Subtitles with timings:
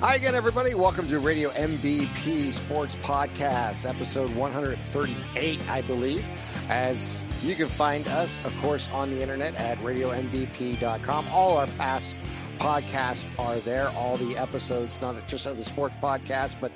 [0.00, 0.74] Hi again, everybody.
[0.74, 6.24] Welcome to Radio MVP Sports Podcast, episode 138, I believe.
[6.68, 11.26] As you can find us, of course, on the internet at radiomvp.com.
[11.32, 12.22] All our past
[12.58, 16.70] podcasts are there, all the episodes, not just of the sports podcast, but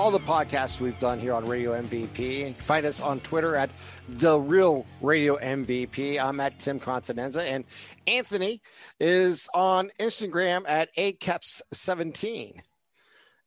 [0.00, 2.46] all the podcasts we've done here on Radio MVP.
[2.46, 3.68] And find us on Twitter at
[4.08, 6.18] The Real Radio MVP.
[6.18, 7.66] I'm at Tim Continenza, and
[8.06, 8.62] Anthony
[8.98, 12.60] is on Instagram at ACAPS17.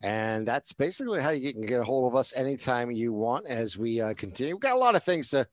[0.03, 3.75] And that's basically how you can get a hold of us anytime you want as
[3.75, 4.53] we uh, continue.
[4.53, 5.47] We've got a lot of things to,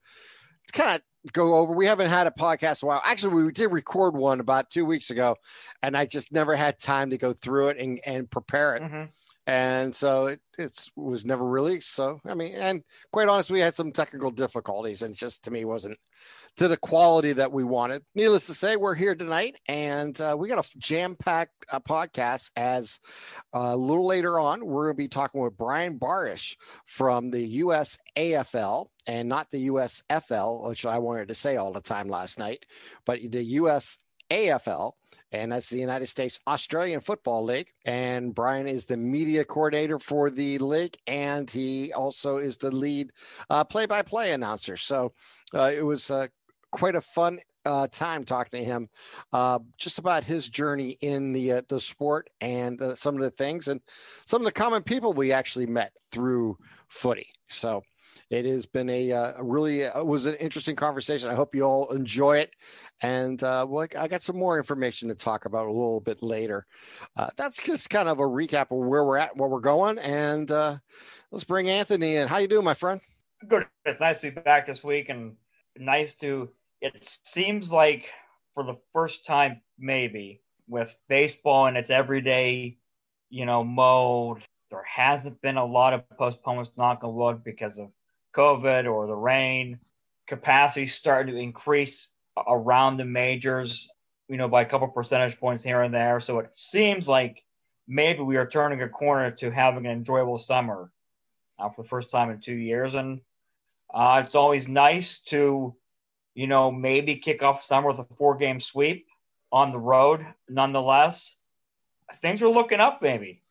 [0.67, 1.73] to kind of go over.
[1.73, 3.03] We haven't had a podcast in a while.
[3.07, 5.37] Actually, we did record one about two weeks ago,
[5.83, 8.83] and I just never had time to go through it and, and prepare it.
[8.83, 9.05] Mm-hmm
[9.47, 11.95] and so it it's, was never released.
[11.95, 15.65] So I mean, and quite honestly, we had some technical difficulties, and just to me
[15.65, 15.99] wasn't
[16.57, 18.03] to the quality that we wanted.
[18.15, 22.51] Needless to say, we're here tonight, and uh, we got a jam-packed uh, podcast.
[22.57, 23.01] As
[23.55, 27.45] uh, a little later on, we're going to be talking with Brian Barish from the
[27.47, 27.99] U.S.
[28.17, 32.67] AFL and not the USFL, which I wanted to say all the time last night,
[33.07, 33.99] but the U.S.
[34.31, 34.93] AFL
[35.33, 37.71] and that's the United States Australian Football League.
[37.85, 43.11] And Brian is the media coordinator for the league, and he also is the lead
[43.69, 44.77] play by play announcer.
[44.77, 45.13] So
[45.55, 46.29] uh, it was uh,
[46.73, 48.89] quite a fun uh, time talking to him
[49.33, 53.31] uh, just about his journey in the uh, the sport and uh, some of the
[53.31, 53.81] things and
[54.25, 56.57] some of the common people we actually met through
[56.89, 57.27] footy.
[57.49, 57.83] So
[58.31, 61.29] it has been a, uh, really uh, was an interesting conversation.
[61.29, 62.55] I hope you all enjoy it.
[63.03, 66.67] And uh, well, I got some more information to talk about a little bit later.
[67.17, 70.51] Uh, that's just kind of a recap of where we're at, where we're going, and
[70.51, 70.77] uh,
[71.31, 72.29] let's bring Anthony in.
[72.29, 73.01] How you doing, my friend?
[73.49, 73.67] Good.
[73.85, 75.37] It's nice to be back this week, and
[75.77, 76.51] nice to.
[76.81, 78.13] It seems like
[78.55, 82.79] for the first time, maybe with baseball and its everyday,
[83.29, 87.89] you know, mode, there hasn't been a lot of postponements, knock on wood, because of
[88.35, 89.79] COVID or the rain.
[90.27, 92.09] Capacity starting to increase
[92.47, 93.89] around the majors,
[94.29, 96.21] you know, by a couple percentage points here and there.
[96.21, 97.43] So it seems like
[97.89, 100.91] maybe we are turning a corner to having an enjoyable summer
[101.59, 102.95] uh, for the first time in two years.
[102.95, 103.21] And
[103.93, 105.75] uh, it's always nice to,
[106.35, 109.07] you know, maybe kick off summer with a four game sweep
[109.51, 110.25] on the road.
[110.49, 111.37] Nonetheless,
[112.23, 113.43] things are looking up, maybe.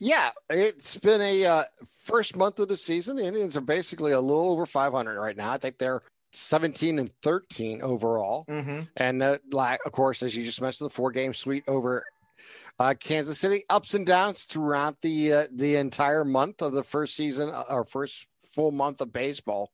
[0.00, 1.62] Yeah, it's been a uh,
[2.02, 3.16] first month of the season.
[3.16, 5.52] The Indians are basically a little over 500 right now.
[5.52, 8.44] I think they're 17 and 13 overall.
[8.48, 8.80] Mm-hmm.
[8.96, 12.04] And uh, like, of course, as you just mentioned, the four game sweep over
[12.78, 13.62] uh, Kansas City.
[13.70, 18.26] Ups and downs throughout the uh, the entire month of the first season, our first
[18.54, 19.70] full month of baseball.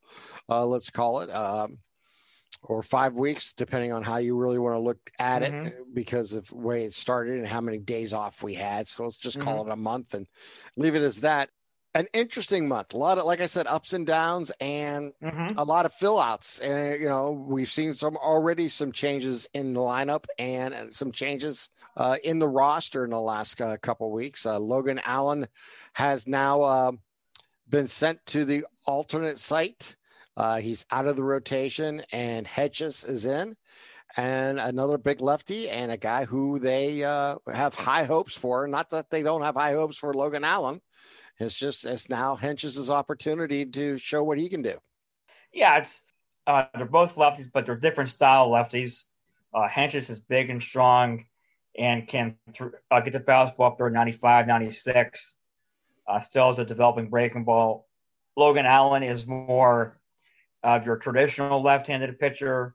[0.49, 1.31] Uh, let's call it.
[1.31, 1.79] Um,
[2.63, 5.67] or five weeks, depending on how you really want to look at mm-hmm.
[5.67, 8.89] it, because of the way it started and how many days off we had.
[8.89, 9.49] So let's just mm-hmm.
[9.49, 10.27] call it a month and
[10.77, 11.51] leave it as that.
[11.95, 12.93] An interesting month.
[12.93, 15.57] A lot of, like I said, ups and downs, and mm-hmm.
[15.57, 16.61] a lot of fill outs.
[16.61, 21.71] And you know, we've seen some already some changes in the lineup and some changes
[21.97, 24.45] uh, in the roster in the last uh, couple weeks.
[24.45, 25.49] Uh, Logan Allen
[25.95, 26.93] has now uh,
[27.69, 29.97] been sent to the alternate site
[30.39, 33.57] uh, he's out of the rotation, and Hentges is in,
[34.17, 38.69] and another big lefty, and a guy who they uh, have high hopes for.
[38.69, 40.81] Not that they don't have high hopes for Logan Allen.
[41.41, 44.75] It's just it's now Hentges' opportunity to show what he can do.
[45.53, 46.03] Yeah, it's
[46.47, 49.03] uh, they're both lefties, but they're different style lefties.
[49.53, 51.25] Uh, Hentges is big and strong
[51.77, 55.35] and can th- uh, get the fastball up there 95, 96.
[56.07, 57.89] Uh, still has a developing breaking ball.
[58.37, 59.99] Logan Allen is more
[60.63, 62.75] of your traditional left-handed pitcher,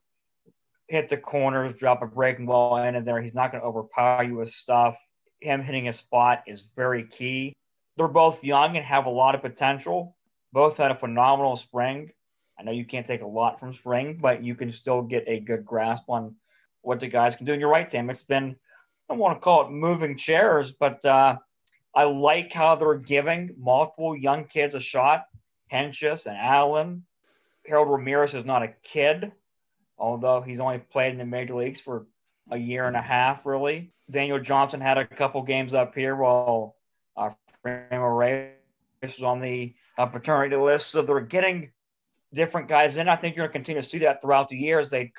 [0.87, 3.21] hit the corners, drop a breaking ball in and there.
[3.21, 4.97] He's not going to overpower you with stuff.
[5.39, 7.55] Him hitting a spot is very key.
[7.97, 10.15] They're both young and have a lot of potential.
[10.51, 12.11] Both had a phenomenal spring.
[12.57, 15.39] I know you can't take a lot from spring, but you can still get a
[15.39, 16.35] good grasp on
[16.81, 17.53] what the guys can do.
[17.53, 18.09] And you're right, Tim.
[18.09, 18.55] It's been,
[19.09, 21.37] I don't want to call it moving chairs, but uh,
[21.95, 25.25] I like how they're giving multiple young kids a shot.
[25.71, 27.03] Hentges and Allen
[27.65, 29.31] Harold Ramirez is not a kid,
[29.97, 32.05] although he's only played in the major leagues for
[32.51, 33.93] a year and a half, really.
[34.09, 36.75] Daniel Johnson had a couple games up here while
[37.15, 37.29] uh,
[37.65, 38.51] Franmil Reyes
[39.01, 40.87] was on the uh, paternity list.
[40.87, 41.71] So they're getting
[42.33, 43.07] different guys in.
[43.07, 44.89] I think you're going to continue to see that throughout the years.
[44.89, 45.13] They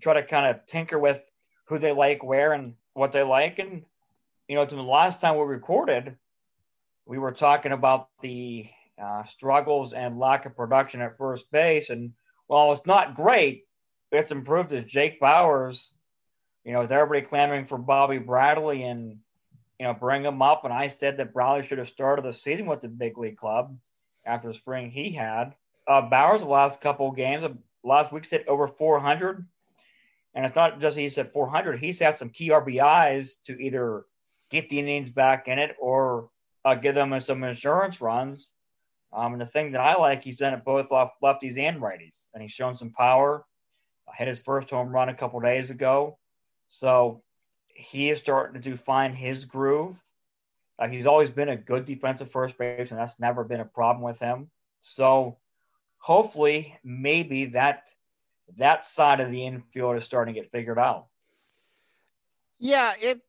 [0.00, 1.22] try to kind of tinker with
[1.66, 3.58] who they like, where, and what they like.
[3.58, 3.84] And,
[4.48, 6.16] you know, to the last time we recorded,
[7.06, 8.68] we were talking about the
[9.02, 11.90] uh, struggles and lack of production at first base.
[11.90, 12.12] And
[12.46, 13.64] while it's not great,
[14.12, 15.90] it's improved as Jake Bauers,
[16.64, 19.18] you know, with everybody clamoring for Bobby Bradley and
[19.78, 20.64] you know, bring him up.
[20.64, 23.76] And I said that Bradley should have started the season with the big league club
[24.24, 25.54] after the spring he had.
[25.86, 27.44] Uh, Bauers, the last couple games,
[27.82, 29.46] last week said over 400.
[30.34, 34.04] And it's not just he's at 400, he's had some key RBIs to either
[34.50, 36.28] get the Indians back in it or
[36.64, 38.52] uh, give them some insurance runs.
[39.14, 42.26] Um, and the thing that I like, he's done it both left, lefties and righties,
[42.34, 43.44] and he's shown some power.
[44.08, 46.18] I hit his first home run a couple days ago,
[46.68, 47.22] so
[47.68, 50.02] he is starting to find his groove.
[50.78, 52.98] Uh, he's always been a good defensive first baseman.
[52.98, 54.50] That's never been a problem with him.
[54.80, 55.38] So
[55.98, 57.88] hopefully, maybe that
[58.58, 61.06] that side of the infield is starting to get figured out.
[62.58, 63.20] Yeah, it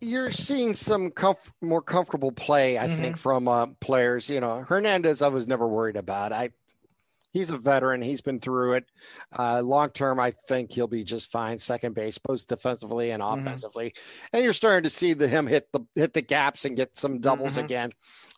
[0.00, 2.96] you're seeing some comf- more comfortable play, I mm-hmm.
[2.96, 4.28] think, from uh, players.
[4.28, 6.32] You know, Hernandez, I was never worried about.
[6.32, 6.50] I
[7.32, 8.02] he's a veteran.
[8.02, 8.84] He's been through it.
[9.36, 11.58] Uh, long term, I think he'll be just fine.
[11.58, 13.40] Second base, both defensively and mm-hmm.
[13.40, 13.90] offensively.
[13.90, 14.36] Mm-hmm.
[14.36, 17.20] And you're starting to see the him hit the hit the gaps and get some
[17.20, 17.64] doubles mm-hmm.
[17.64, 17.90] again,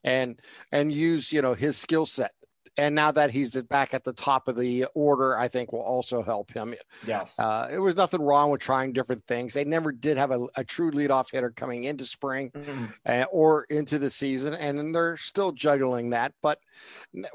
[0.04, 0.38] and
[0.70, 2.32] and use you know his skill set
[2.78, 6.22] and now that he's back at the top of the order, I think will also
[6.22, 6.74] help him.
[7.06, 7.38] Yes.
[7.38, 9.52] Uh, it was nothing wrong with trying different things.
[9.52, 12.84] They never did have a, a true leadoff hitter coming into spring mm-hmm.
[13.04, 16.32] uh, or into the season, and they're still juggling that.
[16.42, 16.60] But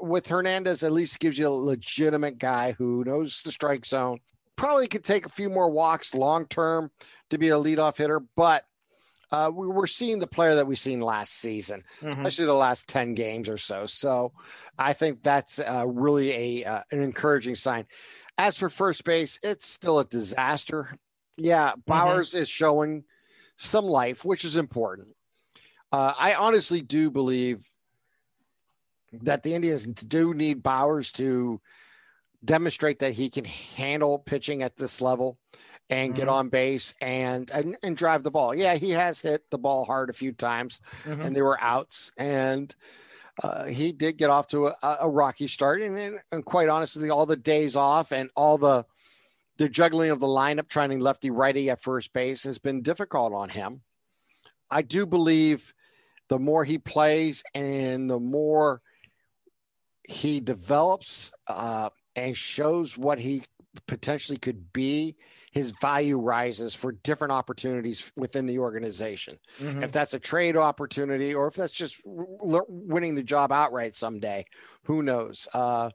[0.00, 4.18] with Hernandez, at least gives you a legitimate guy who knows the strike zone.
[4.56, 6.90] Probably could take a few more walks long term
[7.30, 8.64] to be a leadoff hitter, but
[9.30, 12.20] uh, we were seeing the player that we've seen last season, mm-hmm.
[12.20, 13.86] especially the last 10 games or so.
[13.86, 14.32] So
[14.78, 17.86] I think that's uh, really a uh, an encouraging sign.
[18.38, 20.94] As for first base, it's still a disaster.
[21.36, 21.92] Yeah, mm-hmm.
[21.92, 22.38] Mm-hmm.
[22.38, 23.04] is showing
[23.56, 25.08] some life, which is important.
[25.92, 27.70] Uh, I honestly do believe
[29.12, 31.60] that the Indians do need Bauers to
[32.44, 35.38] demonstrate that he can handle pitching at this level
[35.90, 36.20] and mm-hmm.
[36.20, 38.54] get on base and, and and drive the ball.
[38.54, 41.20] Yeah, he has hit the ball hard a few times, mm-hmm.
[41.20, 42.74] and there were outs, and
[43.42, 45.80] uh, he did get off to a, a rocky start.
[45.80, 48.84] And, and, and, quite honestly, all the days off and all the
[49.58, 53.32] the juggling of the lineup, trying to lefty righty at first base, has been difficult
[53.32, 53.82] on him.
[54.70, 55.72] I do believe
[56.28, 58.82] the more he plays and the more
[60.04, 63.42] he develops uh, and shows what he
[63.86, 65.16] potentially could be,
[65.52, 69.38] his value rises for different opportunities within the organization.
[69.60, 69.82] Mm-hmm.
[69.82, 74.44] If that's a trade opportunity or if that's just winning the job outright someday,
[74.84, 75.48] who knows?
[75.52, 75.90] Uh,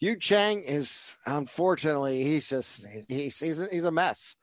[0.00, 4.34] Yu Chang is unfortunately he's just he's he's a, he's a mess.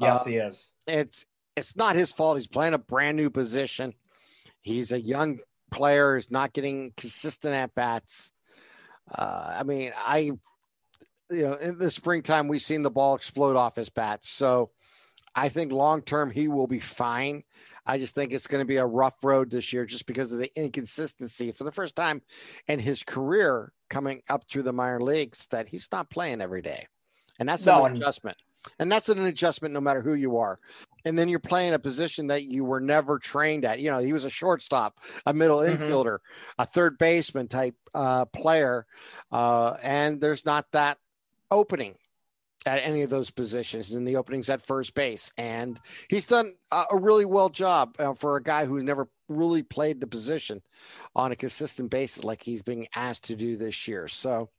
[0.00, 0.72] Yes, uh, he is.
[0.86, 1.24] It's
[1.56, 2.36] it's not his fault.
[2.36, 3.94] He's playing a brand new position.
[4.62, 5.38] He's a young
[5.70, 6.16] player.
[6.16, 8.32] He's not getting consistent at bats.
[9.12, 10.32] Uh, I mean, I
[11.30, 14.24] you know, in the springtime, we've seen the ball explode off his bat.
[14.24, 14.70] So
[15.34, 17.44] I think long term, he will be fine.
[17.84, 20.38] I just think it's going to be a rough road this year just because of
[20.38, 22.22] the inconsistency for the first time
[22.66, 26.86] in his career coming up through the minor leagues that he's not playing every day.
[27.38, 28.38] And that's no, an adjustment.
[28.78, 30.58] And that's an adjustment no matter who you are.
[31.04, 33.78] And then you're playing a position that you were never trained at.
[33.78, 35.80] You know, he was a shortstop, a middle mm-hmm.
[35.80, 36.18] infielder,
[36.58, 38.86] a third baseman type uh, player.
[39.30, 40.98] Uh, and there's not that
[41.50, 41.94] opening
[42.66, 45.32] at any of those positions in the openings at first base.
[45.38, 45.78] And
[46.10, 50.06] he's done a really well job uh, for a guy who's never really played the
[50.06, 50.60] position
[51.14, 54.08] on a consistent basis like he's being asked to do this year.
[54.08, 54.50] So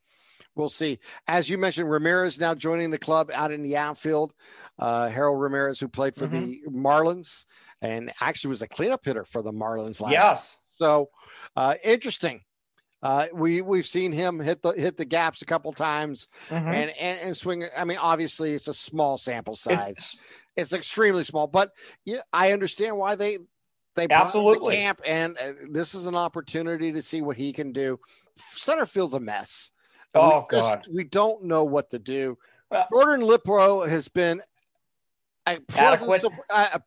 [0.56, 1.00] we'll see.
[1.28, 4.34] As you mentioned, Ramirez now joining the club out in the outfield.
[4.80, 6.46] Uh, Harold Ramirez, who played for mm-hmm.
[6.46, 7.46] the Marlins
[7.82, 10.58] and actually was a cleanup hitter for the Marlins last yes.
[10.58, 10.78] Year.
[10.80, 11.10] So
[11.58, 12.42] uh, interesting
[13.04, 16.68] uh, we we've seen him hit the hit the gaps a couple times mm-hmm.
[16.68, 17.66] and, and, and swing.
[17.78, 19.92] I mean, obviously it's a small sample size.
[19.98, 20.18] It's,
[20.56, 21.72] it's extremely small, but
[22.06, 23.38] yeah, I understand why they
[23.96, 27.72] they absolutely the camp, and uh, this is an opportunity to see what he can
[27.72, 28.00] do.
[28.36, 29.72] Center field's a mess.
[30.16, 32.38] Oh we God, we don't know what to do.
[32.72, 34.42] Well, Jordan Luplow has been
[35.46, 36.82] a pleasant, a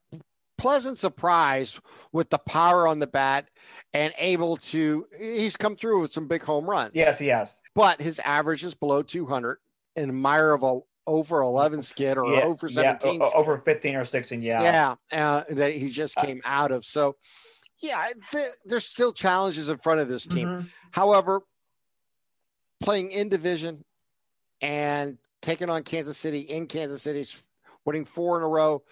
[0.61, 1.81] pleasant surprise
[2.13, 3.49] with the power on the bat
[3.95, 6.93] and able to he's come through with some big home runs.
[6.95, 7.61] Yes, he has.
[7.75, 9.57] But his average is below 200
[9.97, 14.05] and Meyer of a over 11 skid or yeah, over 17 yeah, over 15 or
[14.05, 17.17] 16 yeah yeah uh, that he just uh, came out of so
[17.83, 20.67] yeah th- there's still challenges in front of this team mm-hmm.
[20.93, 21.41] however
[22.81, 23.83] playing in division
[24.61, 27.27] and taking on kansas city in kansas city
[27.85, 28.83] winning four in a row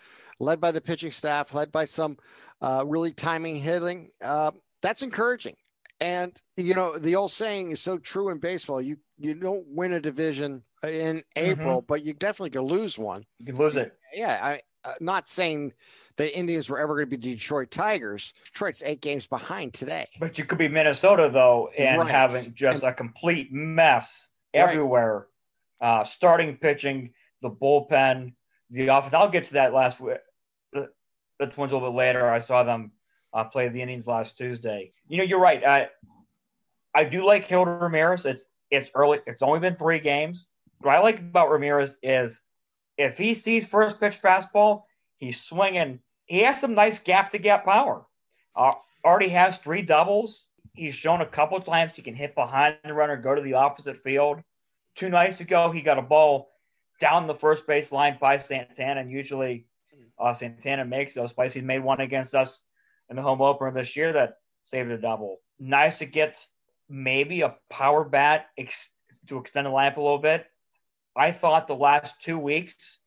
[0.41, 2.17] led by the pitching staff, led by some
[2.61, 4.11] uh, really timing hitting.
[4.23, 4.53] Uh,
[4.83, 5.57] that's encouraging.
[6.01, 8.81] And you know the old saying is so true in baseball.
[8.81, 11.87] You you don't win a division in April, mm-hmm.
[11.87, 13.25] but you definitely can lose one.
[13.39, 13.93] You can lose it.
[14.15, 15.73] Yeah, I uh, not saying
[16.17, 18.33] the Indians were ever going to be Detroit Tigers.
[18.45, 20.07] Detroit's eight games behind today.
[20.21, 22.11] But you could be Minnesota though, and right.
[22.11, 25.27] having just and, a complete mess everywhere.
[25.81, 26.01] Right.
[26.01, 28.35] Uh, starting pitching, the bullpen,
[28.71, 29.15] the offense.
[29.15, 30.19] I'll get to that last week.
[31.39, 32.31] The, Twins a little bit later.
[32.31, 32.93] I saw them
[33.33, 34.91] uh, play the innings last Tuesday.
[35.09, 35.65] You know, you're right.
[35.65, 35.89] I
[36.95, 38.27] I do like Hilda Ramirez.
[38.27, 39.21] It's it's early.
[39.27, 40.49] It's only been three games.
[40.81, 42.43] What I like about Ramirez is
[42.97, 44.83] if he sees first pitch fastball,
[45.17, 46.01] he's swinging.
[46.27, 48.05] He has some nice gap to gap power.
[48.55, 48.73] Uh,
[49.05, 50.45] already has three doubles.
[50.75, 54.03] He's shown a couple times he can hit behind the runner, go to the opposite
[54.03, 54.43] field.
[54.95, 56.51] Two nights ago, he got a ball
[57.01, 59.67] down the first base line by Santana, and usually
[60.19, 61.53] uh, Santana makes those plays.
[61.53, 62.63] He made one against us
[63.09, 65.41] in the home opener this year that saved a double.
[65.59, 66.45] Nice to get
[66.89, 68.93] maybe a power bat ex-
[69.29, 70.47] to extend the lineup a little bit.
[71.17, 73.01] I thought the last two weeks,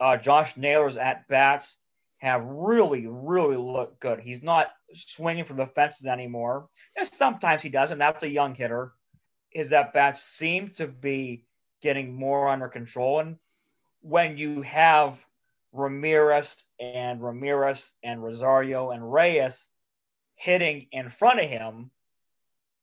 [0.00, 1.78] uh, Josh Naylor's at bats
[2.18, 4.20] have really, really looked good.
[4.20, 6.68] He's not swinging from the fences anymore.
[6.96, 8.92] And sometimes he does, and that's a young hitter.
[9.50, 11.46] His at bats seem to be
[11.82, 13.20] getting more under control.
[13.20, 13.38] And
[14.02, 15.18] when you have
[15.72, 19.66] Ramirez and Ramirez and Rosario and Reyes
[20.36, 21.90] hitting in front of him,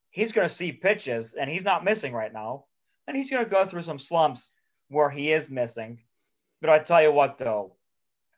[0.10, 2.66] he's going to see pitches, and he's not missing right now.
[3.08, 4.52] And he's going to go through some slumps
[4.90, 6.00] where he is missing.
[6.62, 7.76] But I tell you what, though,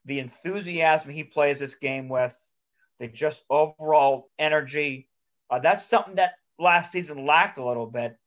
[0.05, 2.35] the enthusiasm he plays this game with,
[2.99, 5.09] the just overall energy,
[5.49, 8.17] uh, that's something that last season lacked a little bit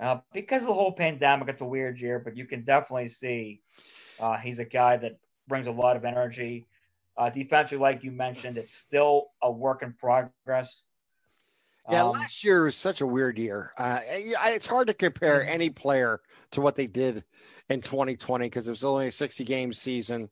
[0.00, 1.48] uh, because of the whole pandemic.
[1.48, 3.60] It's a weird year, but you can definitely see
[4.20, 6.66] uh, he's a guy that brings a lot of energy.
[7.16, 10.82] Uh, defensively, like you mentioned, it's still a work in progress.
[11.90, 13.72] Yeah, um, last year was such a weird year.
[13.76, 15.50] Uh, it's hard to compare mm-hmm.
[15.50, 16.20] any player
[16.52, 17.24] to what they did
[17.68, 20.30] in 2020 because it was only a 60 game season.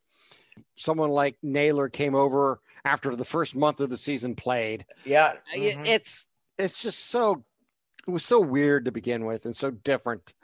[0.77, 4.85] Someone like Naylor came over after the first month of the season played.
[5.05, 5.85] Yeah, mm-hmm.
[5.85, 6.27] it's
[6.59, 7.45] it's just so
[8.07, 10.35] it was so weird to begin with and so different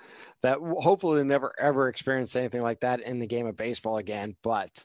[0.42, 4.36] that hopefully never ever experience anything like that in the game of baseball again.
[4.42, 4.84] But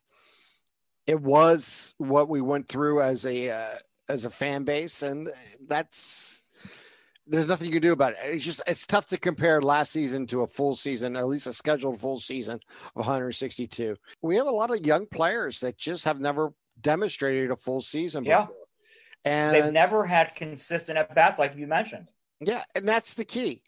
[1.05, 3.75] it was what we went through as a uh,
[4.09, 5.29] as a fan base, and
[5.67, 6.43] that's
[7.25, 8.19] there's nothing you can do about it.
[8.23, 11.53] It's just it's tough to compare last season to a full season, at least a
[11.53, 13.95] scheduled full season of 162.
[14.21, 18.25] We have a lot of young players that just have never demonstrated a full season
[18.25, 18.41] yeah.
[18.41, 18.55] before.
[19.25, 22.09] And they've never had consistent at bats, like you mentioned.
[22.45, 23.61] Yeah, and that's the key.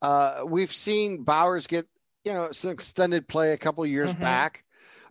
[0.00, 1.86] Uh, we've seen Bauers get
[2.24, 4.20] you know some extended play a couple years mm-hmm.
[4.20, 4.64] back,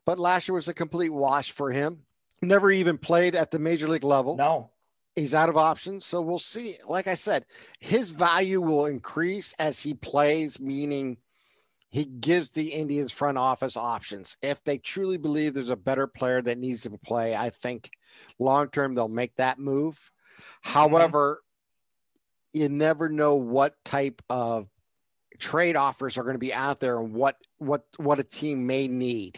[0.06, 2.04] but last year was a complete wash for him.
[2.42, 4.38] Never even played at the major league level.
[4.38, 4.70] No,
[5.16, 6.06] he's out of options.
[6.06, 6.78] So we'll see.
[6.88, 7.46] Like I said,
[7.80, 11.18] his value will increase as he plays, meaning
[11.90, 14.38] he gives the Indians front office options.
[14.42, 17.90] If they truly believe there's a better player that needs to play, I think
[18.40, 19.96] long term they'll make that move.
[19.96, 20.74] Mm-hmm.
[20.74, 21.42] However,
[22.54, 24.68] you never know what type of
[25.40, 28.88] trade offers are going to be out there and what what what a team may
[28.88, 29.38] need.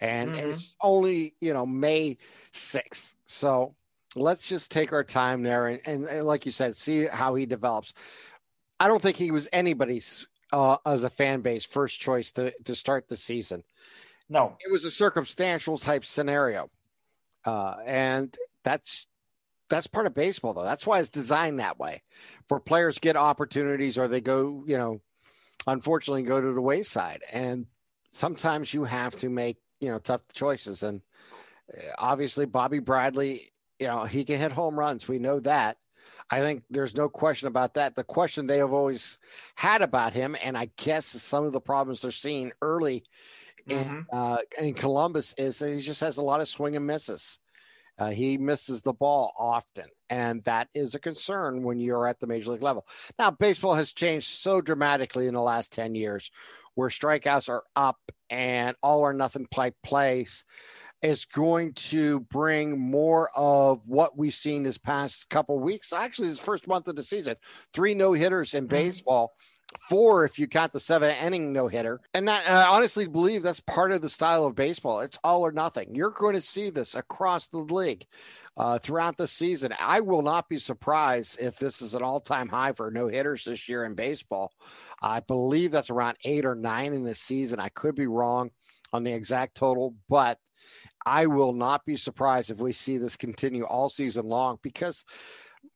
[0.00, 0.50] And mm-hmm.
[0.50, 2.18] it's only you know may
[2.52, 3.74] 6th so
[4.14, 7.46] let's just take our time there and, and, and, like you said see how he
[7.46, 7.94] develops.
[8.78, 12.74] I don't think he was anybody's uh, as a fan base first choice to to
[12.74, 13.62] start the season.
[14.28, 14.56] No.
[14.64, 16.70] It was a circumstantial type scenario.
[17.44, 19.06] Uh, and that's
[19.68, 20.62] that's part of baseball though.
[20.62, 22.02] That's why it's designed that way
[22.48, 25.00] for players get opportunities or they go, you know,
[25.66, 27.22] unfortunately go to the wayside.
[27.32, 27.66] And
[28.08, 30.82] sometimes you have to make, you know, tough choices.
[30.82, 31.02] And
[31.72, 33.40] uh, obviously Bobby Bradley,
[33.78, 35.08] you know, he can hit home runs.
[35.08, 35.76] We know that.
[36.30, 37.94] I think there's no question about that.
[37.94, 39.18] The question they have always
[39.54, 43.04] had about him, and I guess some of the problems they're seeing early
[43.68, 44.00] in mm-hmm.
[44.12, 47.38] uh, in Columbus is that he just has a lot of swing and misses.
[47.98, 52.26] Uh, he misses the ball often, and that is a concern when you're at the
[52.26, 52.86] major league level.
[53.18, 56.30] Now, baseball has changed so dramatically in the last 10 years
[56.74, 57.98] where strikeouts are up
[58.28, 60.44] and all or nothing play place
[61.02, 65.92] is going to bring more of what we've seen this past couple weeks.
[65.92, 67.36] Actually, this first month of the season,
[67.72, 68.74] three no hitters in mm-hmm.
[69.80, 72.00] Four if you count the seven inning no hitter.
[72.14, 75.00] And, and I honestly believe that's part of the style of baseball.
[75.00, 75.94] It's all or nothing.
[75.94, 78.04] You're going to see this across the league
[78.56, 79.74] uh, throughout the season.
[79.78, 83.44] I will not be surprised if this is an all time high for no hitters
[83.44, 84.52] this year in baseball.
[85.00, 87.60] I believe that's around eight or nine in the season.
[87.60, 88.50] I could be wrong
[88.92, 90.38] on the exact total, but
[91.04, 95.04] I will not be surprised if we see this continue all season long because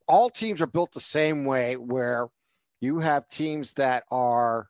[0.08, 2.28] all teams are built the same way where
[2.80, 4.68] you have teams that are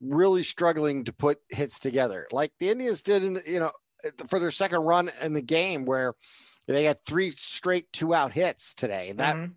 [0.00, 3.72] really struggling to put hits together, like the Indians did in you know
[4.28, 6.14] for their second run in the game where
[6.66, 9.12] they had three straight two out hits today.
[9.16, 9.52] That mm-hmm.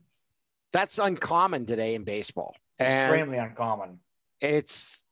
[0.72, 2.56] that's uncommon today in baseball.
[2.80, 4.00] Extremely uncommon.
[4.40, 5.04] It's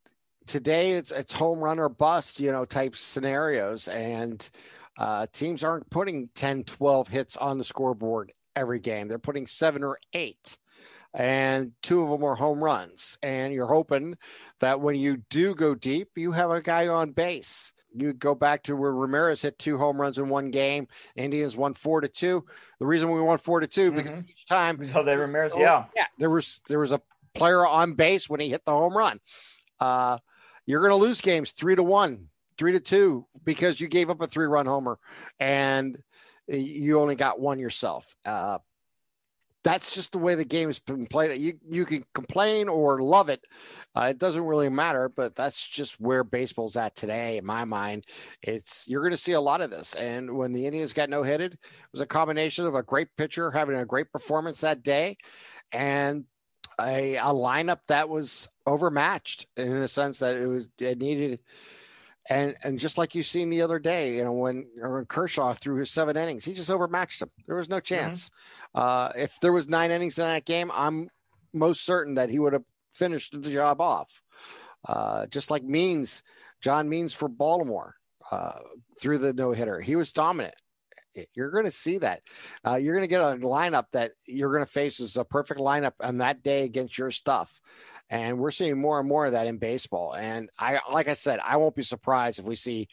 [0.45, 4.49] today it's it's home run or bust, you know, type scenarios and
[4.97, 9.07] uh, teams aren't putting 10, 12 hits on the scoreboard every game.
[9.07, 10.57] They're putting 7 or 8
[11.13, 13.17] and two of them were home runs.
[13.23, 14.15] And you're hoping
[14.59, 17.73] that when you do go deep, you have a guy on base.
[17.93, 20.87] You go back to where Ramirez hit two home runs in one game.
[21.15, 22.45] Indians won four to two.
[22.79, 24.29] The reason we won four to 2 because mm-hmm.
[24.29, 27.01] each time because they Ramirez, yeah, yeah, there was there was a
[27.33, 29.19] player on base when he hit the home run.
[29.79, 30.17] Uh,
[30.65, 34.21] you're going to lose games three to one, three to two because you gave up
[34.21, 34.99] a three run homer,
[35.39, 35.97] and
[36.47, 38.15] you only got one yourself.
[38.25, 38.59] Uh,
[39.67, 41.37] that's just the way the game's been played.
[41.41, 43.45] You you can complain or love it.
[43.93, 47.37] Uh, it doesn't really matter, but that's just where baseball's at today.
[47.37, 48.05] In my mind,
[48.41, 49.93] it's you're going to see a lot of this.
[49.95, 51.59] And when the Indians got no hitted, it
[51.91, 55.17] was a combination of a great pitcher having a great performance that day,
[55.73, 56.23] and
[56.79, 61.39] a, a lineup that was overmatched in a sense that it was it needed
[62.29, 65.75] and and just like you seen the other day, you know, when, when Kershaw threw
[65.75, 67.29] his seven innings, he just overmatched him.
[67.45, 67.83] There was no mm-hmm.
[67.95, 68.29] chance.
[68.75, 68.79] Mm-hmm.
[68.79, 71.09] Uh, if there was nine innings in that game, I'm
[71.53, 74.21] most certain that he would have finished the job off.
[74.87, 76.23] Uh, just like Means,
[76.61, 77.95] John Means for Baltimore
[78.31, 78.59] uh,
[78.99, 80.55] threw the no hitter, he was dominant.
[81.33, 82.21] You're going to see that.
[82.65, 85.59] Uh, you're going to get a lineup that you're going to face is a perfect
[85.59, 87.61] lineup on that day against your stuff.
[88.09, 90.13] And we're seeing more and more of that in baseball.
[90.13, 92.87] And I, like I said, I won't be surprised if we see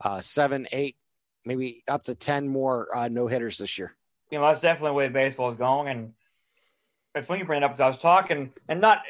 [0.00, 0.96] uh, seven, eight,
[1.44, 3.94] maybe up to 10 more uh, no hitters this year.
[4.30, 5.88] You know, that's definitely the way baseball is going.
[5.88, 6.12] And
[7.14, 9.02] it's when you bring it up, I was talking, and not,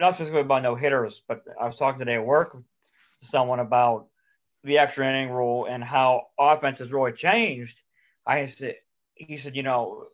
[0.00, 4.08] not specifically about no hitters, but I was talking today at work to someone about
[4.64, 7.80] the extra inning rule and how offense has really changed.
[8.26, 8.76] I said,
[9.14, 10.06] he said, you know,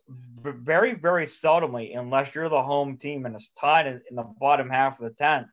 [0.43, 4.69] very, very seldomly, unless you're the home team and it's tied in, in the bottom
[4.69, 5.47] half of the tenth,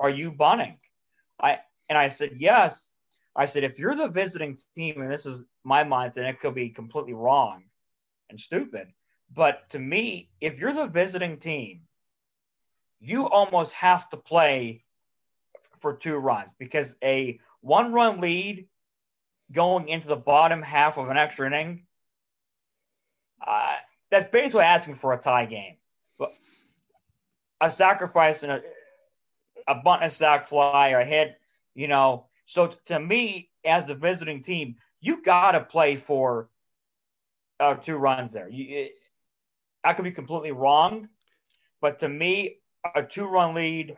[0.00, 0.78] are you bunting?
[1.40, 2.88] I and I said yes.
[3.34, 6.54] I said if you're the visiting team, and this is my mind, then it could
[6.54, 7.64] be completely wrong
[8.30, 8.88] and stupid.
[9.34, 11.82] But to me, if you're the visiting team,
[13.00, 14.84] you almost have to play
[15.80, 18.66] for two runs because a one run lead
[19.52, 21.84] going into the bottom half of an extra inning
[23.46, 23.74] uh,
[24.10, 25.76] that's basically asking for a tie game.
[26.18, 26.32] But
[27.60, 28.62] a sacrifice and a,
[29.66, 31.38] a bunt and sack fly or a hit,
[31.74, 32.26] you know.
[32.46, 36.48] So to me, as the visiting team, you got to play for
[37.60, 38.48] uh, two runs there.
[38.48, 38.92] You, it,
[39.84, 41.08] I could be completely wrong,
[41.80, 42.56] but to me,
[42.94, 43.94] a two-run lead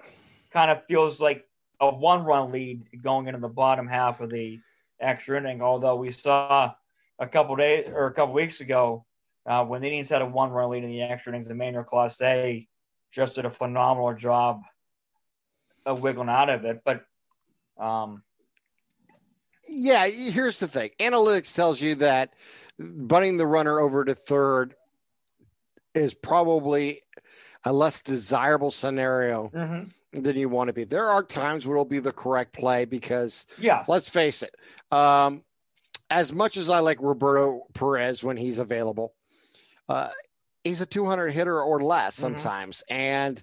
[0.53, 1.47] kind of feels like
[1.81, 4.61] a one-run lead going into the bottom half of the
[5.01, 5.63] extra inning.
[5.63, 6.73] Although we saw
[7.19, 9.05] a couple days or a couple weeks ago
[9.47, 12.67] uh, when the Indians had a one run lead in the extra innings, Emmanuel Clase
[13.13, 14.63] just did a phenomenal job
[15.87, 16.83] of wiggling out of it.
[16.85, 17.05] But
[17.79, 18.23] um,
[19.69, 22.35] yeah, here's the thing analytics tells you that
[22.79, 24.75] bunting the runner over to third
[25.95, 27.01] is probably
[27.65, 29.51] a less desirable scenario.
[29.55, 30.85] Mm-hmm than you want to be.
[30.85, 33.89] There are times where it'll be the correct play because, yes.
[33.89, 34.55] let's face it,
[34.91, 35.43] um,
[36.11, 39.15] as much as I like Roberto Perez when he's available,
[39.89, 40.09] uh,
[40.65, 42.23] he's a 200 hitter or less mm-hmm.
[42.23, 42.83] sometimes.
[42.91, 43.01] Mm-hmm.
[43.01, 43.43] And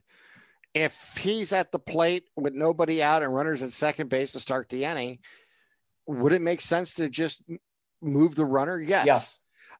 [0.73, 4.69] if he's at the plate with nobody out and runners at second base to start
[4.69, 5.19] the inning,
[6.05, 7.41] would it make sense to just
[8.01, 8.79] move the runner?
[8.79, 9.05] Yes.
[9.05, 9.39] yes.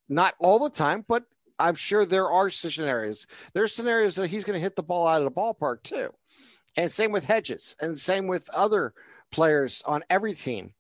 [0.10, 1.23] Not all the time, but
[1.60, 3.28] I'm sure there are scenarios.
[3.54, 6.13] There's scenarios that he's going to hit the ball out of the ballpark too.
[6.78, 8.94] And same with Hedges and same with other
[9.32, 10.72] players on every team.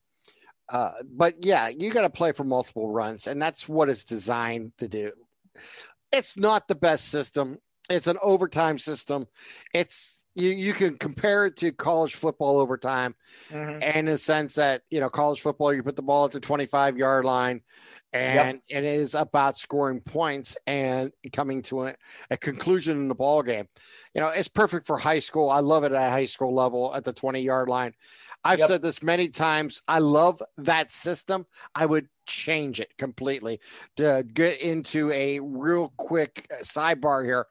[0.69, 4.73] Uh, but yeah, you got to play for multiple runs, and that's what it's designed
[4.77, 5.11] to do.
[6.11, 7.57] It's not the best system.
[7.89, 9.27] It's an overtime system.
[9.73, 13.15] It's you you can compare it to college football overtime,
[13.49, 13.81] mm-hmm.
[13.81, 16.39] and in the sense that you know college football, you put the ball at the
[16.39, 17.61] twenty five yard line,
[18.13, 18.83] and yep.
[18.83, 21.95] it is about scoring points and coming to a,
[22.31, 23.67] a, conclusion in the ball game.
[24.13, 25.49] You know, it's perfect for high school.
[25.49, 27.93] I love it at high school level at the 20 yard line.
[28.43, 28.67] I've yep.
[28.69, 29.81] said this many times.
[29.87, 31.45] I love that system.
[31.75, 33.59] I would change it completely
[33.97, 37.47] to get into a real quick sidebar here.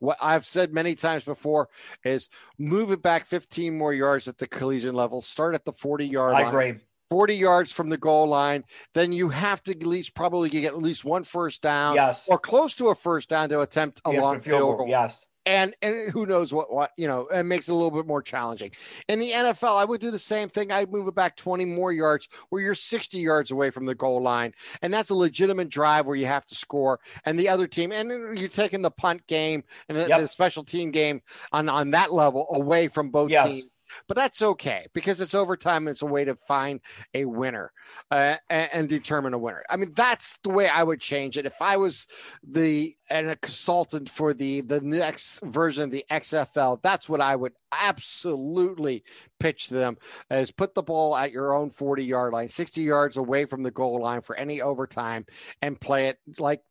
[0.00, 1.68] What I've said many times before
[2.04, 6.06] is move it back 15 more yards at the collegiate level, start at the 40
[6.06, 6.46] yard line.
[6.46, 6.74] I agree.
[7.10, 8.62] 40 yards from the goal line,
[8.94, 12.28] then you have to at least probably get at least one first down yes.
[12.28, 14.86] or close to a first down to attempt a yes, long field goal.
[14.88, 18.06] Yes and and who knows what what you know it makes it a little bit
[18.06, 18.70] more challenging
[19.08, 21.92] in the nfl i would do the same thing i'd move it back 20 more
[21.92, 26.06] yards where you're 60 yards away from the goal line and that's a legitimate drive
[26.06, 29.64] where you have to score and the other team and you're taking the punt game
[29.88, 30.20] and yep.
[30.20, 31.20] the special team game
[31.52, 33.46] on on that level away from both yes.
[33.46, 33.70] teams
[34.08, 35.86] but that's okay because it's overtime.
[35.86, 36.80] And it's a way to find
[37.14, 37.72] a winner
[38.10, 39.62] uh, and, and, determine a winner.
[39.70, 41.46] I mean, that's the way I would change it.
[41.46, 42.06] If I was
[42.42, 47.36] the and a consultant for the the next version of the XFL, that's what I
[47.36, 49.04] would absolutely
[49.38, 49.96] pitch them
[50.30, 53.70] is put the ball at your own 40 yard line 60 yards away from the
[53.70, 55.24] goal line for any overtime
[55.62, 56.62] and play it like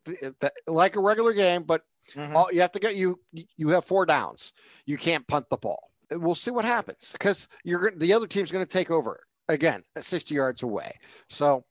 [0.68, 2.36] like a regular game but mm-hmm.
[2.36, 3.20] all, you have to get you
[3.56, 4.54] you have four downs
[4.86, 8.66] you can't punt the ball we'll see what happens because you're the other team's going
[8.66, 10.98] to take over again 60 yards away.
[11.30, 11.66] So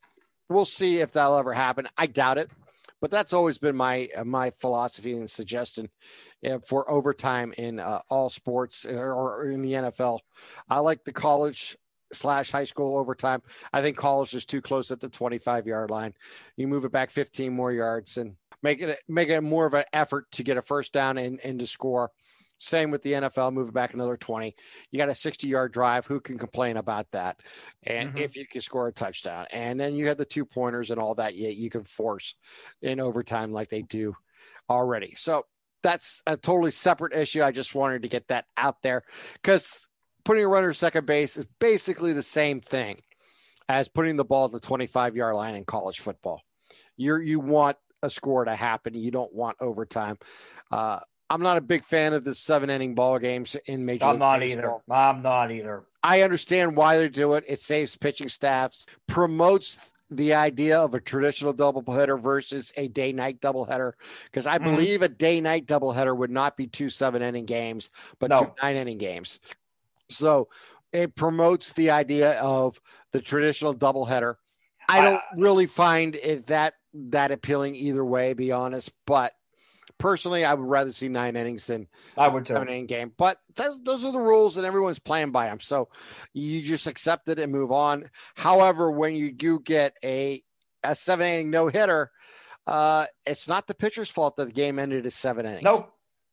[0.48, 1.88] we'll see if that'll ever happen.
[1.96, 2.50] I doubt it,
[3.00, 5.88] but that's always been my my philosophy and suggestion
[6.48, 10.20] uh, for overtime in uh, all sports or, or in the NFL.
[10.68, 11.76] I like the college
[12.12, 13.42] slash high school overtime.
[13.72, 16.14] I think college is too close at the 25 yard line.
[16.56, 19.84] You move it back 15 more yards and make it make it more of an
[19.92, 22.10] effort to get a first down and, and to score.
[22.58, 24.54] Same with the NFL, moving back another 20.
[24.90, 26.06] You got a 60 yard drive.
[26.06, 27.40] Who can complain about that?
[27.84, 28.18] And mm-hmm.
[28.18, 31.14] if you can score a touchdown, and then you have the two pointers and all
[31.14, 32.34] that, you, you can force
[32.82, 34.14] in overtime like they do
[34.68, 35.14] already.
[35.14, 35.46] So
[35.82, 37.42] that's a totally separate issue.
[37.42, 39.88] I just wanted to get that out there because
[40.24, 43.00] putting a runner second base is basically the same thing
[43.68, 46.42] as putting the ball at the 25 yard line in college football.
[46.96, 48.94] You're, you want a score to happen.
[48.94, 50.18] You don't want overtime.
[50.70, 54.12] Uh, I'm not a big fan of the seven inning ball games in Major I'm
[54.12, 54.82] League not Baseball.
[54.88, 54.94] either.
[54.94, 55.82] I'm not either.
[56.02, 57.44] I understand why they do it.
[57.46, 63.40] It saves pitching staffs, promotes the idea of a traditional doubleheader versus a day night
[63.40, 63.92] doubleheader.
[64.24, 64.74] Because I mm-hmm.
[64.74, 68.44] believe a day night doubleheader would not be two seven inning games, but no.
[68.44, 69.38] two nine inning games.
[70.08, 70.48] So
[70.92, 72.80] it promotes the idea of
[73.12, 74.36] the traditional doubleheader.
[74.88, 79.34] I don't really find it that that appealing either way, be honest, but
[79.98, 82.56] personally, I would rather see nine innings than I would too.
[82.56, 83.12] an inning game.
[83.16, 85.60] But those those are the rules, and everyone's playing by them.
[85.60, 85.88] So
[86.32, 88.06] you just accept it and move on.
[88.34, 90.42] However, when you do get a
[90.84, 92.10] a seven inning no hitter,
[92.66, 95.64] uh, it's not the pitcher's fault that the game ended at seven innings.
[95.64, 95.88] No,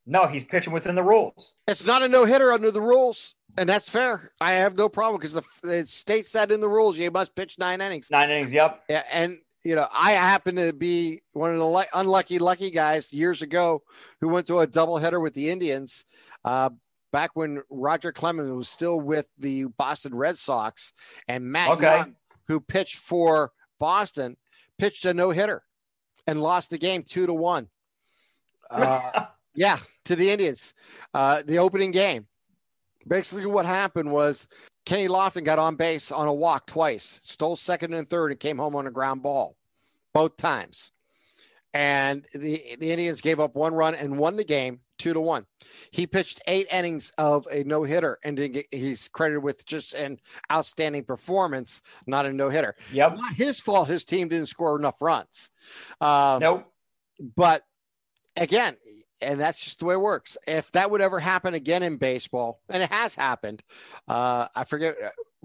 [0.06, 1.54] no, he's pitching within the rules.
[1.68, 3.36] It's not a no hitter under the rules.
[3.58, 4.32] And that's fair.
[4.42, 7.58] I have no problem because the it states that in the rules you must pitch
[7.58, 8.12] nine innings.
[8.12, 8.84] Nine innings, yep.
[8.90, 13.42] Yeah, and you know, I happen to be one of the unlucky, lucky guys years
[13.42, 13.82] ago
[14.22, 16.06] who went to a doubleheader with the Indians
[16.46, 16.70] uh,
[17.12, 20.94] back when Roger Clemens was still with the Boston Red Sox,
[21.28, 21.98] and Matt okay.
[21.98, 22.16] Young,
[22.48, 24.38] who pitched for Boston,
[24.78, 25.64] pitched a no hitter
[26.28, 27.68] and lost the game two to one.
[28.70, 29.26] Uh,
[29.56, 30.76] yeah, to the Indians,
[31.16, 32.28] uh, the opening game.
[33.08, 34.48] Basically, what happened was
[34.86, 38.58] Kenny Lofton got on base on a walk twice, stole second and third, and came
[38.58, 39.56] home on a ground ball
[40.14, 40.92] both times.
[41.74, 45.46] And the, the Indians gave up one run and won the game two to one.
[45.92, 48.38] He pitched eight innings of a no hitter, and
[48.72, 50.20] he's credited with just an
[50.52, 52.76] outstanding performance, not a no hitter.
[52.94, 53.18] Yep.
[53.18, 53.88] Not his fault.
[53.88, 55.52] His team didn't score enough runs.
[56.00, 56.74] Um, nope.
[57.36, 57.64] But
[58.36, 58.78] again,
[59.22, 60.38] and that's just the way it works.
[60.48, 63.64] If that would ever happen again in baseball, and it has happened,
[64.08, 64.96] uh, I forget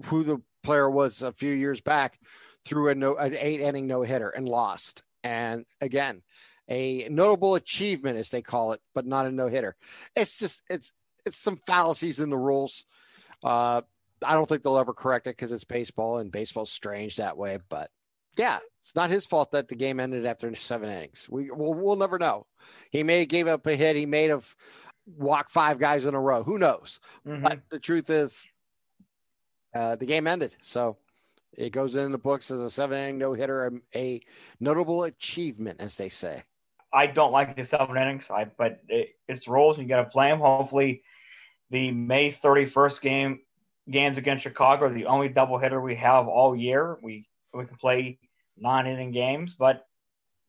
[0.05, 2.19] who the player was a few years back,
[2.65, 5.03] threw a no an eight inning no hitter and lost.
[5.23, 6.21] And again,
[6.67, 9.75] a notable achievement as they call it, but not a no hitter.
[10.15, 10.93] It's just it's
[11.25, 12.85] it's some fallacies in the rules.
[13.43, 13.81] Uh,
[14.23, 17.59] I don't think they'll ever correct it because it's baseball and baseball's strange that way.
[17.69, 17.89] But
[18.37, 21.27] yeah, it's not his fault that the game ended after seven innings.
[21.29, 22.45] We we'll, we'll never know.
[22.89, 23.95] He may have gave up a hit.
[23.95, 24.55] He may have
[25.05, 26.43] walked five guys in a row.
[26.43, 26.99] Who knows?
[27.27, 27.43] Mm-hmm.
[27.43, 28.45] But the truth is,
[29.75, 30.55] uh, the game ended.
[30.61, 30.97] So
[31.57, 34.21] it goes in the books as a seven inning no hitter, a, a,
[34.59, 36.41] notable achievement, as they say.
[36.93, 40.09] I don't like the seven innings, I, but it, it's rules and you got to
[40.09, 40.39] play them.
[40.39, 41.03] Hopefully,
[41.69, 43.39] the May 31st game
[43.89, 46.97] games against Chicago are the only doubleheader we have all year.
[47.01, 48.17] We we can play
[48.57, 49.53] nine inning games.
[49.53, 49.85] But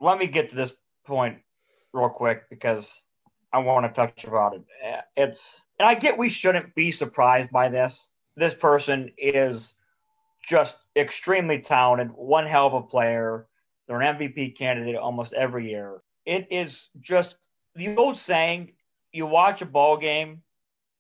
[0.01, 0.75] let me get to this
[1.07, 1.39] point
[1.93, 3.03] real quick because
[3.53, 4.63] I want to touch about it.
[5.17, 8.11] It's and I get we shouldn't be surprised by this.
[8.37, 9.75] This person is
[10.47, 13.47] just extremely talented, one hell of a player.
[13.87, 16.03] They're an MVP candidate almost every year.
[16.25, 17.37] It is just
[17.75, 18.73] the old saying:
[19.13, 20.43] you watch a ball game,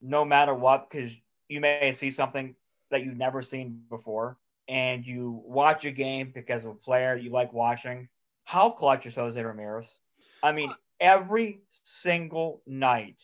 [0.00, 1.12] no matter what, because
[1.48, 2.54] you may see something
[2.90, 4.36] that you've never seen before
[4.68, 8.08] and you watch a game because of a player you like watching,
[8.44, 9.98] how clutch is Jose Ramirez?
[10.42, 13.16] I mean, every single night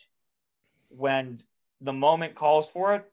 [0.89, 1.41] when
[1.81, 3.11] the moment calls for it.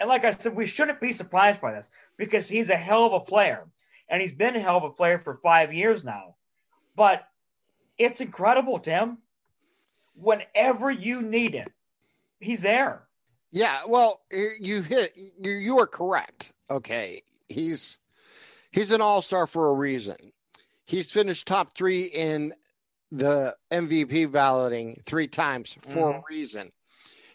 [0.00, 3.14] And like I said, we shouldn't be surprised by this because he's a hell of
[3.14, 3.64] a player.
[4.08, 6.36] And he's been a hell of a player for five years now.
[6.94, 7.26] But
[7.98, 9.18] it's incredible, Tim.
[10.14, 11.72] Whenever you need it,
[12.38, 13.02] he's there.
[13.50, 14.22] Yeah, well,
[14.60, 16.52] you hit you you are correct.
[16.70, 17.22] Okay.
[17.48, 17.98] He's
[18.70, 20.16] he's an all-star for a reason.
[20.86, 22.54] He's finished top 3 in
[23.10, 26.18] the MVP balloting 3 times for mm-hmm.
[26.18, 26.72] a reason.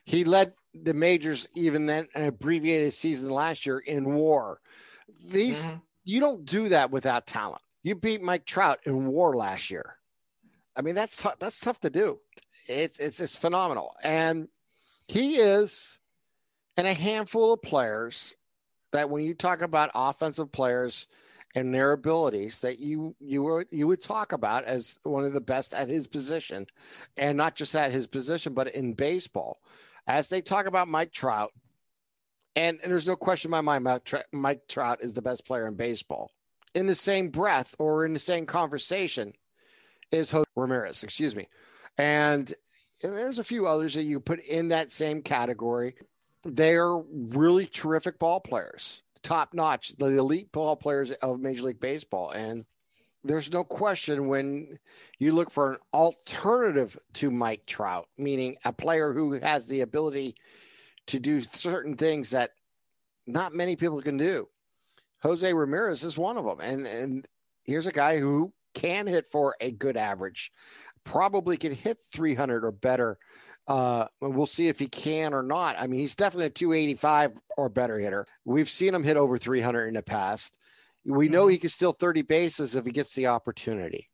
[0.06, 4.60] He led the majors even then an abbreviated season last year in war.
[5.30, 5.78] These mm-hmm.
[6.06, 7.62] you don't do that without talent.
[7.84, 9.98] You beat Mike Trout in war last year.
[10.76, 11.40] I mean that's tough.
[11.40, 12.20] That's tough to do.
[12.68, 14.48] It's it's it's phenomenal, and
[15.08, 16.00] he is,
[16.78, 18.38] and a handful of players
[18.92, 21.08] that when you talk about offensive players
[21.54, 25.42] and their abilities that you you would you would talk about as one of the
[25.42, 26.66] best at his position,
[27.18, 29.60] and not just at his position, but in baseball
[30.08, 31.52] as they talk about Mike Trout,
[32.56, 35.68] and, and there's no question in my mind, Mike, Mike Trout is the best player
[35.68, 36.32] in baseball.
[36.74, 39.34] In the same breath or in the same conversation
[40.12, 41.48] is Jose Ramirez, excuse me.
[41.98, 42.52] And,
[43.04, 45.96] and there's a few others that you put in that same category.
[46.44, 52.32] They're really terrific ball players, top notch, the elite ball players of Major League Baseball.
[52.32, 52.66] And
[53.24, 54.80] there's no question when
[55.20, 60.36] you look for an alternative to Mike Trout, meaning a player who has the ability
[61.08, 62.52] to do certain things that
[63.28, 64.48] not many people can do.
[65.22, 66.60] Jose Ramirez is one of them.
[66.60, 67.28] And and
[67.64, 70.52] here's a guy who can hit for a good average,
[71.04, 73.18] probably can hit 300 or better.
[73.68, 75.76] Uh, we'll see if he can or not.
[75.80, 78.26] I mean, he's definitely a 285 or better hitter.
[78.44, 80.58] We've seen him hit over 300 in the past.
[81.06, 81.52] We know mm-hmm.
[81.52, 84.10] he can steal 30 bases if he gets the opportunity.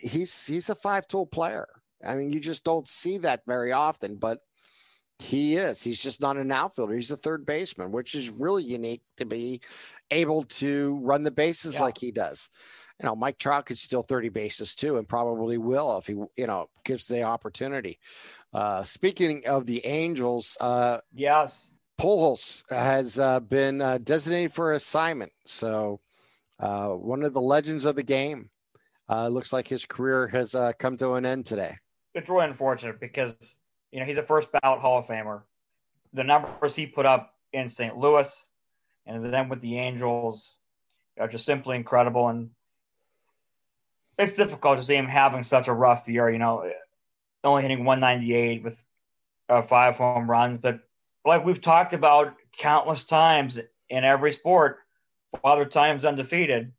[0.00, 1.68] He's he's a five tool player.
[2.06, 4.40] I mean, you just don't see that very often, but
[5.18, 5.82] he is.
[5.82, 6.94] He's just not an outfielder.
[6.94, 9.60] He's a third baseman, which is really unique to be
[10.10, 11.82] able to run the bases yeah.
[11.82, 12.50] like he does.
[13.00, 16.46] You know, Mike Trout could steal 30 bases too, and probably will if he, you
[16.46, 17.98] know, gives the opportunity.
[18.52, 25.32] Uh, speaking of the Angels, uh, yes, Pujols has uh, been uh, designated for assignment.
[25.46, 26.00] So,
[26.60, 28.50] uh, one of the legends of the game.
[29.08, 31.74] Uh, looks like his career has uh, come to an end today.
[32.14, 33.58] It's really unfortunate because
[33.90, 35.42] you know he's a first ballot Hall of Famer.
[36.14, 37.96] The numbers he put up in St.
[37.96, 38.50] Louis
[39.06, 40.56] and then with the Angels
[41.18, 42.28] are just simply incredible.
[42.28, 42.50] And
[44.18, 46.30] it's difficult to see him having such a rough year.
[46.30, 46.70] You know,
[47.44, 48.84] only hitting 198 with
[49.48, 50.80] uh, five home runs, but
[51.24, 53.58] like we've talked about countless times
[53.90, 54.78] in every sport,
[55.40, 56.72] Father Time's undefeated,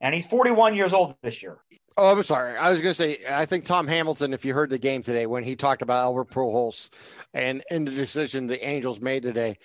[0.00, 1.58] and he's 41 years old this year.
[1.96, 2.56] Oh, I'm sorry.
[2.56, 5.26] I was going to say, I think Tom Hamilton, if you heard the game today
[5.26, 6.88] when he talked about Albert Pujols
[7.34, 9.58] and in the decision the Angels made today,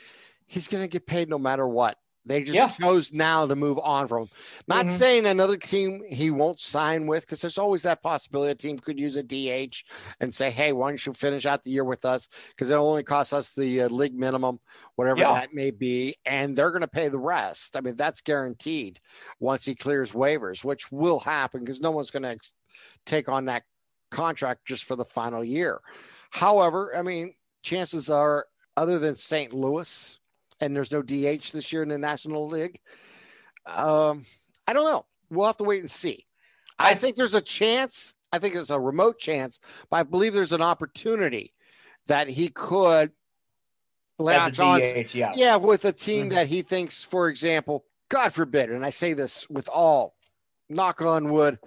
[0.45, 1.97] he's going to get paid no matter what.
[2.27, 2.69] They just yeah.
[2.69, 4.29] chose now to move on from him.
[4.67, 4.95] Not mm-hmm.
[4.95, 8.99] saying another team he won't sign with, because there's always that possibility a team could
[8.99, 9.75] use a DH
[10.19, 12.27] and say, hey, why don't you finish out the year with us?
[12.49, 14.59] Because it only costs us the uh, league minimum,
[14.95, 15.33] whatever yeah.
[15.33, 16.15] that may be.
[16.25, 17.77] And they're going to pay the rest.
[17.77, 18.99] I mean, that's guaranteed
[19.39, 22.53] once he clears waivers, which will happen because no one's going to ex-
[23.05, 23.63] take on that
[24.11, 25.79] contract just for the final year.
[26.31, 29.53] However, I mean, chances are, other than St.
[29.53, 30.16] Louis,
[30.59, 32.79] and there's no DH this year in the National League.
[33.65, 34.25] Um,
[34.67, 35.05] I don't know.
[35.29, 36.25] We'll have to wait and see.
[36.79, 38.15] I think there's a chance.
[38.31, 41.53] I think it's a remote chance, but I believe there's an opportunity
[42.07, 43.11] that he could
[44.19, 44.81] latch on.
[45.13, 45.31] yeah.
[45.35, 46.35] yeah, with a team mm-hmm.
[46.35, 50.15] that he thinks, for example, God forbid, and I say this with all
[50.69, 51.59] knock on wood,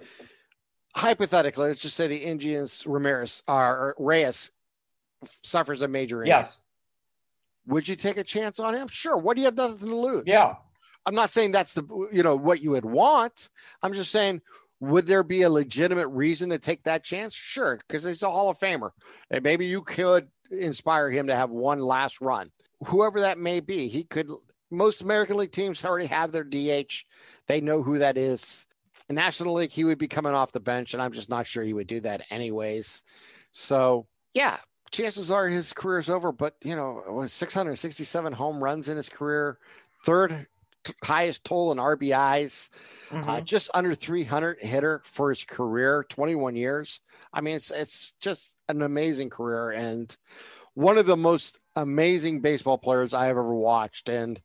[0.95, 4.51] hypothetically, let's just say the Indians Ramirez or Reyes
[5.43, 6.29] suffers a major injury.
[6.29, 6.57] Yes.
[7.67, 8.87] Would you take a chance on him?
[8.87, 9.17] Sure.
[9.17, 10.23] What do you have nothing to lose?
[10.25, 10.55] Yeah.
[11.05, 13.49] I'm not saying that's the you know what you would want.
[13.81, 14.41] I'm just saying
[14.81, 17.33] would there be a legitimate reason to take that chance?
[17.33, 18.89] Sure, because he's a Hall of Famer.
[19.29, 22.51] And maybe you could inspire him to have one last run.
[22.85, 24.29] Whoever that may be, he could
[24.71, 27.05] most American League teams already have their DH.
[27.47, 28.65] They know who that is.
[29.09, 31.73] National League, he would be coming off the bench, and I'm just not sure he
[31.73, 33.03] would do that anyways.
[33.51, 34.57] So yeah,
[34.91, 36.31] chances are his career is over.
[36.31, 39.57] But you know, it was 667 home runs in his career,
[40.05, 40.47] third
[40.83, 42.69] t- highest total in RBIs,
[43.11, 43.29] uh, mm-hmm.
[43.29, 47.01] uh, just under 300 hitter for his career, 21 years.
[47.33, 50.15] I mean, it's it's just an amazing career and
[50.73, 54.09] one of the most amazing baseball players I have ever watched.
[54.09, 54.39] And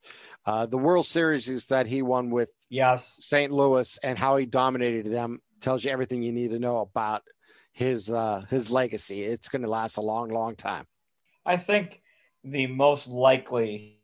[0.45, 3.53] uh, the World Series is that he won with yes St.
[3.53, 7.23] Louis and how he dominated them tells you everything you need to know about
[7.77, 9.23] his uh, his legacy.
[9.23, 10.87] It's going to last a long, long time.
[11.45, 12.01] I think
[12.43, 13.99] the most likely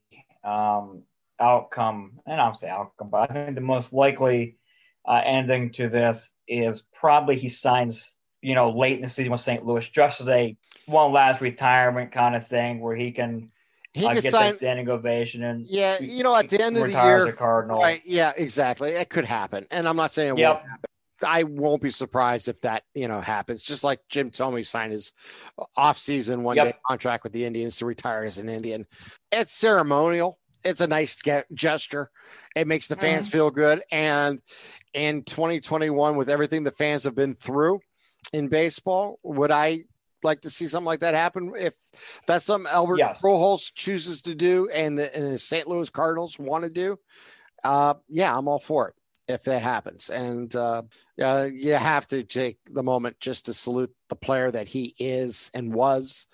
[0.45, 1.05] um,
[1.41, 4.59] outcome, and I'll say outcome, but I think the most likely
[5.09, 9.41] uh, ending to this is probably he signs, you know, late in the season with
[9.41, 9.65] St.
[9.65, 10.55] Louis, just as a
[10.85, 13.51] one last retirement kind of thing where he can
[13.95, 16.83] he uh, get sign, that standing ovation and yeah, you know, at the end of
[16.83, 17.81] the year, the Cardinal.
[17.81, 18.03] Right?
[18.05, 18.91] Yeah, exactly.
[18.91, 20.57] It could happen, and I'm not saying it yep.
[20.57, 20.91] won't happen.
[21.23, 23.63] I won't be surprised if that you know happens.
[23.63, 25.13] Just like Jim Thome signed his
[25.77, 28.87] off-season one-day contract with the Indians to retire as an Indian.
[29.31, 30.39] It's ceremonial.
[30.65, 31.21] It's a nice
[31.53, 32.11] gesture.
[32.55, 33.33] It makes the fans mm-hmm.
[33.33, 33.83] feel good.
[33.91, 34.41] And
[34.95, 37.81] in 2021, with everything the fans have been through
[38.33, 39.85] in baseball, would I
[40.23, 41.75] like to see something like that happen if
[42.29, 43.21] that's something Albert yes.
[43.21, 45.67] Pujols chooses to do and the, and the St.
[45.67, 46.97] Louis Cardinals want to do?
[47.65, 48.95] Uh, yeah, I'm all for it
[49.29, 50.11] if that happens.
[50.11, 50.83] And uh,
[51.21, 55.51] uh, you have to take the moment just to salute the player that he is
[55.55, 56.27] and was,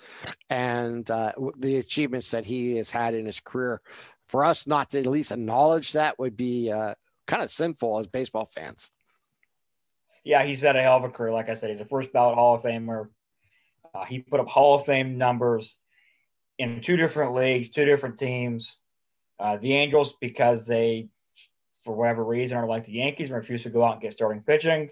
[0.51, 3.81] and uh, the achievements that he has had in his career.
[4.27, 6.95] For us not to at least acknowledge that would be uh,
[7.27, 8.91] kind of sinful as baseball fans.
[10.25, 11.33] Yeah, he's had a hell of a career.
[11.33, 13.09] Like I said, he's a first ballot Hall of Famer.
[13.95, 15.79] Uh, he put up Hall of Fame numbers
[16.59, 18.81] in two different leagues, two different teams.
[19.39, 21.09] Uh, the Angels, because they
[21.81, 24.43] for whatever reason, are like the Yankees and refuse to go out and get starting
[24.43, 24.91] pitching.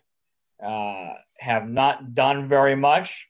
[0.63, 3.29] Uh, have not done very much.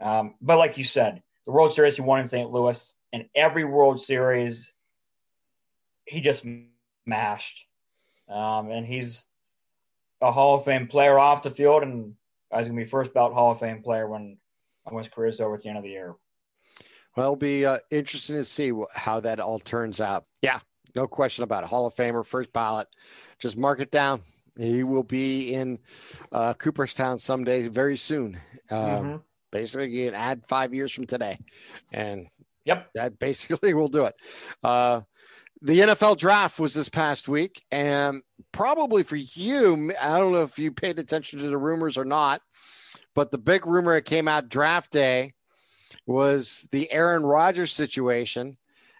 [0.00, 2.50] Um, but like you said, the World Series he won in St.
[2.50, 4.74] Louis, and every World Series
[6.04, 6.44] he just
[7.06, 7.66] mashed.
[8.28, 9.24] Um, and he's
[10.20, 12.14] a Hall of Fame player off the field, and
[12.54, 14.36] he's going to be first ballot Hall of Fame player when,
[14.84, 16.14] when his career is over at the end of the year.
[17.16, 20.26] Well, it'll be uh, interesting to see how that all turns out.
[20.42, 20.60] Yeah,
[20.94, 21.68] no question about it.
[21.68, 22.88] Hall of Famer, first ballot.
[23.38, 24.22] Just mark it down.
[24.56, 25.78] He will be in
[26.32, 28.40] uh, Cooperstown someday, very soon.
[28.70, 29.16] Um, mm-hmm.
[29.50, 31.38] Basically, you can add five years from today,
[31.92, 32.26] and
[32.64, 34.14] yep, that basically will do it.
[34.62, 35.02] Uh,
[35.62, 38.22] the NFL draft was this past week, and
[38.52, 42.42] probably for you, I don't know if you paid attention to the rumors or not,
[43.14, 45.34] but the big rumor that came out draft day
[46.06, 48.56] was the Aaron Rodgers situation.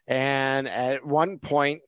[0.09, 1.83] And at one point,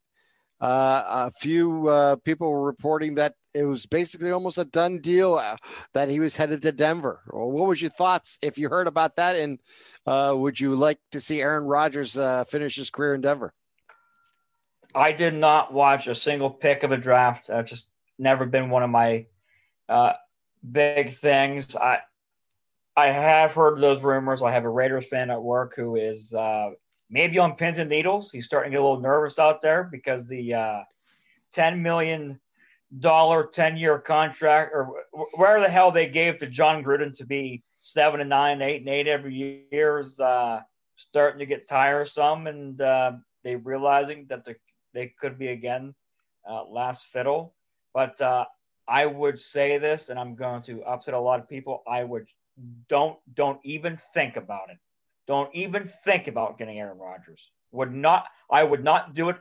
[0.60, 5.34] uh, a few uh, people were reporting that it was basically almost a done deal
[5.34, 5.56] uh,
[5.94, 7.22] that he was headed to Denver.
[7.32, 9.36] Well, what was your thoughts if you heard about that?
[9.36, 9.58] And
[10.06, 13.54] uh, would you like to see Aaron Rodgers uh, finish his career in Denver?
[14.94, 17.48] I did not watch a single pick of the draft.
[17.48, 19.26] I've just never been one of my
[19.88, 20.12] uh,
[20.70, 21.74] big things.
[21.74, 22.00] I
[22.96, 24.42] I have heard those rumors.
[24.42, 26.34] I have a Raiders fan at work who is
[27.10, 28.30] maybe on pins and needles.
[28.30, 30.80] He's starting to get a little nervous out there because the uh,
[31.54, 32.40] $10 million
[33.00, 38.20] 10 year contract or where the hell they gave to Jon Gruden to be seven
[38.20, 40.60] and nine, eight and eight every year is uh,
[40.96, 42.46] starting to get tiresome.
[42.46, 44.46] And uh, they realizing that
[44.92, 45.94] they could be again
[46.48, 47.54] uh, last fiddle.
[47.92, 48.44] But uh,
[48.86, 51.82] I would say this, and I'm going to upset a lot of people.
[51.88, 52.26] I would
[52.88, 54.78] don't don't even think about it.
[55.30, 57.52] Don't even think about getting Aaron Rodgers.
[57.70, 59.36] Would not I would not do it,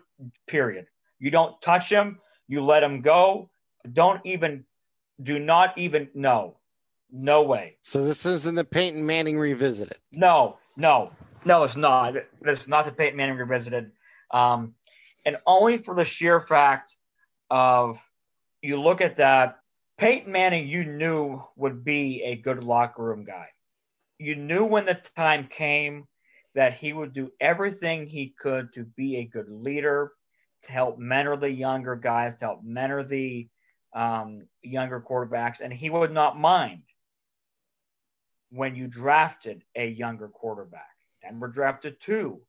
[0.46, 0.86] period.
[1.18, 3.50] You don't touch him, you let him go.
[3.92, 4.66] Don't even
[5.24, 6.58] do not even no.
[7.12, 7.78] No way.
[7.82, 9.98] So this isn't the Peyton Manning revisited.
[10.12, 11.12] No, no,
[11.44, 12.14] no, it's not.
[12.46, 13.92] It's not the Peyton Manning revisited.
[14.30, 14.76] Um,
[15.26, 16.96] and only for the sheer fact
[17.50, 18.00] of
[18.62, 19.58] you look at that,
[19.98, 23.48] Peyton Manning, you knew would be a good locker room guy
[24.20, 26.08] you knew when the time came
[26.54, 30.12] that he would do everything he could to be a good leader,
[30.64, 33.48] to help mentor the younger guys, to help mentor the
[33.94, 36.82] um, younger quarterbacks, and he would not mind
[38.52, 40.96] when you drafted a younger quarterback.
[41.22, 42.42] Denver drafted two.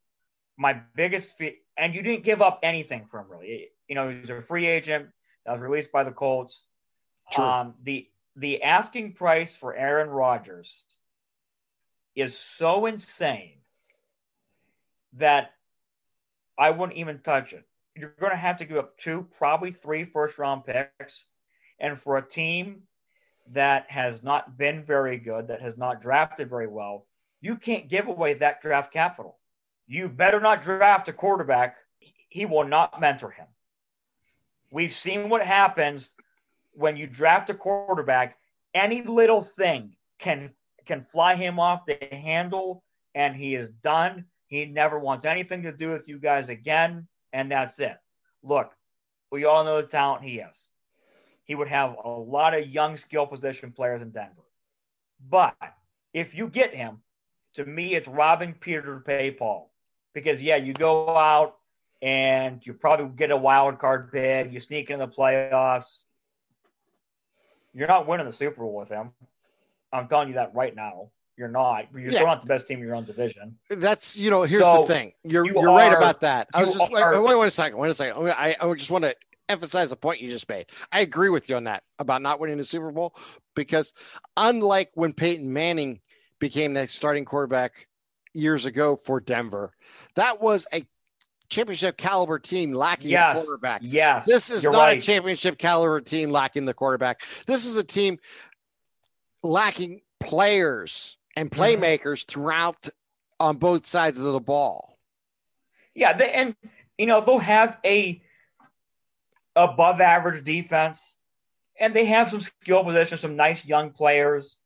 [0.57, 3.69] My biggest fee, and you didn't give up anything from really.
[3.89, 5.09] You know, he was a free agent
[5.47, 6.67] that was released by the Colts.
[7.37, 10.85] Um, the the asking price for Aaron Rodgers
[12.21, 13.59] is so insane
[15.15, 15.53] that
[16.59, 17.65] I wouldn't even touch it.
[17.97, 21.27] You're going to have to give up two, probably three first round picks.
[21.79, 22.83] And for a team
[23.53, 27.07] that has not been very good, that has not drafted very well,
[27.41, 29.39] you can't give away that draft capital.
[29.87, 31.77] You better not draft a quarterback.
[32.29, 33.47] He will not mentor him.
[34.71, 36.15] We've seen what happens
[36.73, 38.37] when you draft a quarterback.
[38.73, 40.51] Any little thing can
[40.91, 42.83] can fly him off the handle,
[43.15, 44.25] and he is done.
[44.49, 47.97] He never wants anything to do with you guys again, and that's it.
[48.43, 48.73] Look,
[49.31, 50.69] we all know the talent he has.
[51.45, 54.43] He would have a lot of young skill position players in Denver.
[55.29, 55.55] But
[56.13, 57.03] if you get him,
[57.55, 59.71] to me, it's robbing Peter to pay Paul.
[60.13, 61.55] Because yeah, you go out
[62.03, 66.03] and you probably get a wild card bid, you sneak in the playoffs.
[67.75, 69.13] You're not winning the Super Bowl with him.
[69.93, 71.11] I'm telling you that right now.
[71.37, 71.87] You're not.
[71.93, 72.11] You're yeah.
[72.11, 73.57] still not the best team in your own division.
[73.71, 74.43] That's you know.
[74.43, 75.13] Here's so the thing.
[75.25, 76.49] You're you are right about that.
[76.53, 77.79] I was just are, wait, wait, a second.
[77.79, 78.29] Wait a second.
[78.29, 79.17] I I just want to
[79.49, 80.67] emphasize the point you just made.
[80.93, 83.15] I agree with you on that about not winning the Super Bowl
[83.55, 83.93] because
[84.37, 86.01] unlike when Peyton Manning
[86.39, 87.89] became the starting quarterback
[88.35, 89.73] years ago for Denver,
[90.17, 90.87] that was a
[91.49, 93.39] championship caliber team lacking yes.
[93.39, 93.81] a quarterback.
[93.83, 94.25] Yes.
[94.25, 94.99] This is not right.
[94.99, 97.23] a championship caliber team lacking the quarterback.
[97.47, 98.19] This is a team
[99.43, 101.61] lacking players and mm-hmm.
[101.61, 102.89] playmakers throughout
[103.39, 104.99] on both sides of the ball.
[105.95, 106.55] Yeah, they, and
[106.99, 108.23] you know they'll have a
[109.57, 111.17] above average defense,
[111.79, 114.59] and they have some skill positions, some nice young players.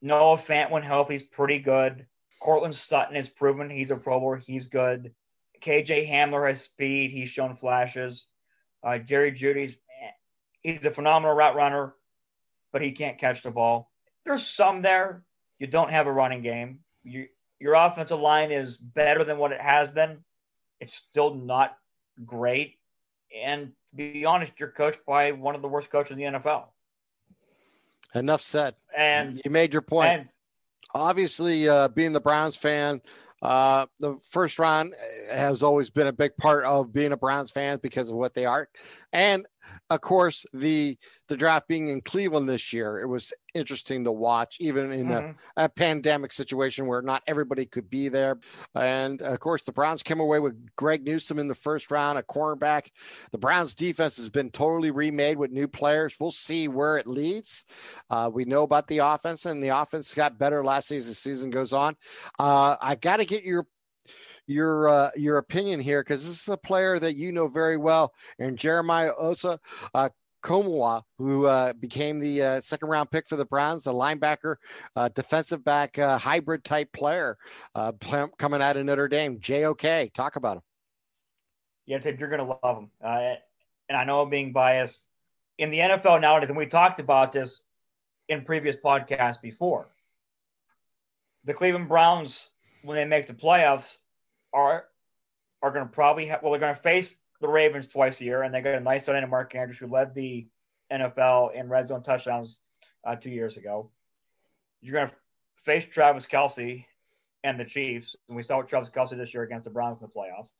[0.00, 2.06] Noah Fant, when healthy, is pretty good.
[2.40, 4.36] Courtland Sutton has proven he's a Pro Bowler.
[4.36, 5.14] He's good.
[5.62, 7.10] KJ Hamler has speed.
[7.10, 8.26] He's shown flashes.
[8.82, 9.76] Uh, Jerry Jeudy's
[10.62, 11.94] he's a phenomenal route runner,
[12.72, 13.90] but he can't catch the ball.
[14.24, 15.22] There's some there.
[15.58, 16.80] You don't have a running game.
[17.02, 17.28] You,
[17.60, 20.18] your offensive line is better than what it has been.
[20.80, 21.76] It's still not
[22.24, 22.78] great.
[23.34, 26.64] And to be honest, you're coached by one of the worst coaches in the NFL.
[28.14, 28.74] Enough said.
[28.96, 30.08] And you made your point.
[30.08, 30.28] And,
[30.94, 33.00] Obviously, uh, being the Browns fan,
[33.42, 34.94] uh, the first round
[35.32, 38.44] has always been a big part of being a Browns fan because of what they
[38.44, 38.68] are,
[39.12, 39.46] and
[39.90, 40.96] of course the
[41.28, 45.30] the draft being in Cleveland this year, it was interesting to watch, even in mm-hmm.
[45.56, 48.38] a, a, pandemic situation where not everybody could be there.
[48.74, 52.22] And of course, the Browns came away with Greg Newsome in the first round, a
[52.22, 52.88] cornerback.
[53.30, 56.14] The Browns defense has been totally remade with new players.
[56.18, 57.64] We'll see where it leads.
[58.10, 60.94] Uh, we know about the offense, and the offense got better last season.
[60.94, 61.96] As the season goes on.
[62.38, 63.66] Uh, I got to get your
[64.46, 68.12] your uh, your opinion here because this is a player that you know very well,
[68.38, 69.58] and Jeremiah Osa.
[69.94, 70.08] Uh,
[70.44, 74.56] Komoa, who uh, became the uh, second round pick for the Browns, the linebacker,
[74.94, 77.38] uh, defensive back, uh, hybrid type player
[77.74, 77.92] uh,
[78.36, 79.40] coming out of Notre Dame.
[79.40, 80.62] JOK, talk about him.
[81.86, 82.90] Yeah, Tim, you're going to love him.
[83.02, 83.36] Uh,
[83.88, 85.06] and I know I'm being biased.
[85.56, 87.62] In the NFL nowadays, and we talked about this
[88.28, 89.88] in previous podcasts before,
[91.44, 92.50] the Cleveland Browns,
[92.82, 93.98] when they make the playoffs,
[94.54, 94.84] are
[95.62, 98.42] are going to probably have, well, they're going to face the Ravens twice a year,
[98.42, 100.46] and they got a nice in Mark Andrews, who led the
[100.92, 102.58] NFL in red zone touchdowns
[103.06, 103.90] uh, two years ago.
[104.80, 105.14] You're going to
[105.64, 106.84] face Travis Kelce
[107.42, 110.06] and the Chiefs, and we saw what Travis Kelce this year against the Browns in
[110.06, 110.52] the playoffs.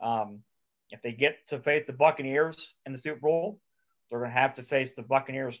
[0.00, 0.40] Um,
[0.90, 3.60] if they get to face the Buccaneers in the Super Bowl,
[4.10, 5.60] they're going to have to face the Buccaneers.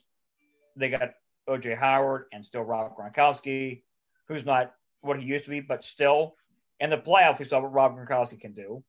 [0.76, 1.14] They got
[1.48, 3.82] OJ Howard and still Rob Gronkowski,
[4.26, 6.36] who's not what he used to be, but still
[6.80, 8.82] in the playoffs, we saw what Rob Gronkowski can do.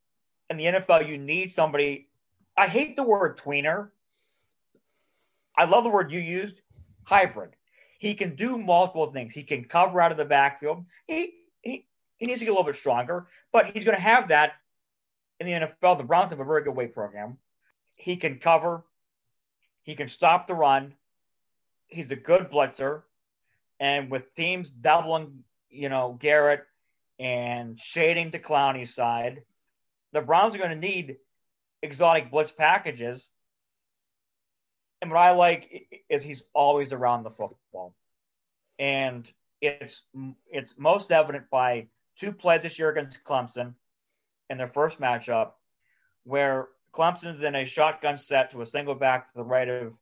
[0.50, 2.08] In the NFL, you need somebody.
[2.58, 3.90] I hate the word tweener.
[5.58, 6.62] I love the word you used,
[7.04, 7.52] hybrid.
[8.00, 9.34] He can do multiple things.
[9.34, 10.86] He can cover out of the backfield.
[11.06, 11.86] He he,
[12.18, 14.54] he needs to get a little bit stronger, but he's going to have that
[15.40, 15.98] in the NFL.
[15.98, 17.38] The Browns have a very good weight program.
[17.96, 18.86] He can cover.
[19.84, 20.94] He can stop the run.
[21.88, 23.02] He's a good blitzer.
[23.80, 26.66] And with teams doubling, you know, Garrett
[27.20, 29.44] and shading to Clowney's side,
[30.14, 31.18] the Browns are going to need
[31.82, 33.30] exotic blitz packages.
[35.02, 37.94] And what I like is he's always around the football.
[38.78, 39.30] And
[39.62, 40.06] it's
[40.50, 43.74] it's most evident by two plays this year against Clemson
[44.50, 45.52] in their first matchup,
[46.24, 49.94] where Clemson's in a shotgun set to a single back to the right of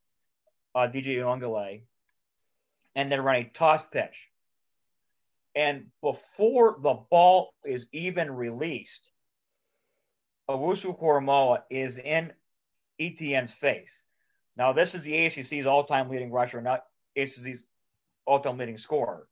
[0.75, 1.81] uh, DJ Uiagalelei,
[2.95, 4.29] and they run a toss pitch.
[5.57, 9.09] And before the ball is even released,
[10.47, 12.31] Owusu-Koramoah is in
[13.01, 14.03] ETN's face.
[14.55, 16.83] Now, this is the ACC's all-time leading rusher, not
[17.17, 17.65] ACC's
[18.27, 19.27] all-time leading scorer.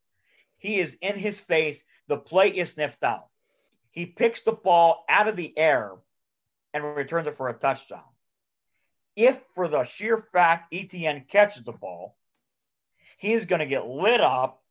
[0.58, 1.84] He is in his face.
[2.08, 3.28] The play is sniffed out.
[3.92, 5.92] He picks the ball out of the air
[6.74, 8.02] and returns it for a touchdown.
[9.14, 12.16] If, for the sheer fact ETN catches the ball,
[13.16, 14.64] he is going to get lit up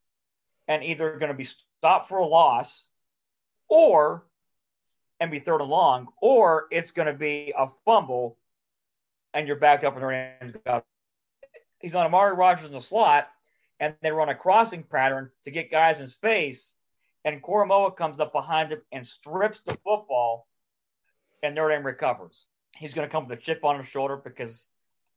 [0.68, 1.48] and either going to be
[1.80, 2.90] stopped for a loss
[3.70, 4.26] or
[5.20, 8.38] and be third and long, or it's going to be a fumble
[9.34, 10.56] and you're backed up in the range.
[11.80, 13.28] He's on Amari Rogers in the slot,
[13.80, 16.74] and they run a crossing pattern to get guys in space,
[17.26, 20.48] and Koramoah comes up behind him and strips the football,
[21.44, 22.48] and Notre Dame recovers.
[22.78, 24.66] He's going to come with a chip on his shoulder because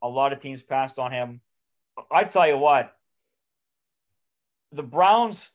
[0.03, 1.41] a lot of teams passed on him.
[2.11, 2.97] I tell you what,
[4.73, 5.53] the Browns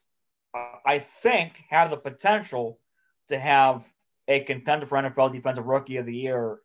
[0.54, 2.80] uh, I think, have the potential
[3.28, 3.84] to have
[4.28, 6.60] a contender for NFL Defensive Rookie of the Year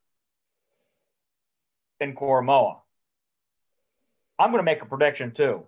[2.00, 2.78] in Koramoah.
[4.38, 5.64] I'm going to make a prediction too.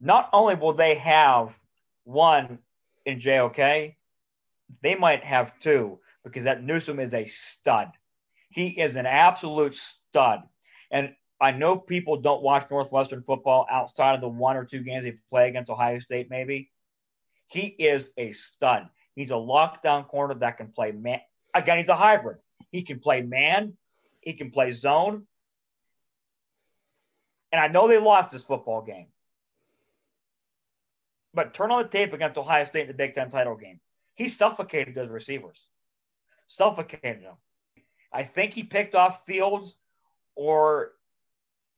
[0.00, 1.56] Not only will they have
[2.04, 2.58] one
[3.06, 3.56] in JOK,
[4.82, 7.90] they might have two because that Newsome is a stud.
[8.50, 10.42] He is an absolute stud.
[10.90, 15.04] And I know people don't watch Northwestern football outside of the one or two games
[15.04, 16.70] they play against Ohio State, maybe.
[17.46, 18.88] He is a stud.
[19.14, 21.20] He's a lockdown corner that can play man.
[21.54, 22.38] Again, he's a hybrid.
[22.70, 23.76] He can play man,
[24.20, 25.26] he can play zone.
[27.52, 29.06] And I know they lost this football game.
[31.34, 33.80] But turn on the tape against Ohio State in the Big Ten title game.
[34.14, 35.64] He suffocated those receivers.
[36.48, 37.36] Suffocated them.
[38.12, 39.76] I think he picked off Fields,
[40.34, 40.92] or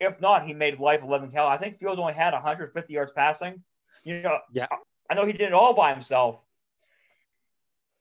[0.02, 1.46] if not, he made life 11 hell.
[1.46, 3.62] I think Fields only had 150 yards passing.
[4.04, 4.66] You know, yeah.
[5.08, 6.40] I know he did it all by himself.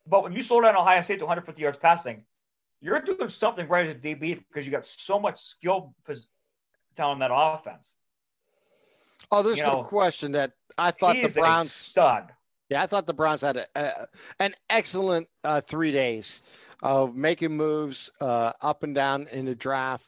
[0.08, 2.24] But when you slow down Ohio State to 150 yards passing,
[2.82, 5.93] you're doing something right as a DB because you got so much skill
[6.95, 7.95] talent in that offense.
[9.32, 12.32] Oh, there's you no know, question that I thought the Browns stud.
[12.70, 14.08] Yeah, I thought the Browns had a, a,
[14.39, 16.41] an excellent uh, three days
[16.82, 20.05] of making moves uh, up and down in the draft,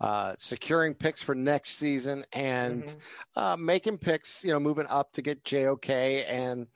[0.00, 2.98] uh, securing picks for next season, and mm-hmm.
[3.36, 4.44] Uh, making picks.
[4.44, 6.66] You know, moving up to get JOK and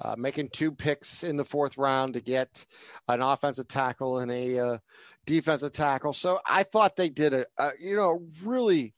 [0.00, 2.66] uh, making two picks in the fourth round to get
[3.08, 4.78] an offensive tackle and a uh,
[5.26, 6.12] defensive tackle.
[6.12, 8.94] So I thought they did a, a you know really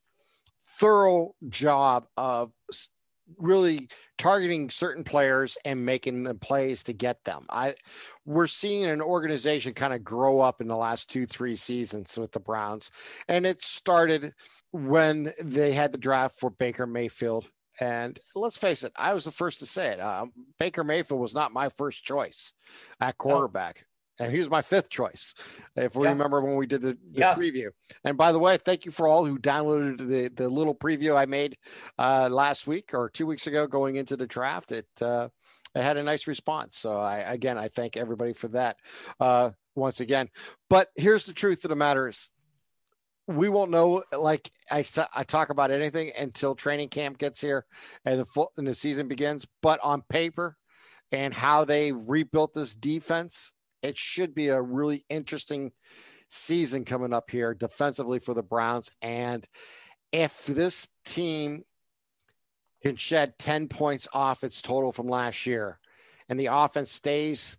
[0.79, 2.53] thorough job of
[3.39, 7.47] really targeting certain players and making the plays to get them.
[7.51, 7.75] I
[8.25, 12.41] we're seeing an organization kind of grow up in the last 2-3 seasons with the
[12.41, 12.91] Browns
[13.29, 14.33] and it started
[14.73, 17.49] when they had the draft for Baker Mayfield
[17.81, 20.01] and let's face it, I was the first to say it.
[20.01, 20.27] Uh,
[20.59, 22.53] Baker Mayfield was not my first choice
[23.01, 23.83] at quarterback.
[24.21, 25.35] And he was my fifth choice,
[25.75, 27.71] if we remember when we did the, the preview.
[28.05, 31.27] And by the way, thank you for all who downloaded the, the little preview I
[31.27, 31.57] made
[31.99, 34.71] uh, last week or two weeks ago going into the draft.
[34.71, 35.29] It uh,
[35.75, 36.79] it had a nice response.
[36.79, 38.77] So I again I thank everybody for that
[39.19, 40.29] uh, once again.
[40.71, 42.31] But here's the truth of the matter is
[43.27, 44.85] we won't know like I,
[45.15, 47.65] I talk about anything until training camp gets here
[48.05, 50.57] and the full, and the season begins but on paper
[51.11, 53.53] and how they rebuilt this defense
[53.85, 55.73] it should be a really interesting
[56.29, 59.47] season coming up here defensively for the Browns and
[60.11, 61.65] if this team
[62.83, 65.79] can shed 10 points off its total from last year
[66.29, 67.59] and the offense stays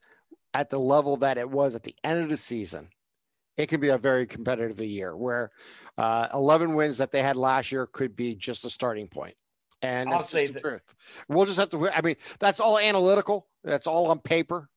[0.53, 2.89] at the level that it was at the end of the season
[3.57, 5.51] it can be a very competitive year where
[5.97, 9.36] uh, 11 wins that they had last year could be just a starting point.
[9.82, 10.95] And I'll say the truth.
[11.28, 11.89] We'll just have to.
[11.89, 13.47] I mean, that's all analytical.
[13.63, 14.69] That's all on paper.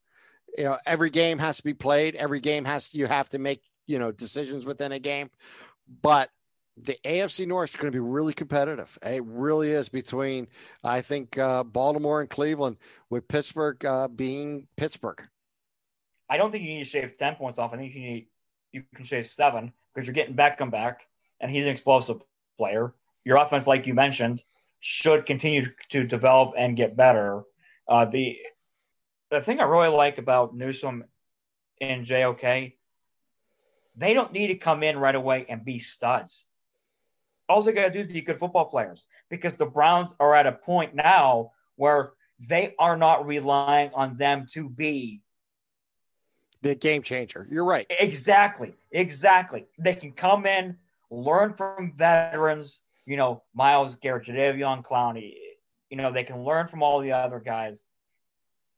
[0.57, 2.15] You know, every game has to be played.
[2.15, 5.29] Every game has to, you have to make you know decisions within a game.
[6.01, 6.29] But
[6.77, 8.97] the AFC North is going to be really competitive.
[9.03, 10.47] It really is between
[10.83, 12.77] I think uh, Baltimore and Cleveland,
[13.09, 15.21] with Pittsburgh uh, being Pittsburgh.
[16.29, 17.73] I don't think you need to shave ten points off.
[17.73, 18.27] I think you need
[18.71, 21.01] you can shave seven because you're getting Beckham back,
[21.41, 22.21] and he's an explosive
[22.57, 22.93] player.
[23.25, 24.43] Your offense, like you mentioned,
[24.79, 27.41] should continue to develop and get better.
[27.87, 28.37] Uh, the
[29.29, 31.03] the thing I really like about Newsome
[31.81, 32.73] and JOK,
[33.95, 36.45] they don't need to come in right away and be studs.
[37.47, 40.45] All they got to do is be good football players because the Browns are at
[40.45, 45.21] a point now where they are not relying on them to be
[46.61, 47.47] the game changer.
[47.49, 47.87] You're right.
[47.99, 48.73] Exactly.
[48.91, 49.65] Exactly.
[49.77, 50.77] They can come in,
[51.09, 55.35] learn from veterans, you know, Myles Garrett, Jadeveon Clowney.
[55.89, 57.83] You know, they can learn from all the other guys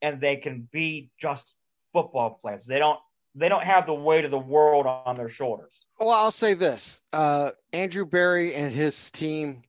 [0.01, 1.53] and they can be just
[1.93, 2.65] football players.
[2.65, 2.99] They don't
[3.33, 5.85] they don't have the weight of the world on their shoulders.
[5.99, 7.01] Well, I'll say this.
[7.13, 9.61] Uh, Andrew Berry and his team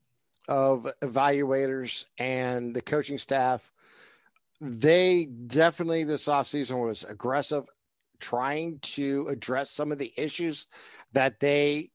[0.48, 3.70] of evaluators and the coaching staff,
[4.60, 7.66] they definitely this offseason was aggressive
[8.18, 10.68] trying to address some of the issues
[11.12, 11.90] that they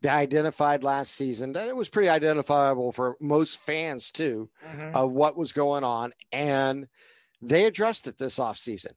[0.00, 4.94] they identified last season that it was pretty identifiable for most fans too mm-hmm.
[4.94, 6.86] of what was going on and
[7.48, 8.92] they addressed it this offseason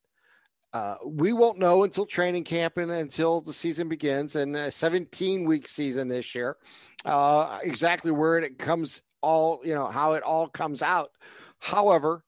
[0.74, 5.46] uh, we won't know until training camp and until the season begins and a 17
[5.46, 6.58] week season this year
[7.06, 11.12] uh, exactly where it comes all you know how it all comes out
[11.60, 12.24] however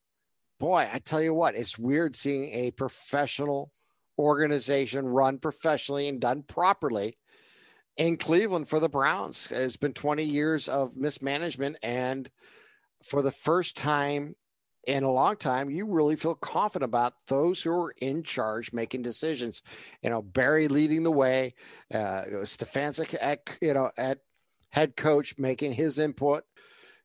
[0.60, 3.72] boy i tell you what it's weird seeing a professional
[4.18, 7.16] organization run professionally and done properly
[8.00, 9.52] in Cleveland for the Browns.
[9.52, 11.78] It's been 20 years of mismanagement.
[11.84, 12.30] And
[13.04, 14.36] for the first time
[14.90, 19.04] in a long time, you really feel confident about those who are in charge making
[19.04, 19.62] decisions.
[20.02, 21.54] You know, Berry leading the way,
[21.94, 24.18] uh, Stefanski at you know at
[24.72, 26.44] head coach making his input.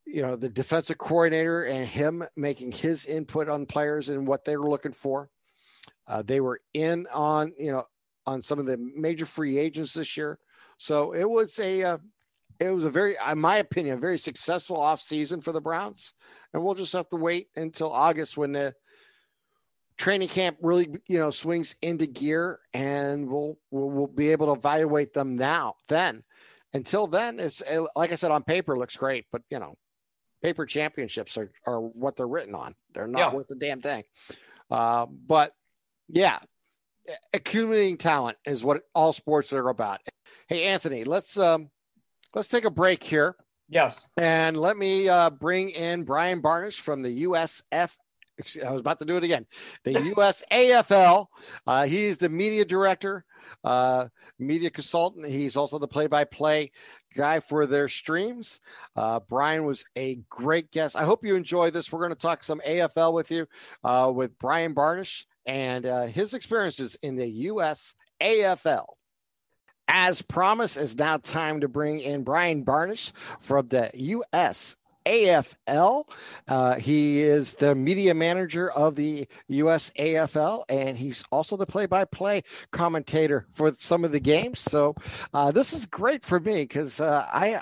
[0.06, 4.56] You know, the defensive coordinator and him making his input on players and what they
[4.56, 5.28] were looking for.
[6.06, 7.84] Uh, they were in on you know
[8.26, 10.38] on some of the major free agents this year,
[10.78, 11.98] so it was a uh,
[12.60, 16.14] it was a very, in my opinion, a very successful off season for the Browns,
[16.52, 18.74] and we'll just have to wait until August when the
[19.96, 24.58] training camp really, you know, swings into gear, and we'll we'll, we'll be able to
[24.58, 25.74] evaluate them now.
[25.88, 26.22] Then,
[26.72, 27.62] until then, it's
[27.96, 29.74] like I said on paper, looks great, but you know,
[30.42, 32.74] paper championships are are what they're written on.
[32.92, 33.32] They're not yeah.
[33.34, 34.04] worth a damn thing.
[34.70, 35.52] Uh, but
[36.08, 36.38] yeah,
[37.32, 40.00] accumulating talent is what all sports are about.
[40.48, 41.70] Hey, Anthony, let's um
[42.34, 43.36] let's take a break here.
[43.68, 44.04] Yes.
[44.16, 47.96] And let me uh, bring in Brian Barnish from the USF.
[48.66, 49.46] I was about to do it again.
[49.84, 51.26] The USAFL.
[51.66, 53.24] Uh, he's the media director,
[53.62, 54.08] uh,
[54.38, 55.26] media consultant.
[55.26, 56.72] He's also the play-by-play
[57.16, 58.60] guy for their streams.
[58.96, 60.96] Uh, Brian was a great guest.
[60.96, 61.92] I hope you enjoy this.
[61.92, 63.46] We're going to talk some AFL with you
[63.84, 68.86] uh, with Brian Barnish and uh, his experiences in the USAFL.
[69.88, 74.76] As promised, it's now time to bring in Brian Barnish from the U.S.
[75.06, 76.08] AFL.
[76.48, 81.86] Uh, he is the media manager of the US AFL, and he's also the play
[81.86, 84.60] by play commentator for some of the games.
[84.60, 84.94] So,
[85.32, 87.60] uh, this is great for me because uh, I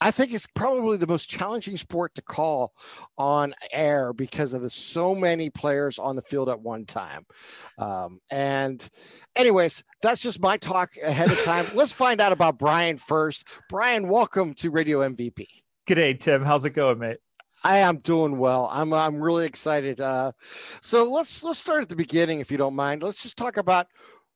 [0.00, 2.72] I think it's probably the most challenging sport to call
[3.18, 7.26] on air because of the so many players on the field at one time.
[7.78, 8.88] Um, and,
[9.36, 11.66] anyways, that's just my talk ahead of time.
[11.74, 13.46] Let's find out about Brian first.
[13.68, 15.46] Brian, welcome to Radio MVP.
[15.86, 16.42] G'day, Tim.
[16.42, 17.18] How's it going, mate?
[17.64, 18.68] I am doing well.
[18.72, 20.00] I'm I'm really excited.
[20.00, 20.32] Uh,
[20.80, 23.02] so let's let's start at the beginning, if you don't mind.
[23.02, 23.86] Let's just talk about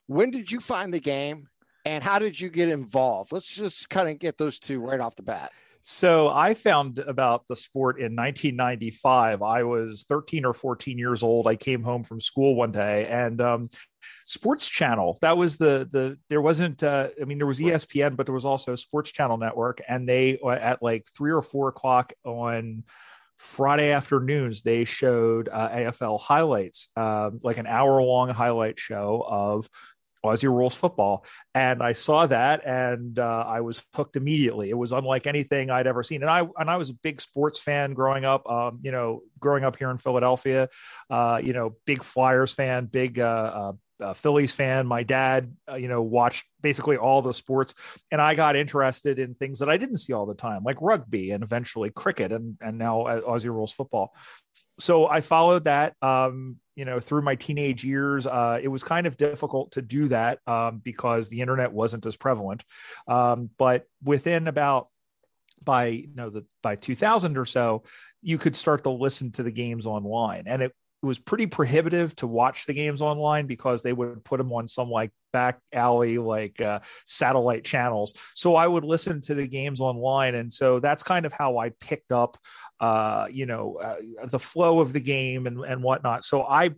[0.07, 1.49] when did you find the game
[1.87, 3.30] and how did you get involved?
[3.30, 5.53] Let's just kind of get those two right off the bat.
[5.82, 9.41] So I found about the sport in 1995.
[9.41, 11.47] I was 13 or 14 years old.
[11.47, 13.70] I came home from school one day and um,
[14.24, 15.16] Sports Channel.
[15.22, 16.18] That was the the.
[16.28, 16.82] There wasn't.
[16.82, 20.41] Uh, I mean, there was ESPN, but there was also Sports Channel Network, and they
[20.45, 22.82] uh, at like three or four o'clock on.
[23.39, 29.68] Friday afternoons, they showed uh, AFL highlights, um, like an hour long highlight show of
[30.25, 31.25] Aussie rules football.
[31.55, 34.71] And I saw that and uh, I was hooked immediately.
[34.71, 36.23] It was unlike anything I'd ever seen.
[36.23, 39.64] And I, and I was a big sports fan growing up, um, you know, growing
[39.64, 40.69] up here in Philadelphia,
[41.11, 43.23] uh, you know, big Flyers fan, big, uh,
[43.55, 44.87] uh, uh Phillies fan.
[44.87, 47.75] My dad, uh, you know, watched basically all the sports,
[48.12, 51.31] and I got interested in things that I didn't see all the time, like rugby
[51.31, 54.14] and eventually cricket, and and now Aussie rules football.
[54.79, 55.95] So I followed that.
[56.03, 60.09] Um, you know through my teenage years uh, it was kind of difficult to do
[60.09, 62.64] that um, because the internet wasn't as prevalent.
[63.09, 64.89] Um, but within about
[65.64, 67.83] by you know the by 2000 or so
[68.22, 70.45] you could start to listen to the games online.
[70.47, 70.72] And it
[71.03, 74.66] it was pretty prohibitive to watch the games online because they would put them on
[74.66, 79.82] some like back alley like uh, satellite channels so i would listen to the games
[79.82, 82.39] online and so that's kind of how i picked up
[82.80, 86.70] uh, you know uh, the flow of the game and, and whatnot so i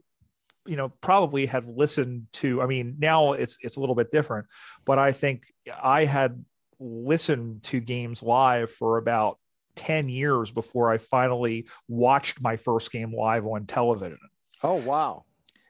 [0.66, 4.48] you know probably had listened to i mean now it's it's a little bit different
[4.84, 5.44] but i think
[5.80, 6.44] i had
[6.80, 9.38] listened to games live for about
[9.76, 14.18] 10 years before I finally watched my first game live on television.
[14.64, 15.24] Oh, wow.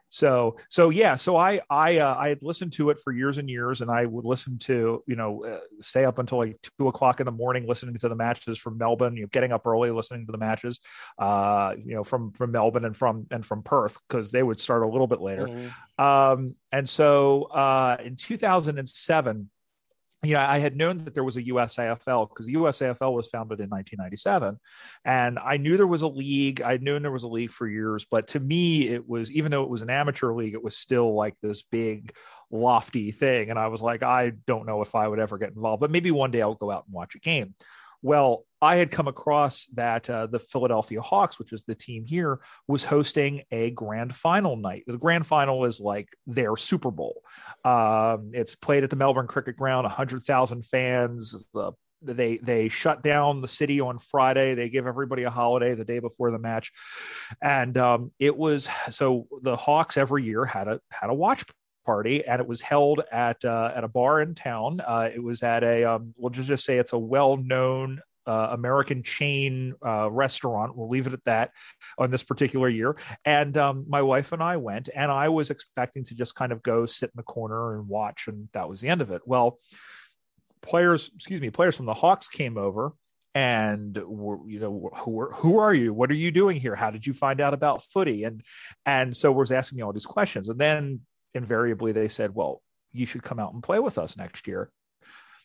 [0.08, 3.48] So, so yeah, so I, I, uh, I had listened to it for years and
[3.48, 7.20] years and I would listen to, you know, uh, stay up until like two o'clock
[7.20, 10.26] in the morning, listening to the matches from Melbourne, you know, getting up early, listening
[10.26, 10.80] to the matches,
[11.18, 14.82] uh, you know, from, from Melbourne and from, and from Perth, cause they would start
[14.82, 15.46] a little bit later.
[15.46, 16.02] Mm-hmm.
[16.02, 19.50] Um, and so, uh, in 2007,
[20.24, 23.60] you know, I had known that there was a USAFL because the USAFL was founded
[23.60, 24.58] in 1997.
[25.04, 26.60] And I knew there was a league.
[26.60, 28.04] I'd known there was a league for years.
[28.10, 31.14] But to me, it was, even though it was an amateur league, it was still
[31.14, 32.16] like this big,
[32.50, 33.50] lofty thing.
[33.50, 36.10] And I was like, I don't know if I would ever get involved, but maybe
[36.10, 37.54] one day I'll go out and watch a game.
[38.02, 42.40] Well, I had come across that uh, the Philadelphia Hawks, which is the team here,
[42.66, 44.84] was hosting a grand final night.
[44.86, 47.22] The grand final is like their Super Bowl.
[47.64, 51.46] Um, it's played at the Melbourne Cricket Ground, 100,000 fans.
[51.54, 54.54] The they they shut down the city on Friday.
[54.54, 56.70] They give everybody a holiday the day before the match,
[57.42, 61.44] and um, it was so the Hawks every year had a had a watch
[61.88, 64.80] party, and it was held at uh, at a bar in town.
[64.86, 68.48] Uh, it was at a um, we'll just just say it's a well known uh,
[68.52, 70.76] American chain uh, restaurant.
[70.76, 71.52] We'll leave it at that
[71.96, 72.98] on this particular year.
[73.24, 76.62] And um, my wife and I went, and I was expecting to just kind of
[76.62, 79.22] go sit in the corner and watch, and that was the end of it.
[79.24, 79.58] Well,
[80.60, 82.92] players, excuse me, players from the Hawks came over
[83.34, 87.06] and were you know who who are you what are you doing here how did
[87.06, 88.42] you find out about footy and
[88.86, 91.00] and so was asking me all these questions and then
[91.38, 92.60] invariably they said well
[92.92, 94.70] you should come out and play with us next year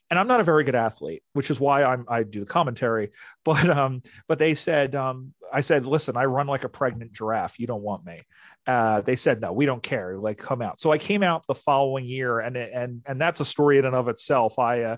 [0.10, 3.10] and I'm not a very good athlete, which is why I'm I do the commentary.
[3.46, 7.60] But um, but they said um, I said, listen, I run like a pregnant giraffe.
[7.60, 8.22] You don't want me.
[8.66, 10.18] Uh, they said, no, we don't care.
[10.18, 10.80] Like, come out.
[10.80, 13.96] So I came out the following year, and and and that's a story in and
[13.96, 14.60] of itself.
[14.60, 14.98] I uh,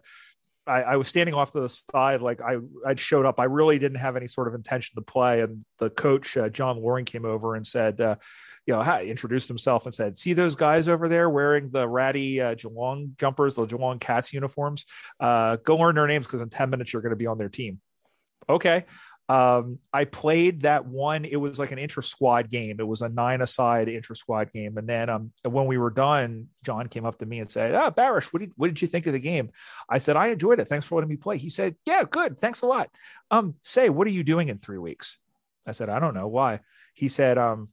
[0.68, 3.39] I, I, was standing off to the side, like I I showed up.
[3.39, 6.82] I really didn't have any sort of intention to play, and the coach uh, John
[6.82, 8.16] Loring came over and said, uh,
[8.66, 12.41] you know, hi, introduced himself and said, "See those guys over there wearing the ratty
[12.41, 14.86] uh, Geelong jumpers, the Geelong Cats uniforms?
[15.20, 17.49] Uh, go learn their names because in ten minutes you're going to be on their
[17.49, 17.80] team."
[18.49, 18.86] Okay,
[19.28, 21.26] um, I played that one.
[21.26, 22.78] It was like an inter squad game.
[22.80, 24.78] It was a nine aside inter squad game.
[24.78, 27.86] And then um, when we were done, John came up to me and said, "Ah,
[27.88, 29.49] oh, Barish, what did what did you think of the game?"
[29.89, 30.65] I said, "I enjoyed it.
[30.65, 32.39] Thanks for letting me play." He said, "Yeah, good.
[32.39, 32.89] Thanks a lot."
[33.32, 35.17] Um, say, what are you doing in three weeks?
[35.65, 36.59] I said, "I don't know why."
[36.93, 37.69] He said, um,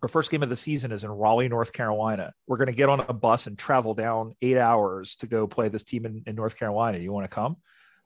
[0.00, 2.32] our first game of the season is in Raleigh, North Carolina.
[2.46, 5.68] We're going to get on a bus and travel down eight hours to go play
[5.68, 6.98] this team in, in North Carolina.
[6.98, 7.56] You want to come?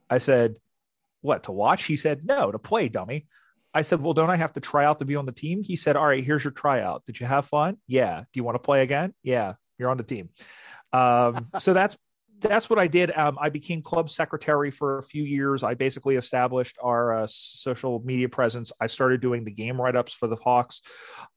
[0.09, 0.57] I said,
[1.23, 1.85] what to watch?
[1.85, 3.27] He said, no, to play, dummy.
[3.75, 5.63] I said, well, don't I have to try out to be on the team?
[5.63, 7.07] He said, all right, here's your tryout.
[7.07, 7.79] Did you have fun?
[7.87, 8.21] Yeah.
[8.21, 9.15] Do you want to play again?
[9.23, 10.29] Yeah, you're on the team.
[10.93, 11.97] Um, so that's
[12.43, 13.17] that's what I did.
[13.17, 15.63] Um, I became club secretary for a few years.
[15.63, 18.73] I basically established our uh, social media presence.
[18.81, 20.83] I started doing the game write ups for the Hawks.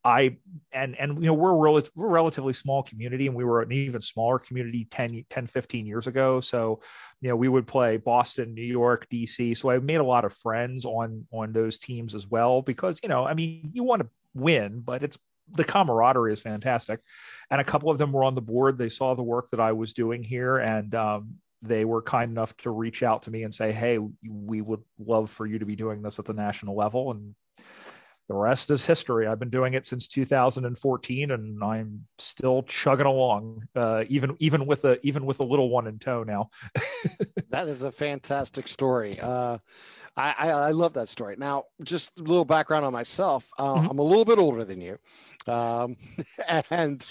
[0.04, 0.38] I
[0.72, 4.02] and and you know we're we're a relatively small community, and we were an even
[4.02, 6.42] smaller community 10, 10, 15 years ago.
[6.42, 6.82] So
[7.22, 9.56] you know we would play Boston, New York, DC.
[9.58, 13.10] So I made a lot of friends on on those teams as well because you
[13.10, 15.18] know I mean you want to win, but it's
[15.52, 17.02] the camaraderie is fantastic.
[17.50, 18.78] And a couple of them were on the board.
[18.78, 22.56] They saw the work that I was doing here and um, they were kind enough
[22.58, 25.76] to reach out to me and say, Hey, we would love for you to be
[25.76, 27.12] doing this at the national level.
[27.12, 27.36] And
[28.28, 29.28] the rest is history.
[29.28, 34.84] I've been doing it since 2014 and I'm still chugging along, uh, even, even with
[34.84, 36.50] a, even with a little one in tow now.
[37.50, 39.20] that is a fantastic story.
[39.20, 39.60] Uh,
[40.18, 41.36] I, I, I, love that story.
[41.38, 43.50] Now, just a little background on myself.
[43.58, 43.90] Uh, mm-hmm.
[43.90, 44.98] I'm a little bit older than you.
[45.48, 45.98] Um,
[46.70, 47.06] and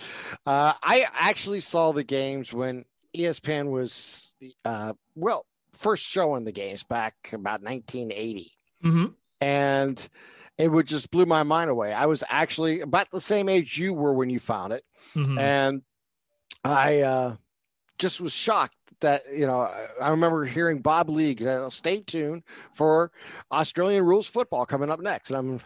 [0.46, 2.84] uh, I actually saw the games when
[3.16, 4.34] ESPN was,
[4.64, 8.50] uh, well, first showing the games back about 1980.
[8.84, 9.06] Mm-hmm.
[9.40, 10.08] And
[10.56, 11.92] it would just blew my mind away.
[11.92, 14.84] I was actually about the same age you were when you found it.
[15.14, 15.38] Mm-hmm.
[15.38, 15.82] And
[16.64, 17.36] I uh,
[18.04, 19.66] just was shocked that you know
[19.98, 21.42] I remember hearing Bob League.
[21.70, 22.42] Stay tuned
[22.74, 23.10] for
[23.50, 25.60] Australian rules football coming up next, and I'm,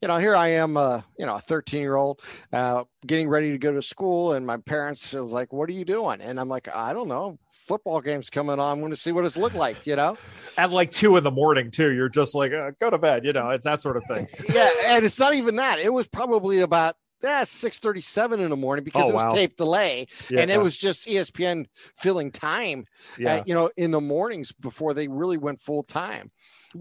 [0.00, 2.20] you know, here I am, uh, you know, a 13 year old,
[2.52, 5.84] uh, getting ready to go to school, and my parents was like, "What are you
[5.84, 8.72] doing?" And I'm like, "I don't know, football game's coming on.
[8.72, 10.16] I'm going to see what it's look like," you know.
[10.56, 13.32] At like two in the morning too, you're just like, uh, "Go to bed," you
[13.32, 13.50] know.
[13.50, 14.28] It's that sort of thing.
[14.54, 15.80] yeah, and it's not even that.
[15.80, 19.30] It was probably about that's 637 in the morning because oh, it was wow.
[19.30, 20.40] tape delay yeah.
[20.40, 21.66] and it was just espn
[21.98, 22.84] filling time
[23.18, 23.36] yeah.
[23.36, 26.30] At, you know in the mornings before they really went full time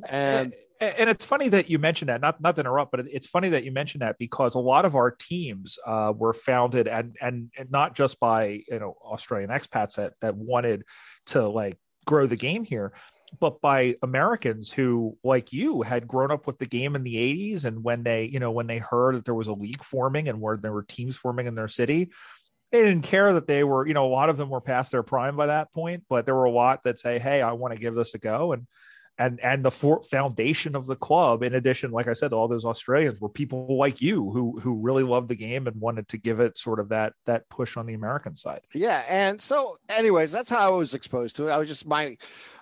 [0.08, 3.50] and and it's funny that you mentioned that not not to interrupt but it's funny
[3.50, 7.52] that you mentioned that because a lot of our teams uh, were founded and, and
[7.58, 10.84] and not just by you know australian expats that that wanted
[11.26, 12.94] to like grow the game here
[13.40, 17.66] but by Americans who, like you, had grown up with the game in the 80s.
[17.66, 20.42] And when they, you know, when they heard that there was a league forming and
[20.42, 22.12] where there were teams forming in their city,
[22.72, 25.04] they didn't care that they were, you know, a lot of them were past their
[25.04, 27.80] prime by that point, but there were a lot that say, Hey, I want to
[27.80, 28.54] give this a go.
[28.54, 28.68] And,
[29.20, 32.64] and, and the for- foundation of the club, in addition, like I said, all those
[32.64, 36.40] Australians were people like you who, who really loved the game and wanted to give
[36.40, 38.62] it sort of that, that push on the American side.
[38.74, 39.04] Yeah.
[39.10, 41.52] And so anyways, that's how I was exposed to it.
[41.52, 42.18] I was just my,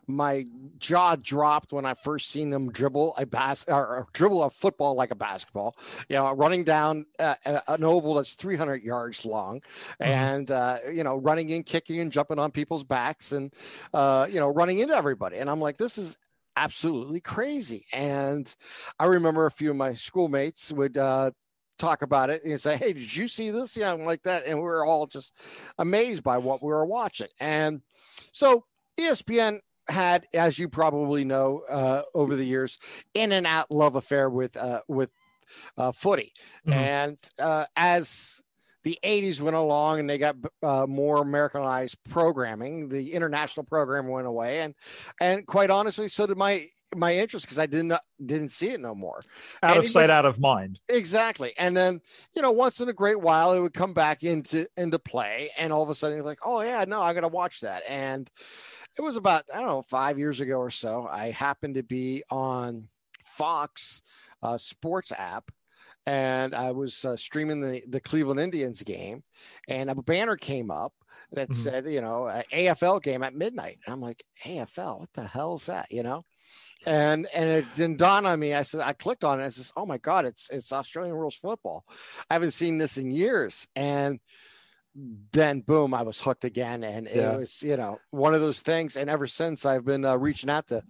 [0.08, 0.46] my
[0.80, 5.12] jaw dropped when I first seen them dribble a bas or dribble a football like
[5.12, 5.76] a basketball,
[6.10, 10.04] you know, running down uh, an oval that's 300 yards long, mm-hmm.
[10.04, 13.54] and uh, you know, running in, kicking and jumping on people's backs, and
[13.94, 15.38] uh, you know, running into everybody.
[15.38, 16.18] And I'm like, this is
[16.58, 17.86] absolutely crazy.
[17.94, 18.54] And
[19.00, 21.32] I remember a few of my schoolmates would uh,
[21.78, 24.58] talk about it and say, "Hey, did you see this?" Yeah, I'm like that, and
[24.58, 25.34] we were all just
[25.78, 27.30] amazed by what we were watching.
[27.40, 27.82] And
[28.34, 28.66] so
[29.00, 32.80] ESPN had, as you probably know, uh, over the years,
[33.14, 35.12] in and out love affair with uh, with
[35.78, 36.34] uh, footy,
[36.66, 36.74] mm-hmm.
[36.74, 38.42] and uh, as
[38.88, 42.88] the 80s went along and they got uh, more Americanized programming.
[42.88, 44.74] The international program went away, and
[45.20, 46.64] and quite honestly, so did my
[46.96, 47.92] my interest because I didn't
[48.26, 49.20] didn't see it no more.
[49.62, 50.80] Out Anybody, of sight, out of mind.
[50.88, 51.54] Exactly.
[51.58, 52.00] And then
[52.34, 55.74] you know, once in a great while, it would come back into into play, and
[55.74, 57.84] all of a sudden, you're like, oh yeah, no, I got to watch that.
[57.90, 58.32] And
[58.98, 61.10] it was about I don't know five years ago or so.
[61.12, 62.88] I happened to be on
[63.22, 64.02] Fox
[64.42, 65.52] uh, Sports app
[66.08, 69.24] and I was uh, streaming the, the Cleveland Indians game,
[69.68, 70.94] and a banner came up
[71.34, 71.62] that mm-hmm.
[71.62, 73.80] said, you know, AFL game at midnight.
[73.86, 75.92] And I'm like, AFL, what the hell is that?
[75.92, 76.24] You know?
[76.86, 78.54] And and it didn't dawn on me.
[78.54, 79.46] I said, I clicked on it.
[79.46, 81.84] I says, oh my God, it's it's Australian rules football.
[82.30, 83.68] I haven't seen this in years.
[83.76, 84.22] And
[85.34, 86.86] then boom, I was hooked again.
[86.86, 87.34] And yeah.
[87.34, 88.96] it was, you know, one of those things.
[88.96, 90.84] And ever since I've been uh, reaching out to,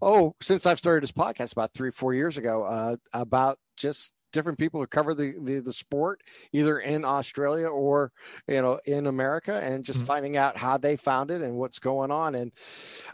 [0.00, 4.58] oh, since I've started this podcast about three, four years ago, uh, about just different
[4.58, 6.22] people who cover the, the, the sport
[6.52, 8.12] either in Australia or
[8.48, 10.06] you know in America and just mm-hmm.
[10.06, 12.34] finding out how they found it and what's going on.
[12.34, 12.52] And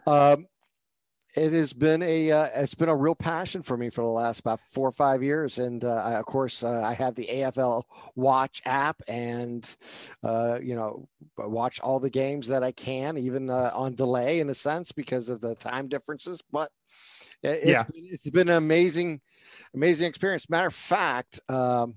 [0.07, 0.47] um,
[1.37, 4.41] it has been a uh, it's been a real passion for me for the last
[4.41, 5.59] about four or five years.
[5.59, 7.85] And uh, I, of course uh, i have the afl
[8.17, 9.75] watch app and
[10.23, 14.49] uh, you know watch all the games that i can even uh, on delay in
[14.51, 16.43] a sense because of the time differences.
[16.51, 16.71] But
[17.43, 17.83] it's yeah.
[17.85, 19.21] been, it's been an amazing,
[19.75, 20.49] amazing experience.
[20.51, 21.95] Matter of fact, um,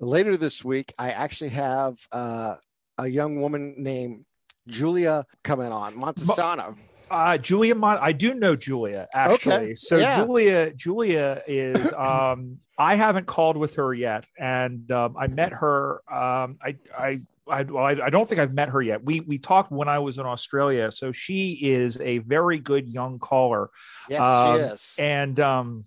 [0.00, 2.56] later this week, I actually have uh,
[2.98, 4.24] a young woman named
[4.66, 6.76] Julia coming on Montesano.
[7.10, 9.54] Uh, Julia, Mon- I do know Julia actually.
[9.54, 9.74] Okay.
[9.74, 10.24] So yeah.
[10.24, 11.92] Julia, Julia is.
[11.92, 16.02] Um, I haven't called with her yet, and um, I met her.
[16.12, 19.04] Um, I, I, I, I don't think I've met her yet.
[19.04, 20.90] We we talked when I was in Australia.
[20.90, 23.70] So she is a very good young caller.
[24.08, 24.96] Yes, um, she is.
[24.98, 25.84] And um,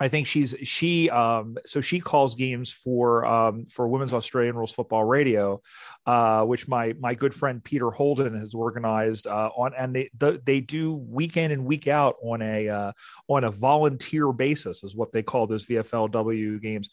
[0.00, 4.72] I think she's she um so she calls games for um for Women's Australian Rules
[4.72, 5.62] Football Radio,
[6.04, 10.40] uh, which my my good friend Peter Holden has organized uh, on, and they the,
[10.44, 12.92] they do week in and week out on a uh,
[13.28, 16.90] on a volunteer basis is what they call those VFLW games.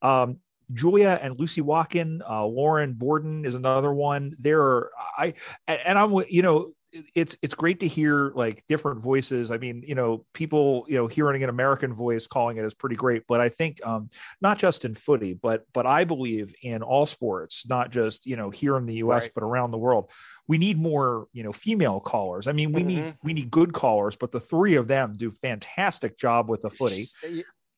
[0.00, 0.38] Um,
[0.72, 4.34] Julia and Lucy Walken, uh, Lauren Borden is another one.
[4.38, 5.34] There, are, I
[5.66, 6.72] and I'm you know
[7.14, 9.50] it's it's great to hear like different voices.
[9.50, 12.96] I mean, you know, people you know hearing an American voice calling it is pretty
[12.96, 13.24] great.
[13.26, 14.08] But I think um,
[14.40, 18.50] not just in footy, but but I believe in all sports, not just you know
[18.50, 19.24] here in the U.S.
[19.24, 19.32] Right.
[19.34, 20.10] but around the world.
[20.46, 22.48] We need more you know female callers.
[22.48, 22.88] I mean, we mm-hmm.
[22.88, 26.70] need we need good callers, but the three of them do fantastic job with the
[26.70, 27.06] footy.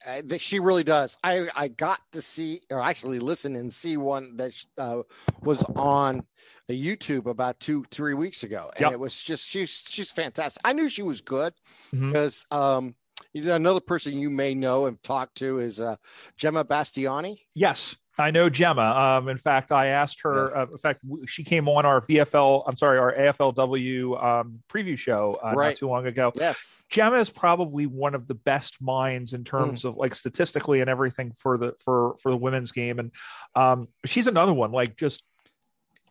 [0.07, 1.19] Uh, she really does.
[1.23, 5.03] I I got to see or actually listen and see one that uh,
[5.43, 6.25] was on
[6.69, 8.93] YouTube about two three weeks ago, and yep.
[8.93, 10.61] it was just she's she's fantastic.
[10.65, 11.53] I knew she was good
[11.95, 12.09] mm-hmm.
[12.09, 12.95] because um,
[13.35, 15.97] another person you may know and talk to is uh,
[16.37, 17.41] Gemma Bastiani.
[17.55, 18.83] Yes, I know Gemma.
[18.83, 20.57] Um, in fact, I asked her.
[20.57, 22.65] Uh, in fact, she came on our VFL.
[22.67, 25.69] I'm sorry, our AFLW um, preview show uh, right.
[25.69, 26.33] not too long ago.
[26.35, 29.89] Yes, Gemma is probably one of the best minds in terms mm.
[29.89, 33.13] of like statistically and everything for the for for the women's game, and
[33.55, 35.25] um, she's another one like just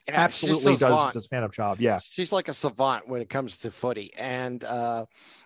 [0.07, 1.80] yeah, absolutely does does fan up job.
[1.80, 5.05] Yeah, she's like a savant when it comes to footy, and uh,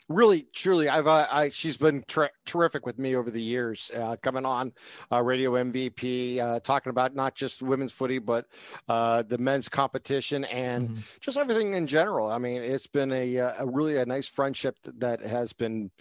[0.09, 4.15] really, truly, I've uh, I, she's been ter- terrific with me over the years, uh,
[4.21, 4.73] coming on
[5.11, 8.45] uh, Radio MVP, uh, talking about not just women's footy, but
[8.87, 10.99] uh, the men's competition and mm-hmm.
[11.19, 12.29] just everything in general.
[12.29, 15.91] I mean, it's been a, uh, a really a nice friendship that has been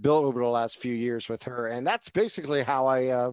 [0.00, 3.30] built over the last few years with her, and that's basically how I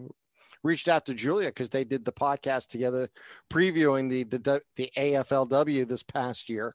[0.62, 3.08] reached out to Julia because they did the podcast together,
[3.50, 6.74] previewing the the, the AFLW this past year.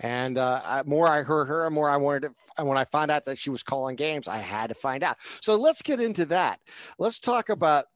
[0.00, 2.34] And uh, I, more I heard her, more I wanted to.
[2.56, 5.16] And when I found out that she was calling games, I had to find out.
[5.40, 6.60] So let's get into that.
[6.98, 7.86] Let's talk about.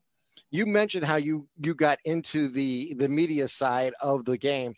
[0.51, 4.75] You mentioned how you you got into the the media side of the game.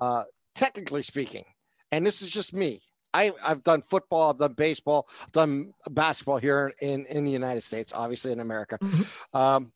[0.00, 0.24] Uh,
[0.54, 1.44] technically speaking,
[1.90, 2.80] and this is just me.
[3.16, 7.62] I, I've done football, I've done baseball, I've done basketball here in, in the United
[7.62, 8.78] States, obviously in America.
[8.82, 9.36] Mm-hmm.
[9.36, 9.72] Um,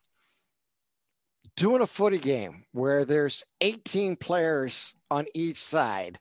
[1.60, 6.18] doing a footy game where there's 18 players on each side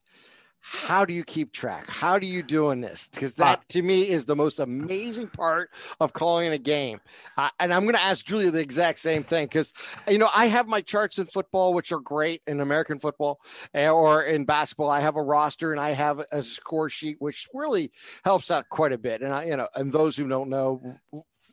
[0.72, 1.90] how do you keep track?
[1.90, 3.10] How do you doing this?
[3.12, 7.00] Because that uh, to me is the most amazing part of calling a game.
[7.38, 9.74] Uh, and i'm going to ask julia the exact same thing because
[10.08, 13.40] you know i have my charts in football which are great in american football
[13.74, 14.92] eh, or in basketball.
[14.92, 17.92] I have a roster and i have a score sheet which really
[18.24, 19.22] helps out quite a bit.
[19.22, 20.98] And i you know and those who don't know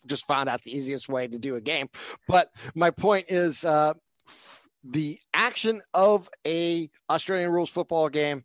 [0.06, 1.88] just found out the easiest way to do a game.
[2.28, 3.94] But my point is, uh,
[4.92, 8.44] the action of a Australian rules football game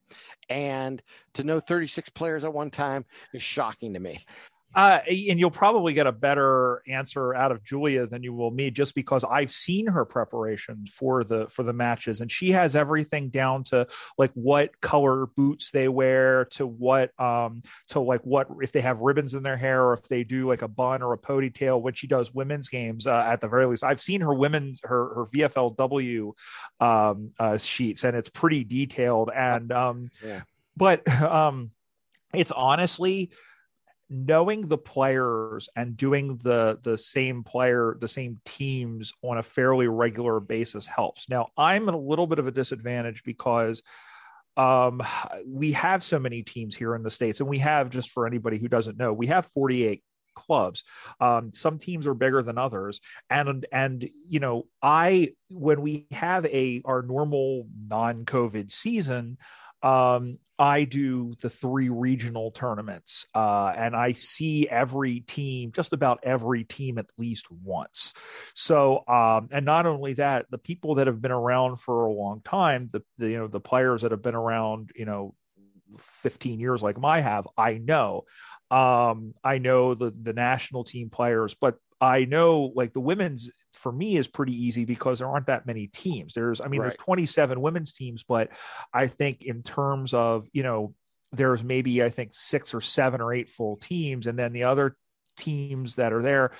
[0.49, 1.01] and
[1.34, 4.26] to know 36 players at one time is shocking to me.
[4.74, 8.72] Uh, and you'll probably get a better answer out of Julia than you will me,
[8.72, 13.30] just because I've seen her preparation for the for the matches, and she has everything
[13.30, 18.72] down to like what color boots they wear, to what um to like what if
[18.72, 21.17] they have ribbons in their hair, or if they do like a bun or a
[21.17, 23.07] ponytail when she does women's games.
[23.07, 26.32] Uh, at the very least, I've seen her women's her her VFLW
[26.80, 29.30] um, uh, sheets, and it's pretty detailed.
[29.36, 30.41] And um, yeah.
[30.78, 31.72] but um,
[32.34, 33.32] it's honestly
[34.14, 39.88] knowing the players and doing the the same player the same teams on a fairly
[39.88, 41.30] regular basis helps.
[41.30, 43.82] Now i'm at a little bit of a disadvantage because
[44.57, 45.01] um
[45.47, 48.57] we have so many teams here in the states and we have just for anybody
[48.57, 50.03] who doesn't know we have 48
[50.36, 50.84] clubs.
[51.22, 52.99] Um some teams are bigger than others
[53.30, 59.38] and and you know i when we have a our normal non-covid season
[59.84, 66.20] um, I do the three regional tournaments, uh, and I see every team, just about
[66.24, 68.14] every team, at least once.
[68.54, 72.42] So, um, and not only that, the people that have been around for a long
[72.42, 75.34] time, the, the you know the players that have been around, you know,
[75.98, 78.24] 15 years like I have, I know.
[78.70, 83.91] Um, I know the the national team players, but I know like the women's for
[83.91, 86.34] me is pretty easy because there aren't that many teams.
[86.34, 86.88] There's, I mean, right.
[86.88, 88.49] there's 27 women's teams, but
[88.93, 90.93] I think in terms of, you know,
[91.32, 94.97] there's maybe I think six or seven or eight full teams, and then the other
[95.38, 96.52] teams that are there,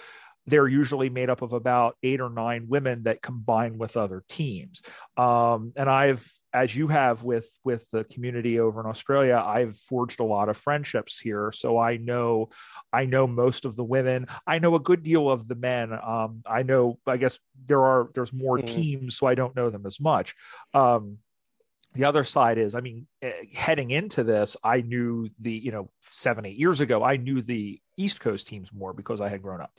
[0.46, 4.82] they're usually made up of about eight or nine women that combine with other teams.
[5.18, 10.20] Um, and I've as you have with with the community over in Australia, I've forged
[10.20, 12.50] a lot of friendships here, so I know
[12.92, 14.28] I know most of the women.
[14.46, 15.94] I know a good deal of the men.
[15.94, 18.68] Um, I know, I guess there are there's more mm.
[18.68, 20.36] teams, so I don't know them as much.
[20.74, 21.20] Um,
[21.94, 25.90] the other side is, I mean, eh, heading into this, I knew the you know
[26.12, 29.62] seven eight years ago, I knew the East Coast teams more because I had grown
[29.62, 29.72] up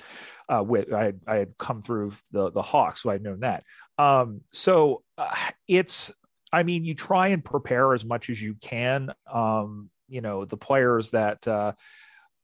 [0.48, 3.64] uh, with I had, I had come through the the Hawks, so I'd known that.
[3.98, 5.34] Um, so uh,
[5.68, 6.12] it's
[6.52, 9.12] I mean, you try and prepare as much as you can.
[9.32, 11.72] Um, you know, the players that, uh,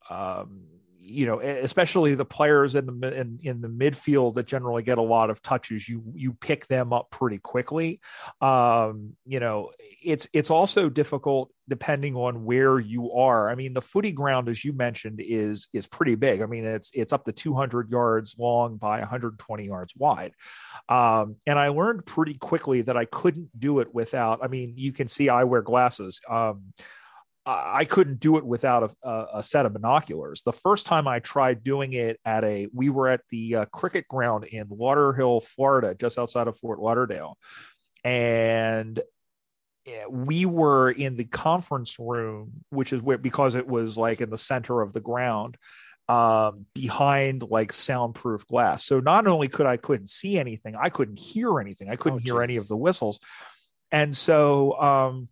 [0.09, 0.63] um,
[1.09, 5.03] you know, especially the players in the in, in the midfield that generally get a
[5.03, 7.99] lot of touches, you you pick them up pretty quickly.
[8.41, 13.49] Um, you know, it's it's also difficult depending on where you are.
[13.49, 16.41] I mean, the footy ground, as you mentioned, is is pretty big.
[16.41, 20.33] I mean, it's it's up to 200 yards long by 120 yards wide.
[20.87, 24.43] Um, and I learned pretty quickly that I couldn't do it without.
[24.43, 26.21] I mean, you can see I wear glasses.
[26.29, 26.73] Um,
[27.49, 30.43] I couldn't do it without a, a, set of binoculars.
[30.43, 34.07] The first time I tried doing it at a, we were at the uh, cricket
[34.07, 37.37] ground in Lauderhill, Florida, just outside of Fort Lauderdale,
[38.03, 38.99] and
[40.09, 44.37] we were in the conference room, which is where because it was like in the
[44.37, 45.57] center of the ground,
[46.07, 48.83] um, behind like soundproof glass.
[48.83, 51.89] So not only could I couldn't see anything, I couldn't hear anything.
[51.89, 53.19] I couldn't oh, hear any of the whistles,
[53.91, 54.79] and so.
[54.79, 55.27] Um,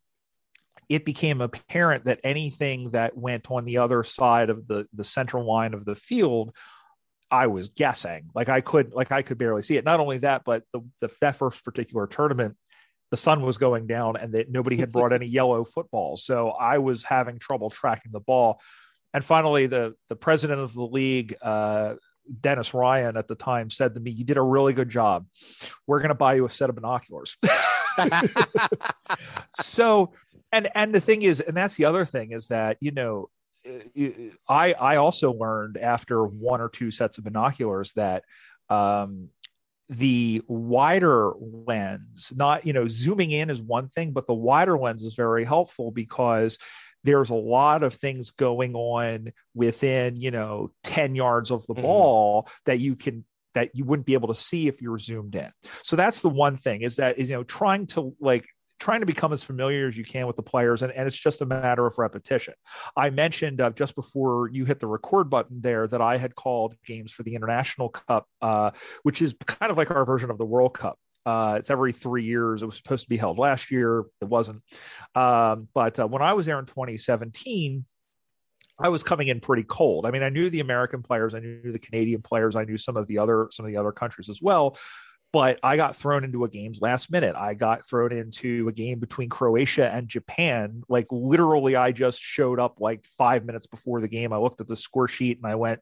[0.90, 5.46] it became apparent that anything that went on the other side of the the central
[5.46, 6.56] line of the field
[7.30, 8.30] I was guessing.
[8.34, 9.86] Like I could like I could barely see it.
[9.86, 12.56] Not only that, but the, the that first particular tournament,
[13.12, 16.24] the sun was going down and that nobody had brought any yellow footballs.
[16.24, 18.62] So I was having trouble tracking the ball.
[19.14, 21.96] And finally, the the president of the league, uh,
[22.40, 25.26] Dennis Ryan at the time said to me, You did a really good job.
[25.86, 27.38] We're gonna buy you a set of binoculars.
[29.56, 30.14] so
[30.52, 33.30] and and the thing is and that's the other thing is that you know
[34.48, 38.24] i i also learned after one or two sets of binoculars that
[38.70, 39.30] um
[39.90, 45.04] the wider lens not you know zooming in is one thing but the wider lens
[45.04, 46.58] is very helpful because
[47.04, 51.84] there's a lot of things going on within you know 10 yards of the mm-hmm.
[51.84, 53.24] ball that you can
[53.54, 55.50] that you wouldn't be able to see if you were zoomed in
[55.84, 58.46] so that's the one thing is that is you know trying to like
[58.80, 61.42] trying to become as familiar as you can with the players, and, and it's just
[61.42, 62.54] a matter of repetition.
[62.96, 66.76] I mentioned uh, just before you hit the record button there that I had called
[66.86, 68.72] games for the International Cup, uh,
[69.04, 70.98] which is kind of like our version of the World Cup.
[71.26, 72.62] Uh, it's every three years.
[72.62, 74.06] It was supposed to be held last year.
[74.22, 74.62] It wasn't.
[75.14, 77.86] Um, but uh, when I was there in 2017,
[78.80, 80.06] I was coming in pretty cold.
[80.06, 82.96] I mean, I knew the American players, I knew the Canadian players, I knew some
[82.96, 84.78] of the other some of the other countries as well
[85.34, 87.36] but I got thrown into a game's last minute.
[87.36, 90.84] I got thrown into a game between Croatia and Japan.
[90.88, 94.34] Like literally, I just showed up like five minutes before the game.
[94.34, 95.82] I looked at the score sheet and I went,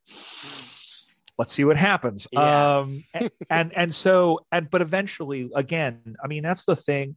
[1.38, 2.28] let's see what happens.
[2.32, 2.78] Yeah.
[2.80, 7.16] Um, and, and, and so, and, but eventually, again, I mean, that's the thing.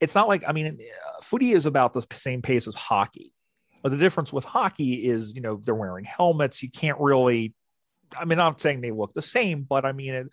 [0.00, 0.78] It's not like, I mean,
[1.22, 3.32] footy is about the same pace as hockey.
[3.82, 6.62] But the difference with hockey is, you know, they're wearing helmets.
[6.62, 7.54] You can't really.
[8.14, 10.26] I mean, I'm not saying they look the same, but I mean, it,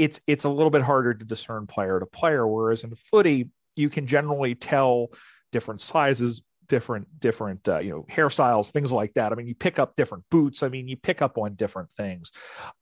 [0.00, 2.46] it's it's a little bit harder to discern player to player.
[2.46, 5.08] Whereas in footy, you can generally tell
[5.52, 9.30] different sizes, different different uh, you know hairstyles things like that.
[9.30, 10.62] I mean you pick up different boots.
[10.62, 12.32] I mean you pick up on different things.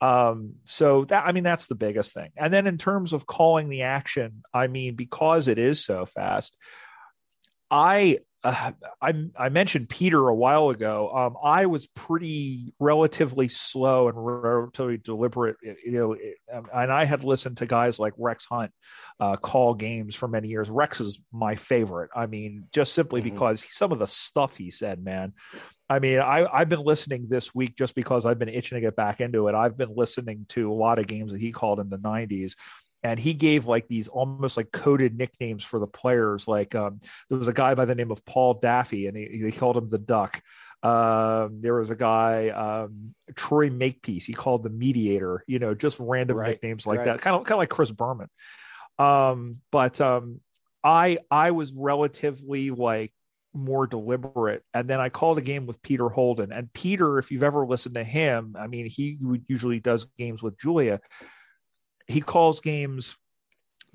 [0.00, 2.30] Um, so that i mean that's the biggest thing.
[2.36, 6.56] And then in terms of calling the action i mean because it is so fast
[7.70, 8.72] i uh,
[9.02, 11.10] I, I mentioned Peter a while ago.
[11.12, 16.16] Um, I was pretty relatively slow and relatively deliberate, you know,
[16.52, 18.70] um, and I had listened to guys like Rex Hunt
[19.18, 20.70] uh, call games for many years.
[20.70, 22.10] Rex is my favorite.
[22.14, 23.30] I mean, just simply mm-hmm.
[23.30, 25.32] because some of the stuff he said, man.
[25.90, 28.94] I mean, I, I've been listening this week just because I've been itching to get
[28.94, 29.54] back into it.
[29.54, 32.56] I've been listening to a lot of games that he called in the 90s
[33.02, 36.48] and he gave like these almost like coded nicknames for the players.
[36.48, 39.50] Like um, there was a guy by the name of Paul Daffy, and he, they
[39.50, 40.42] called him the Duck.
[40.82, 44.26] Um, there was a guy, um, Troy Makepeace.
[44.26, 45.44] He called the Mediator.
[45.46, 47.06] You know, just random right, nicknames like right.
[47.06, 48.28] that, kind of kind of like Chris Berman.
[48.98, 50.40] Um, but um,
[50.82, 53.12] I I was relatively like
[53.54, 54.62] more deliberate.
[54.74, 56.52] And then I called a game with Peter Holden.
[56.52, 59.18] And Peter, if you've ever listened to him, I mean, he
[59.48, 61.00] usually does games with Julia
[62.08, 63.16] he calls games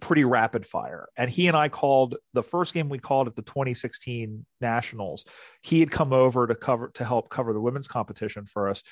[0.03, 1.07] pretty rapid fire.
[1.15, 5.25] And he and I called the first game we called at the 2016 Nationals.
[5.61, 8.83] He had come over to cover to help cover the women's competition for us.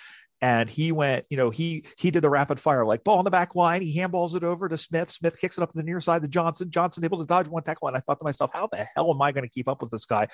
[0.44, 3.30] And he went, you know, he he did the rapid fire, like ball on the
[3.30, 3.82] back line.
[3.82, 5.12] He handballs it over to Smith.
[5.12, 6.72] Smith kicks it up to the near side to Johnson.
[6.72, 7.90] Johnson able to dodge one tackle.
[7.90, 9.92] And I thought to myself, how the hell am I going to keep up with
[9.92, 10.30] this guy?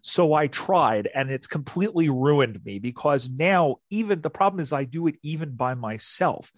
[0.00, 4.84] So I tried, and it's completely ruined me because now even the problem is I
[4.84, 6.50] do it even by myself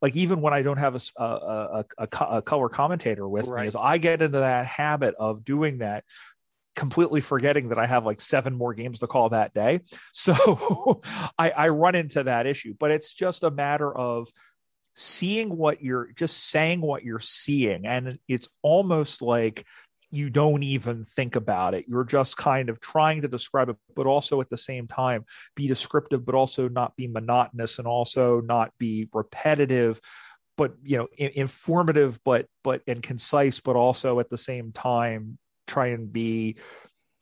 [0.00, 3.62] like even when I don't have a, a, a, a color commentator with right.
[3.62, 6.04] me, is I get into that habit of doing that
[6.78, 9.80] completely forgetting that I have like seven more games to call that day.
[10.12, 11.00] So
[11.38, 14.28] I, I run into that issue, but it's just a matter of
[14.94, 17.86] seeing what you're just saying what you're seeing.
[17.86, 19.64] And it's almost like
[20.10, 21.84] you don't even think about it.
[21.88, 25.68] You're just kind of trying to describe it, but also at the same time be
[25.68, 30.00] descriptive, but also not be monotonous and also not be repetitive,
[30.56, 35.38] but you know, I- informative, but but and concise, but also at the same time
[35.66, 36.56] try and be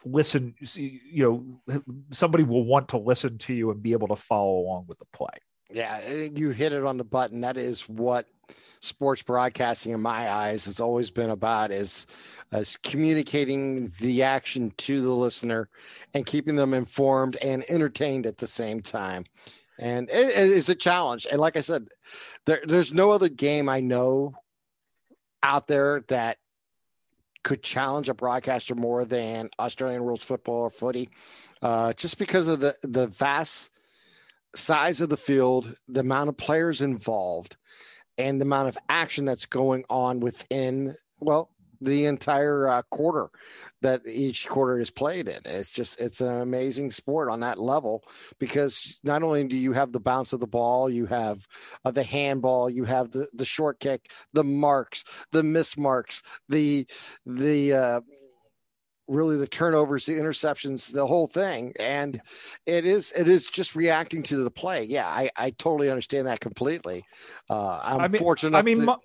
[0.05, 0.55] listen.
[0.75, 1.83] You know,
[2.13, 5.07] somebody will want to listen to you and be able to follow along with the
[5.13, 5.29] play.
[5.73, 7.41] Yeah, you hit it on the button.
[7.41, 8.27] That is what
[8.81, 12.07] sports broadcasting in my eyes has always been about is,
[12.53, 15.69] is communicating the action to the listener
[16.15, 19.25] and keeping them informed and entertained at the same time
[19.79, 21.89] and it is a challenge and like i said
[22.47, 24.35] there, there's no other game i know
[25.43, 26.39] out there that
[27.43, 31.09] could challenge a broadcaster more than australian rules football or footy
[31.63, 33.71] uh, just because of the the vast
[34.57, 37.57] size of the field the amount of players involved
[38.19, 41.51] and the amount of action that's going on within well
[41.81, 43.29] the entire uh, quarter
[43.83, 45.41] that each quarter is played in.
[45.45, 48.05] It's just it's an amazing sport on that level
[48.39, 51.47] because not only do you have the bounce of the ball, you have
[51.85, 56.87] uh, the handball, you have the the short kick, the marks, the miss marks, the
[57.25, 58.01] the uh,
[59.09, 61.73] really the turnovers, the interceptions, the whole thing.
[61.79, 62.21] And
[62.67, 64.85] it is it is just reacting to the play.
[64.85, 67.05] Yeah, I, I totally understand that completely.
[67.49, 68.57] Uh, I'm I mean, fortunate.
[68.57, 68.97] I mean, to, my,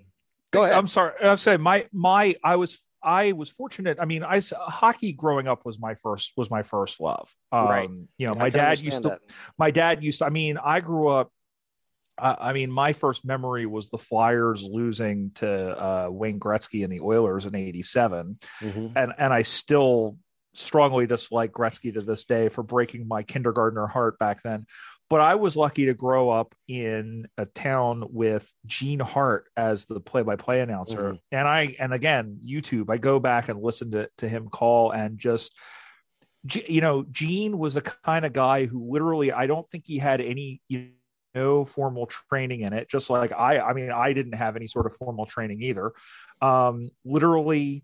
[0.51, 0.75] go ahead.
[0.75, 1.13] I'm sorry.
[1.21, 3.97] I'm saying my my I was I was fortunate.
[3.99, 7.33] I mean, I hockey growing up was my first was my first love.
[7.51, 7.89] Um, right.
[8.17, 9.09] You know, my dad used to.
[9.09, 9.19] That.
[9.57, 10.25] My dad used to.
[10.25, 11.31] I mean, I grew up
[12.17, 16.99] I mean, my first memory was the Flyers losing to uh, Wayne Gretzky and the
[16.99, 18.87] Oilers in '87, mm-hmm.
[18.95, 20.17] and and I still
[20.53, 24.65] strongly dislike Gretzky to this day for breaking my kindergartner heart back then.
[25.09, 29.99] But I was lucky to grow up in a town with Gene Hart as the
[29.99, 31.15] play-by-play announcer, mm-hmm.
[31.31, 32.89] and I and again YouTube.
[32.89, 35.53] I go back and listen to to him call and just
[36.65, 40.21] you know, Gene was a kind of guy who literally, I don't think he had
[40.21, 40.89] any, you
[41.35, 44.85] no formal training in it just like i i mean i didn't have any sort
[44.85, 45.91] of formal training either
[46.41, 47.83] um literally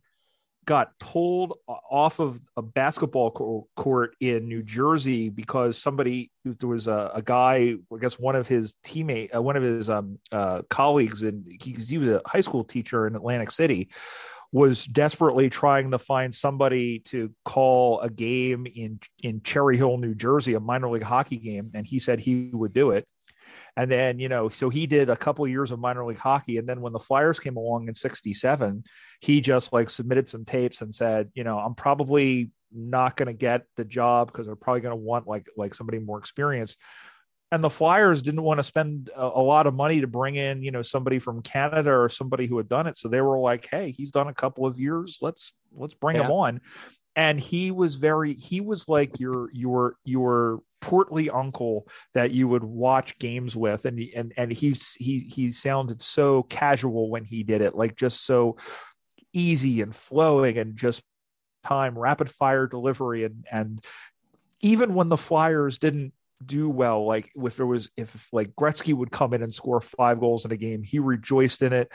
[0.68, 7.10] got pulled off of a basketball court in New Jersey because somebody there was a,
[7.16, 11.24] a guy, I guess one of his teammate, uh, one of his um, uh, colleagues,
[11.24, 13.90] and he, he was a high school teacher in Atlantic City,
[14.52, 20.16] was desperately trying to find somebody to call a game in in Cherry Hill, New
[20.16, 23.08] Jersey, a minor league hockey game, and he said he would do it.
[23.78, 26.58] And then, you know, so he did a couple of years of minor league hockey.
[26.58, 28.84] And then when the Flyers came along in 67,
[29.22, 33.34] he just like submitted some tapes and said, you know, I'm probably not going to
[33.34, 36.78] get the job because they're probably going to want like like somebody more experienced
[37.52, 40.64] and the Flyers didn't want to spend a, a, lot of money to bring in,
[40.64, 42.98] you know, somebody from Canada or somebody who had done it.
[42.98, 45.20] So they were like, "Hey, he's done a couple of years.
[45.22, 46.24] Let's let's bring yeah.
[46.26, 46.62] him on."
[47.16, 52.64] And he was very he was like your your your portly uncle that you would
[52.64, 57.62] watch games with and and and he's he he sounded so casual when he did
[57.62, 58.58] it, like just so
[59.34, 61.04] easy and flowing and just
[61.64, 63.82] time rapid fire delivery and and
[64.62, 66.14] even when the Flyers didn't
[66.44, 67.06] do well.
[67.06, 70.52] Like if there was if like Gretzky would come in and score five goals in
[70.52, 71.92] a game, he rejoiced in it.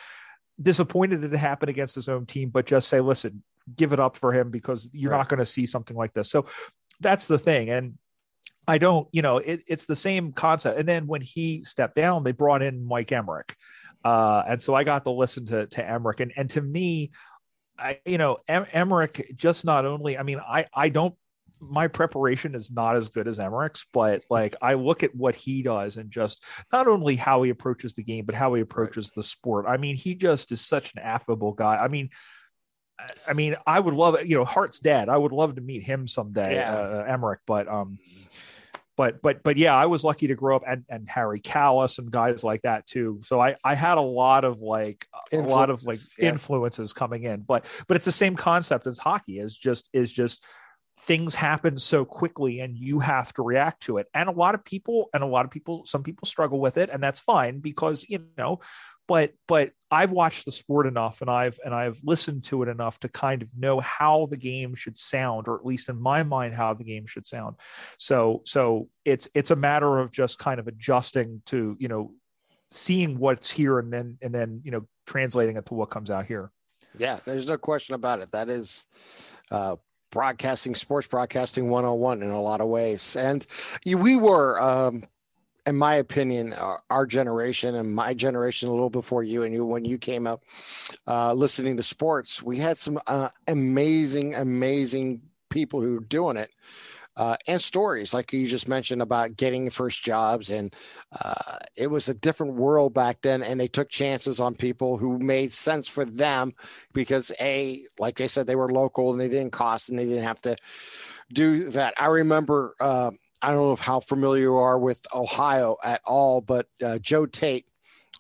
[0.61, 3.43] Disappointed that it happened against his own team, but just say, listen,
[3.75, 5.19] give it up for him because you're right.
[5.19, 6.31] not going to see something like this.
[6.31, 6.47] So
[7.01, 7.71] that's the thing.
[7.71, 7.99] And
[8.66, 10.78] I don't, you know, it, it's the same concept.
[10.78, 13.55] And then when he stepped down, they brought in Mike Emrick.
[14.05, 17.12] Uh, and so I got to listen to to Emrick, and and to me,
[17.78, 21.14] I you know em- Emrick just not only I mean I I don't
[21.60, 25.62] my preparation is not as good as Emrick's, but like I look at what he
[25.62, 29.16] does and just not only how he approaches the game, but how he approaches right.
[29.16, 29.66] the sport.
[29.68, 31.76] I mean, he just is such an affable guy.
[31.76, 32.10] I mean,
[33.28, 34.24] I mean, I would love.
[34.24, 35.09] You know, Hart's dad.
[35.09, 36.74] I would love to meet him someday, yeah.
[36.74, 37.39] uh, Emrick.
[37.47, 37.98] But um,
[38.97, 42.10] but but but yeah, I was lucky to grow up and and Harry Kalas and
[42.10, 43.20] guys like that too.
[43.23, 46.31] So I I had a lot of like a lot of like yeah.
[46.31, 47.40] influences coming in.
[47.40, 49.39] But but it's the same concept as hockey.
[49.39, 50.44] Is just is just
[51.01, 54.06] things happen so quickly and you have to react to it.
[54.14, 56.90] And a lot of people and a lot of people some people struggle with it
[56.90, 58.60] and that's fine because you know
[59.09, 62.98] but but i've watched the sport enough and i've and i've listened to it enough
[63.01, 66.55] to kind of know how the game should sound or at least in my mind
[66.55, 67.56] how the game should sound.
[67.98, 72.12] So so it's it's a matter of just kind of adjusting to you know
[72.70, 76.27] seeing what's here and then and then you know translating it to what comes out
[76.27, 76.51] here.
[76.98, 78.32] Yeah there's no question about it.
[78.32, 78.86] That is
[79.51, 79.77] uh
[80.12, 83.16] broadcasting, sports broadcasting 101 in a lot of ways.
[83.16, 83.44] And
[83.84, 85.05] we were, um,
[85.66, 89.64] in my opinion, our, our, generation and my generation, a little before you and you,
[89.64, 90.44] when you came up
[91.09, 96.51] uh, listening to sports, we had some uh, amazing, amazing people who were doing it
[97.16, 100.74] uh, and stories like you just mentioned about getting first jobs and
[101.20, 105.18] uh, it was a different world back then and they took chances on people who
[105.18, 106.52] made sense for them
[106.93, 110.24] because a like i said they were local and they didn't cost and they didn't
[110.24, 110.56] have to
[111.32, 111.94] do that.
[111.97, 113.10] I remember uh,
[113.40, 117.66] i don't know how familiar you are with ohio at all but uh, joe tait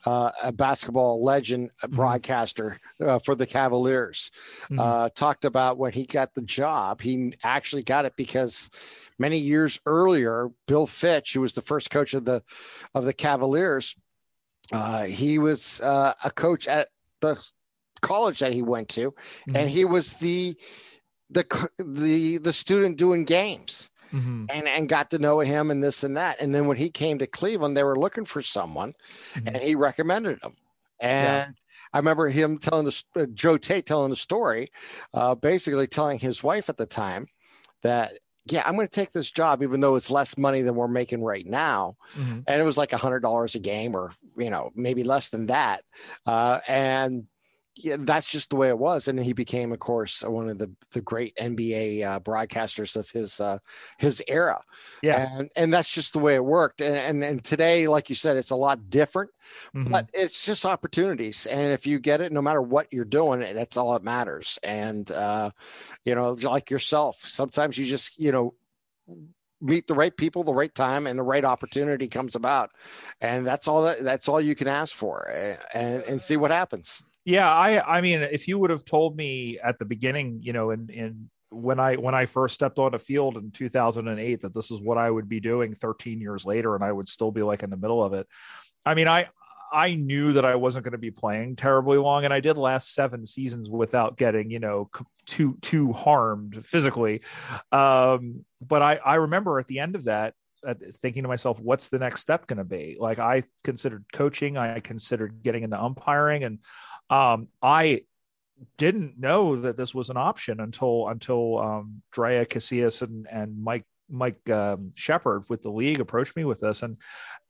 [0.04, 1.96] uh, a basketball legend, a mm-hmm.
[1.96, 4.30] broadcaster uh, for the Cavaliers,
[4.64, 4.78] mm-hmm.
[4.78, 7.00] uh, talked about when he got the job.
[7.00, 8.70] He actually got it because
[9.18, 12.42] many years earlier, Bill Fitch, who was the first coach of the
[12.94, 13.94] of the Cavaliers,
[14.72, 16.88] uh, he was uh, a coach at
[17.20, 17.38] the
[18.00, 19.56] college that he went to, mm-hmm.
[19.56, 20.56] and he was the
[21.30, 24.46] the the the student doing games mm-hmm.
[24.48, 26.40] and and got to know him and this and that.
[26.40, 28.94] And then when he came to Cleveland, they were looking for someone,
[29.34, 29.48] mm-hmm.
[29.48, 30.52] and he recommended him.
[31.00, 31.48] And yeah.
[31.92, 34.68] I remember him telling the uh, Joe Tait telling the story,
[35.12, 37.26] uh, basically telling his wife at the time
[37.82, 40.88] that yeah, I'm going to take this job, even though it's less money than we're
[40.88, 41.96] making right now.
[42.16, 42.40] Mm-hmm.
[42.46, 45.46] And it was like a hundred dollars a game or, you know, maybe less than
[45.46, 45.84] that.
[46.26, 47.26] Uh, and
[47.76, 49.08] yeah, that's just the way it was.
[49.08, 53.40] And he became, of course, one of the, the great NBA uh, broadcasters of his
[53.40, 53.58] uh,
[53.98, 54.60] his era.
[55.02, 56.82] Yeah, and and that's just the way it worked.
[56.82, 59.30] And and, and today, like you said, it's a lot different,
[59.74, 59.90] mm-hmm.
[59.90, 61.46] but it's just opportunities.
[61.46, 64.58] And if you get it, no matter what you're doing, that's all that matters.
[64.62, 65.50] And uh,
[66.04, 68.54] you know, like yourself, sometimes you just you know
[69.62, 72.70] meet the right people the right time and the right opportunity comes about
[73.20, 75.30] and that's all that that's all you can ask for
[75.72, 79.58] and and see what happens yeah, I I mean, if you would have told me
[79.62, 82.98] at the beginning, you know, in in when I when I first stepped on a
[82.98, 86.82] field in 2008 that this is what I would be doing 13 years later and
[86.82, 88.26] I would still be like in the middle of it.
[88.84, 89.28] I mean, I
[89.72, 92.94] I knew that I wasn't going to be playing terribly long and I did last
[92.94, 94.90] 7 seasons without getting, you know,
[95.26, 97.22] too too harmed physically.
[97.70, 100.34] Um, but I I remember at the end of that
[101.00, 102.96] thinking to myself, what's the next step going to be?
[102.98, 106.60] Like I considered coaching, I considered getting into umpiring, and
[107.12, 108.04] um, I
[108.78, 113.84] didn't know that this was an option until until um, Drea Casillas and and Mike
[114.08, 116.96] Mike um, Shepard with the league approached me with this, and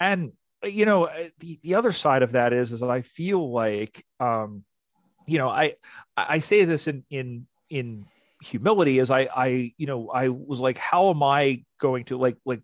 [0.01, 0.33] and
[0.65, 4.65] you know uh, the the other side of that is is I feel like um,
[5.29, 5.77] you know I
[6.17, 8.07] I say this in in in
[8.43, 12.37] humility as I I you know I was like how am I going to like
[12.45, 12.63] like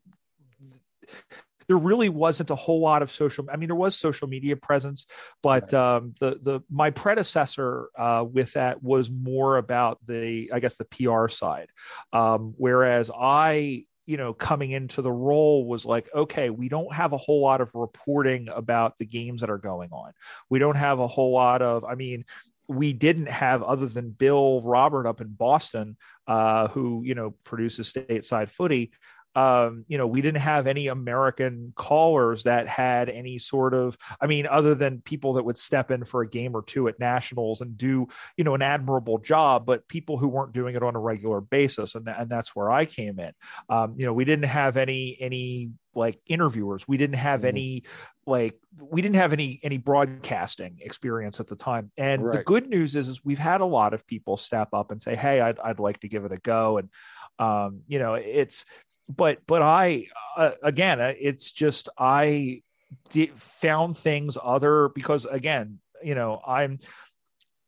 [1.68, 3.46] there really wasn't a whole lot of social.
[3.52, 5.06] I mean, there was social media presence,
[5.42, 10.76] but um, the the my predecessor uh, with that was more about the I guess
[10.76, 11.68] the PR side,
[12.12, 17.12] um, whereas I you know, coming into the role was like, okay, we don't have
[17.12, 20.12] a whole lot of reporting about the games that are going on.
[20.48, 22.24] We don't have a whole lot of, I mean,
[22.68, 25.96] we didn't have other than Bill Robert up in Boston,
[26.26, 28.92] uh, who you know produces stateside footy
[29.38, 34.26] um, you know, we didn't have any American callers that had any sort of, I
[34.26, 37.60] mean, other than people that would step in for a game or two at nationals
[37.60, 40.98] and do, you know, an admirable job, but people who weren't doing it on a
[40.98, 41.94] regular basis.
[41.94, 43.30] And, and that's where I came in.
[43.68, 46.88] Um, you know, we didn't have any, any like interviewers.
[46.88, 47.48] We didn't have mm-hmm.
[47.48, 47.82] any
[48.26, 52.36] like we didn't have any any broadcasting experience at the time and right.
[52.36, 55.16] the good news is is we've had a lot of people step up and say
[55.16, 56.90] hey i'd, I'd like to give it a go and
[57.38, 58.66] um, you know it's
[59.08, 60.06] but but I
[60.36, 62.62] uh, again, uh, it's just I
[63.10, 66.78] did, found things other because again, you know, I'm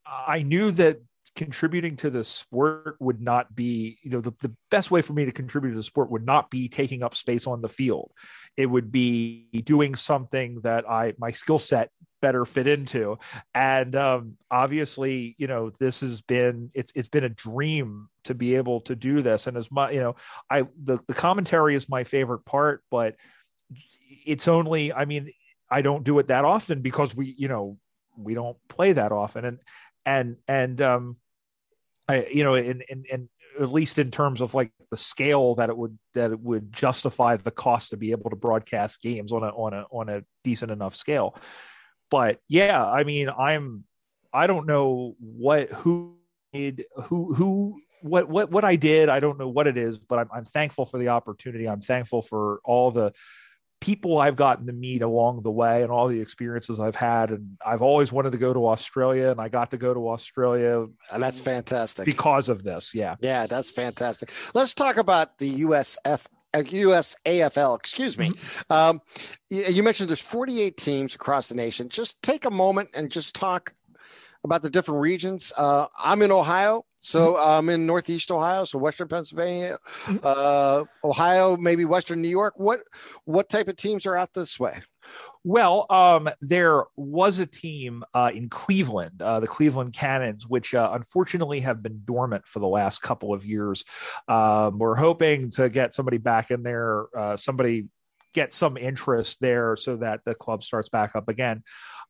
[0.06, 1.00] I knew that
[1.36, 5.24] contributing to the sport would not be you know the, the best way for me
[5.24, 8.10] to contribute to the sport would not be taking up space on the field.
[8.56, 11.90] It would be doing something that i my skill set
[12.20, 13.18] better fit into.
[13.54, 18.56] And um, obviously you know this has been it's it's been a dream to be
[18.56, 19.46] able to do this.
[19.46, 20.16] And as my you know
[20.48, 23.16] i the, the commentary is my favorite part but
[24.26, 25.30] it's only i mean
[25.70, 27.78] i don't do it that often because we you know
[28.16, 29.44] we don't play that often.
[29.44, 29.58] And
[30.06, 31.16] and and um
[32.08, 33.28] i you know and and and
[33.60, 37.36] at least in terms of like the scale that it would that it would justify
[37.36, 40.70] the cost to be able to broadcast games on a on a on a decent
[40.70, 41.36] enough scale
[42.10, 43.84] but yeah i mean i'm
[44.32, 46.16] i don't know what who
[46.52, 50.18] did who who what what what i did i don't know what it is but
[50.18, 53.12] i'm, I'm thankful for the opportunity i'm thankful for all the
[53.80, 57.30] people I've gotten to meet along the way and all the experiences I've had.
[57.30, 60.86] And I've always wanted to go to Australia and I got to go to Australia.
[61.10, 62.04] And that's fantastic.
[62.04, 62.94] Because of this.
[62.94, 63.16] Yeah.
[63.20, 64.32] Yeah, that's fantastic.
[64.54, 66.26] Let's talk about the USF.
[66.54, 68.30] Uh, US AFL, excuse me.
[68.30, 68.72] Mm-hmm.
[68.72, 69.00] Um,
[69.50, 71.88] you mentioned there's 48 teams across the nation.
[71.88, 73.74] Just take a moment and just talk
[74.44, 75.52] about the different regions.
[75.56, 76.84] Uh, I'm in Ohio.
[77.00, 77.50] So mm-hmm.
[77.50, 80.18] I'm in Northeast Ohio, so Western Pennsylvania, mm-hmm.
[80.22, 82.54] uh, Ohio, maybe Western New York.
[82.58, 82.80] What
[83.24, 84.78] what type of teams are out this way?
[85.42, 90.90] Well, um, there was a team uh, in Cleveland, uh, the Cleveland Cannons, which uh,
[90.92, 93.84] unfortunately have been dormant for the last couple of years.
[94.28, 97.88] Um, we're hoping to get somebody back in there, uh, somebody
[98.32, 101.62] get some interest there so that the club starts back up again.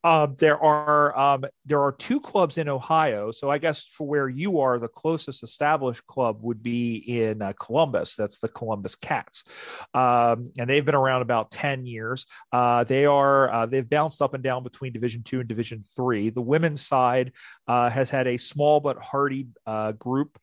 [0.03, 3.33] Um, there are um, there are two clubs in Ohio.
[3.33, 7.53] So I guess for where you are, the closest established club would be in uh,
[7.61, 8.17] Columbus.
[8.17, 9.45] That's the Columbus Cats,
[9.93, 12.25] um, and they've been around about ten years.
[12.51, 16.31] Uh, they are uh, they've bounced up and down between Division two and Division three.
[16.31, 17.33] The women's side
[17.69, 20.39] uh, has had a small but hearty uh, group.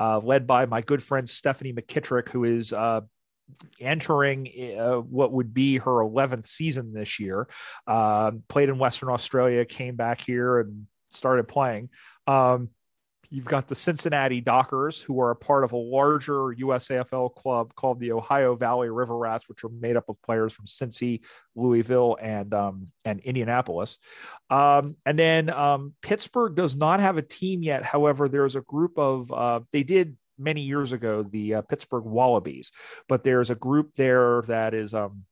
[0.00, 3.00] Uh, led by my good friend Stephanie McKittrick, who is uh,
[3.80, 4.48] entering
[4.78, 7.48] uh, what would be her 11th season this year.
[7.86, 11.88] Uh, played in Western Australia, came back here and started playing.
[12.26, 12.70] Um,
[13.30, 18.00] you've got the Cincinnati Dockers, who are a part of a larger USAFL club called
[18.00, 21.20] the Ohio Valley River Rats, which are made up of players from Cincy,
[21.54, 23.98] Louisville, and um, and Indianapolis.
[24.50, 27.84] Um, and then um, Pittsburgh does not have a team yet.
[27.84, 32.72] However, there's a group of uh, they did many years ago, the uh, Pittsburgh Wallabies.
[33.08, 35.24] But there's a group there that is um,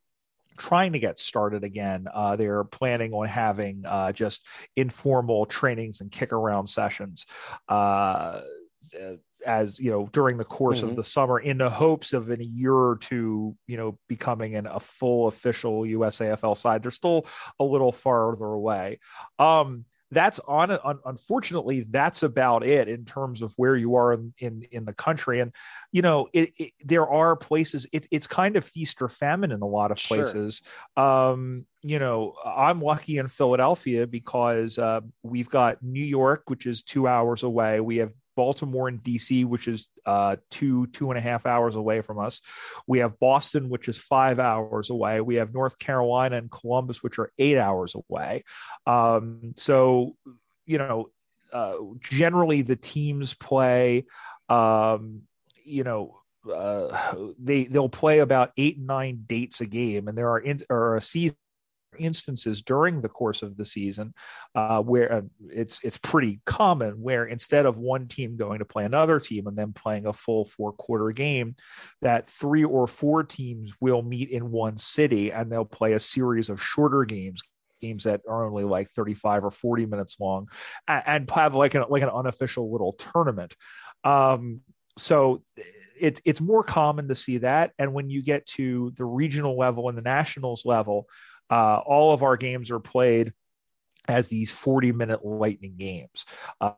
[0.56, 2.06] trying to get started again.
[2.12, 7.26] Uh, they're planning on having uh, just informal trainings and kick around sessions.
[7.68, 8.40] Uh,
[9.46, 10.88] as you know during the course mm-hmm.
[10.88, 14.56] of the summer in the hopes of in a year or two you know becoming
[14.56, 17.24] an, a full official usafl side they're still
[17.60, 18.98] a little farther away
[19.38, 24.32] um that's on un, unfortunately that's about it in terms of where you are in
[24.38, 25.40] in, in the country.
[25.40, 25.52] And
[25.92, 29.62] you know it, it, there are places it, it's kind of feast or famine in
[29.62, 30.62] a lot of places.
[30.96, 31.04] Sure.
[31.04, 36.82] um you know i'm lucky in philadelphia because uh, we've got new york which is
[36.82, 37.80] two hours away.
[37.80, 42.02] We have Baltimore and DC, which is uh, two, two and a half hours away
[42.02, 42.40] from us.
[42.86, 45.20] We have Boston, which is five hours away.
[45.20, 48.44] We have North Carolina and Columbus, which are eight hours away.
[48.86, 50.14] Um, so,
[50.66, 51.10] you know,
[51.52, 54.04] uh, generally the teams play,
[54.48, 55.22] um,
[55.64, 56.20] you know,
[56.52, 60.96] uh, they they'll play about eight nine dates a game, and there are in, or
[60.96, 61.36] a season
[61.98, 64.12] instances during the course of the season
[64.54, 68.84] uh, where uh, it's it's pretty common where instead of one team going to play
[68.84, 71.54] another team and then playing a full four quarter game
[72.02, 76.50] that three or four teams will meet in one city and they'll play a series
[76.50, 77.42] of shorter games
[77.80, 80.48] games that are only like 35 or 40 minutes long
[80.88, 83.54] and, and have like an like an unofficial little tournament.
[84.04, 84.60] Um,
[84.98, 85.42] so
[85.98, 87.72] it's it's more common to see that.
[87.78, 91.08] And when you get to the regional level and the nationals level
[91.50, 93.32] uh, all of our games are played
[94.08, 96.24] as these 40 minute lightning games.
[96.60, 96.72] Uh,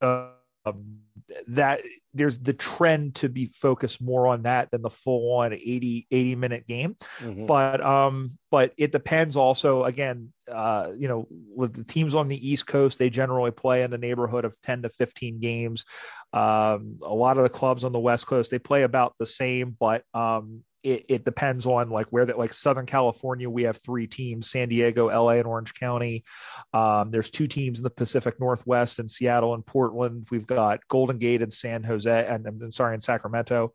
[0.00, 1.00] um,
[1.48, 1.80] that
[2.12, 6.36] there's the trend to be focused more on that than the full on 80 80
[6.36, 7.46] minute game mm-hmm.
[7.46, 12.50] but um but it depends also again uh you know with the teams on the
[12.50, 15.84] east coast they generally play in the neighborhood of 10 to 15 games
[16.32, 19.76] um a lot of the clubs on the west coast they play about the same
[19.78, 24.06] but um it, it depends on like where that like Southern California, we have three
[24.06, 26.24] teams: San Diego, LA, and Orange County.
[26.74, 30.28] Um, there's two teams in the Pacific Northwest in Seattle and Portland.
[30.30, 33.72] We've got Golden Gate and San Jose, and I'm sorry, in Sacramento.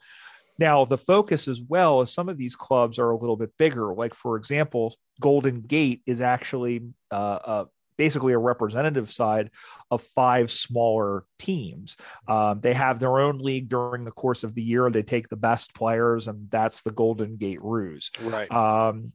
[0.59, 3.93] Now, the focus as well is some of these clubs are a little bit bigger.
[3.93, 7.65] Like, for example, Golden Gate is actually uh, uh,
[7.99, 9.51] basically a representative side
[9.91, 11.97] of five smaller teams.
[12.29, 14.89] Um, they have their own league during the course of the year.
[14.89, 18.09] They take the best players, and that's the Golden Gate Roos.
[18.23, 18.49] Right.
[18.49, 19.11] Um,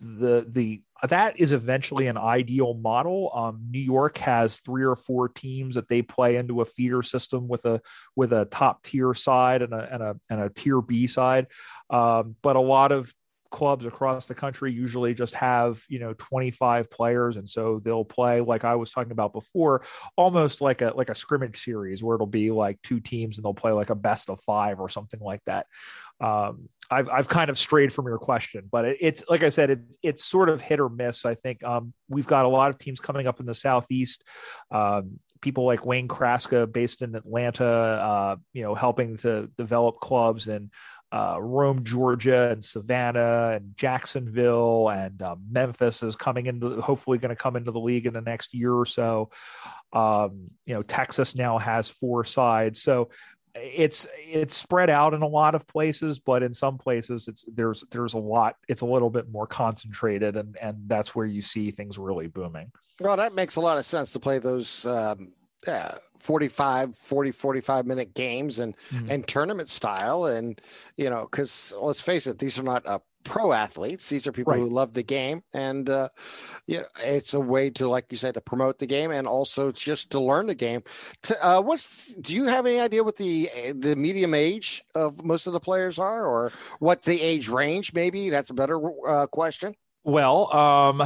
[0.00, 3.30] the the that is eventually an ideal model.
[3.32, 7.46] Um, New York has three or four teams that they play into a feeder system
[7.46, 7.80] with a
[8.16, 11.46] with a top tier side and a and a and a tier B side.
[11.88, 13.14] Um, but a lot of
[13.54, 18.40] clubs across the country usually just have you know 25 players and so they'll play
[18.40, 19.84] like i was talking about before
[20.16, 23.54] almost like a like a scrimmage series where it'll be like two teams and they'll
[23.54, 25.66] play like a best of five or something like that.
[26.20, 29.70] Um, I've, I've kind of strayed from your question but it, it's like i said
[29.70, 31.62] it, it's sort of hit or miss i think.
[31.62, 34.24] Um, we've got a lot of teams coming up in the southeast
[34.72, 40.48] um, people like Wayne Kraska, based in Atlanta, uh, you know, helping to develop clubs
[40.48, 40.70] and
[41.14, 47.28] uh, Rome, Georgia, and Savannah, and Jacksonville, and uh, Memphis is coming into, hopefully, going
[47.28, 49.30] to come into the league in the next year or so.
[49.92, 53.10] Um, you know, Texas now has four sides, so
[53.54, 57.84] it's it's spread out in a lot of places, but in some places, it's there's
[57.92, 58.56] there's a lot.
[58.66, 62.72] It's a little bit more concentrated, and and that's where you see things really booming.
[62.98, 64.84] Well, that makes a lot of sense to play those.
[64.84, 65.28] Um
[65.68, 69.10] uh, 45 40 45 minute games and mm-hmm.
[69.10, 70.26] and tournament style.
[70.26, 70.60] And
[70.96, 74.08] you know because let's face it these are not uh, pro athletes.
[74.08, 74.60] These are people right.
[74.60, 75.42] who love the game.
[75.52, 76.08] And uh
[76.66, 79.72] you know, it's a way to like you said to promote the game and also
[79.72, 80.82] just to learn the game.
[81.22, 85.46] To, uh what's do you have any idea what the the medium age of most
[85.46, 89.74] of the players are or what the age range maybe that's a better uh, question.
[90.04, 91.02] Well um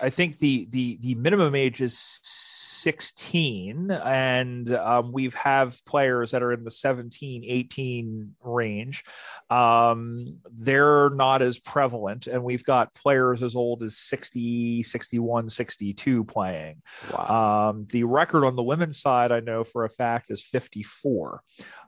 [0.00, 6.42] I think the the the minimum age is 16 and um, we've have players that
[6.42, 9.04] are in the 17 18 range.
[9.50, 16.24] Um, they're not as prevalent and we've got players as old as 60 61 62
[16.24, 16.82] playing.
[17.12, 17.70] Wow.
[17.70, 21.42] um, the record on the women's side i know for a fact is 54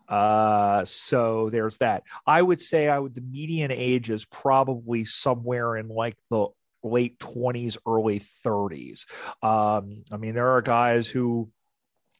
[0.08, 2.02] uh, so there's that.
[2.26, 6.48] I would say i would the median age is probably somewhere in like the
[6.82, 9.06] late 20s, early 30s.
[9.42, 11.50] Um, I mean, there are guys who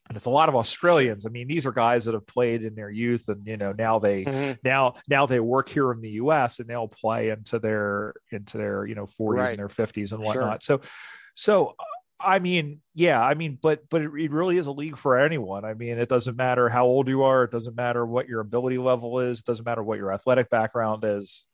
[0.08, 1.24] and it's a lot of Australians.
[1.24, 3.98] I mean, these are guys that have played in their youth, and you know now
[3.98, 4.52] they mm-hmm.
[4.64, 6.58] now now they work here in the U.S.
[6.58, 9.50] and they'll play into their into their you know 40s right.
[9.50, 10.62] and their 50s and whatnot.
[10.62, 10.80] Sure.
[10.82, 10.88] So,
[11.34, 11.76] so
[12.20, 15.64] I mean, yeah, I mean, but but it, it, really is a league for anyone.
[15.64, 18.78] I mean, it doesn't matter how old you are, it doesn't matter what your ability
[18.78, 21.46] level is, it doesn't matter what your athletic background is.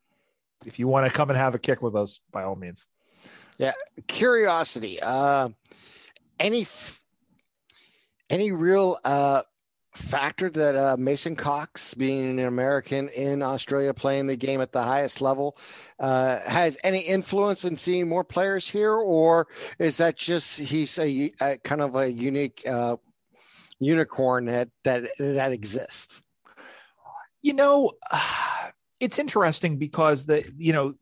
[0.66, 2.86] If you want to come and have a kick with us, by all means.
[3.58, 3.72] Yeah,
[4.06, 5.00] curiosity.
[5.02, 5.48] Uh,
[6.38, 6.66] any
[8.30, 9.42] any real uh,
[9.92, 14.82] factor that uh, Mason Cox, being an American in Australia, playing the game at the
[14.82, 15.58] highest level,
[15.98, 19.48] uh, has any influence in seeing more players here, or
[19.80, 22.96] is that just he's a, a kind of a unique uh,
[23.80, 26.22] unicorn that that that exists?
[27.42, 27.92] You know.
[29.00, 30.94] It's interesting because the you know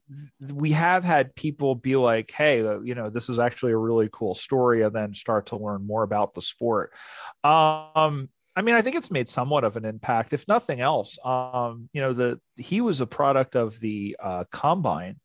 [0.53, 4.09] we have had people be like hey uh, you know this is actually a really
[4.13, 6.93] cool story and then start to learn more about the sport.
[7.45, 11.19] Um i mean i think it's made somewhat of an impact if nothing else.
[11.25, 15.21] Um you know the he was a product of the uh, combine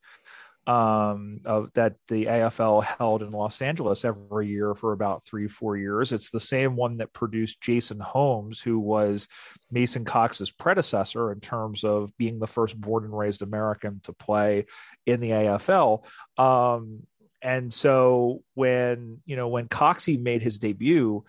[0.66, 1.40] um,
[1.74, 6.12] that the AFL held in Los Angeles every year for about three, four years.
[6.12, 9.28] It's the same one that produced Jason Holmes, who was
[9.70, 14.66] Mason Cox's predecessor in terms of being the first born and raised American to play
[15.04, 16.04] in the AFL.
[16.38, 17.06] Um,
[17.42, 21.24] and so when you know when Coxie made his debut,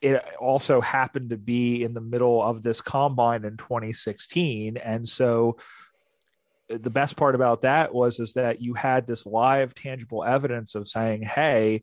[0.00, 5.56] it also happened to be in the middle of this combine in 2016, and so
[6.78, 10.88] the best part about that was is that you had this live tangible evidence of
[10.88, 11.82] saying hey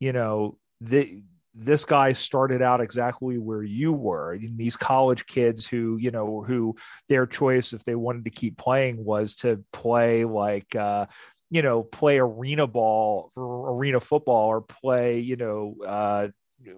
[0.00, 1.22] you know the
[1.56, 4.38] this guy started out exactly where you were.
[4.38, 6.76] These college kids who you know who
[7.08, 11.06] their choice if they wanted to keep playing was to play like uh
[11.48, 16.28] you know play arena ball arena football or play you know uh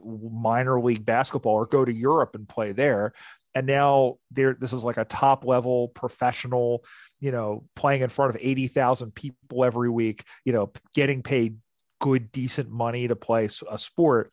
[0.05, 3.12] minor league basketball or go to Europe and play there
[3.55, 6.85] and now there this is like a top level professional
[7.20, 11.57] you know playing in front of 80,000 people every week you know getting paid
[12.01, 14.33] good decent money to play a sport.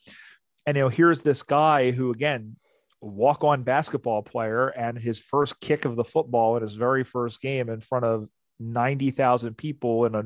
[0.66, 2.58] And you know here's this guy who again
[3.02, 7.40] walk on basketball player and his first kick of the football in his very first
[7.40, 8.28] game in front of
[8.60, 10.24] 90,000 people in a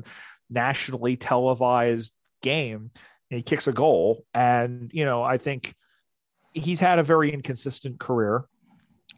[0.48, 2.90] nationally televised game.
[3.28, 4.24] He kicks a goal.
[4.32, 5.74] And you know i think
[6.52, 8.44] he's had a very inconsistent career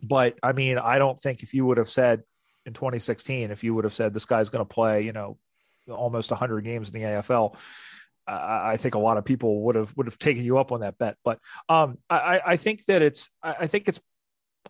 [0.03, 2.23] but I mean, I don't think if you would have said
[2.67, 5.39] in 2016, if you would have said this guy's going to play, you know,
[5.91, 7.57] almost 100 games in the AFL,
[8.27, 10.99] I think a lot of people would have would have taken you up on that
[10.99, 11.17] bet.
[11.25, 14.01] But um, I, I think that it's I think it's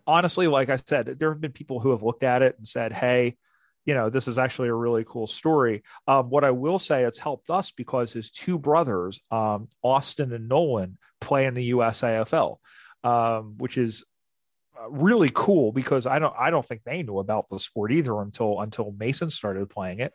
[0.07, 2.93] honestly, like I said, there have been people who have looked at it and said,
[2.93, 3.37] "Hey,
[3.85, 7.19] you know, this is actually a really cool story." Um, what I will say, it's
[7.19, 12.57] helped us because his two brothers, um, Austin and Nolan, play in the USAFL,
[13.03, 14.03] um, which is
[14.89, 18.59] really cool because I don't I don't think they knew about the sport either until
[18.61, 20.13] until Mason started playing it.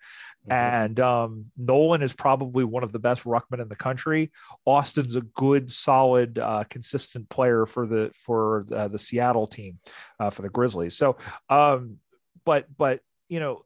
[0.49, 0.53] Mm-hmm.
[0.53, 4.31] And um, Nolan is probably one of the best ruckmen in the country.
[4.65, 9.79] Austin's a good, solid, uh, consistent player for the for uh, the Seattle team
[10.21, 10.97] uh, for the Grizzlies.
[10.97, 11.17] So,
[11.49, 11.97] um,
[12.45, 13.65] but but you know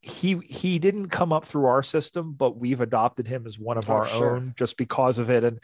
[0.00, 3.88] he he didn't come up through our system, but we've adopted him as one of
[3.90, 4.36] oh, our sure.
[4.36, 5.44] own just because of it.
[5.44, 5.58] And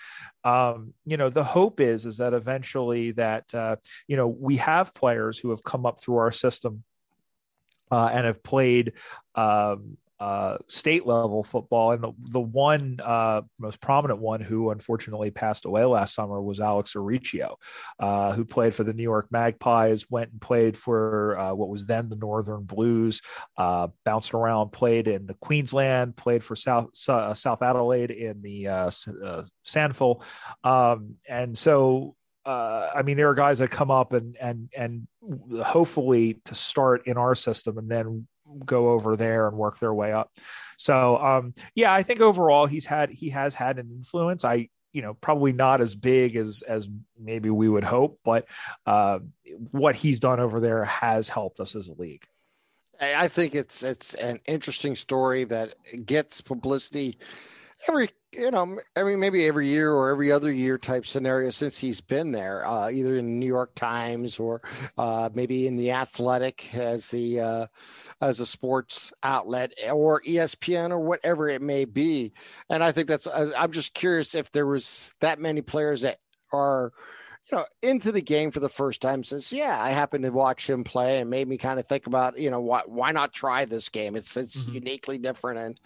[0.45, 3.77] um, you know, the hope is is that eventually that uh,
[4.07, 6.85] you know we have players who have come up through our system
[7.91, 8.95] uh, and have played
[9.35, 11.91] um, uh, state level football.
[11.91, 16.61] And the, the one uh, most prominent one who unfortunately passed away last summer was
[16.61, 17.57] Alex Auricio,
[17.99, 21.87] uh, who played for the New York Magpies, went and played for uh, what was
[21.87, 23.21] then the Northern Blues,
[23.57, 28.67] uh, bounced around, played in the Queensland, played for South, uh, South Adelaide in the
[29.67, 30.23] SANFL.
[30.63, 35.07] Um, and so uh, I mean, there are guys that come up and and and
[35.63, 38.27] hopefully to start in our system and then
[38.65, 40.31] go over there and work their way up.
[40.77, 44.45] So um, yeah, I think overall he's had he has had an influence.
[44.45, 46.89] I you know probably not as big as as
[47.19, 48.47] maybe we would hope, but
[48.87, 49.21] uh,
[49.71, 52.25] what he's done over there has helped us as a league.
[53.01, 55.75] I think it's it's an interesting story that
[56.07, 57.19] gets publicity
[57.89, 62.01] every you know every maybe every year or every other year type scenario since he's
[62.01, 64.61] been there uh, either in the new york times or
[64.99, 67.67] uh, maybe in the athletic as the uh,
[68.21, 72.33] as a sports outlet or espn or whatever it may be.
[72.71, 76.19] And i think that's i'm just curious if there was that many players that
[76.53, 76.93] are
[77.51, 80.69] you know, into the game for the first time since, yeah, I happened to watch
[80.71, 83.65] him play and made me kind of think about, you know, why, why not try
[83.65, 84.15] this game?
[84.15, 84.75] It's, it's mm-hmm.
[84.75, 85.79] uniquely different and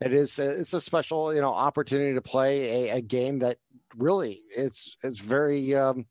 [0.00, 3.58] it is, it's a special, you know, opportunity to play a, a game that
[3.96, 6.06] really it's, it's very, um,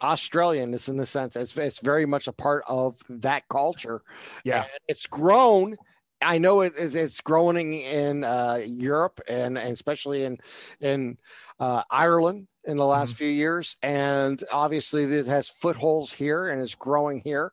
[0.00, 4.02] Australian is in the sense it's, it's very much a part of that culture.
[4.44, 4.62] Yeah.
[4.62, 5.76] And it's grown
[6.24, 10.38] I know it is it's growing in uh, Europe and, and, especially in
[10.80, 11.18] in
[11.60, 13.18] uh, Ireland in the last mm-hmm.
[13.18, 17.52] few years, and obviously it has footholds here and is growing here,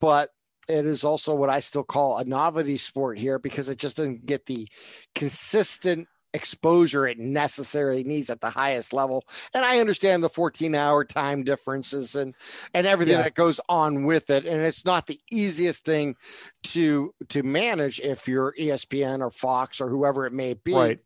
[0.00, 0.30] but
[0.68, 4.26] it is also what I still call a novelty sport here because it just doesn't
[4.26, 4.68] get the
[5.14, 9.24] consistent exposure it necessarily needs at the highest level.
[9.54, 12.34] And I understand the 14 hour time differences and
[12.74, 13.22] and everything yeah.
[13.22, 14.46] that goes on with it.
[14.46, 16.16] And it's not the easiest thing
[16.64, 20.74] to to manage if you're ESPN or Fox or whoever it may be.
[20.74, 20.98] Right.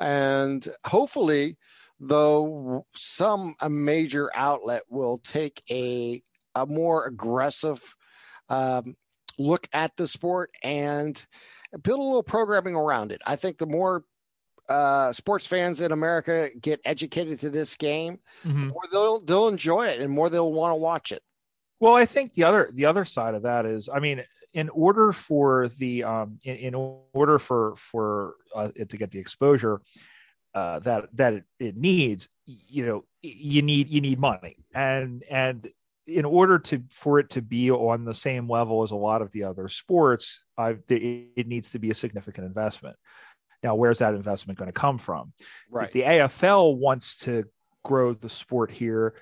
[0.00, 1.56] And hopefully,
[2.00, 6.22] though, some a major outlet will take a
[6.54, 7.94] a more aggressive
[8.48, 8.96] um,
[9.38, 11.24] look at the sport and
[11.82, 13.22] build a little programming around it.
[13.26, 14.04] I think the more
[14.72, 18.68] uh, sports fans in America get educated to this game, mm-hmm.
[18.68, 21.22] more they'll they'll enjoy it and more they'll want to watch it.
[21.78, 24.22] Well, I think the other the other side of that is, I mean,
[24.54, 26.74] in order for the um, in, in
[27.12, 29.82] order for for uh, it to get the exposure
[30.54, 35.68] uh, that that it, it needs, you know, you need you need money, and and
[36.06, 39.30] in order to for it to be on the same level as a lot of
[39.32, 42.96] the other sports, uh, it, it needs to be a significant investment.
[43.62, 45.32] Now, where's that investment going to come from?
[45.70, 45.86] Right.
[45.86, 47.44] If the AFL wants to
[47.84, 49.14] grow the sport here,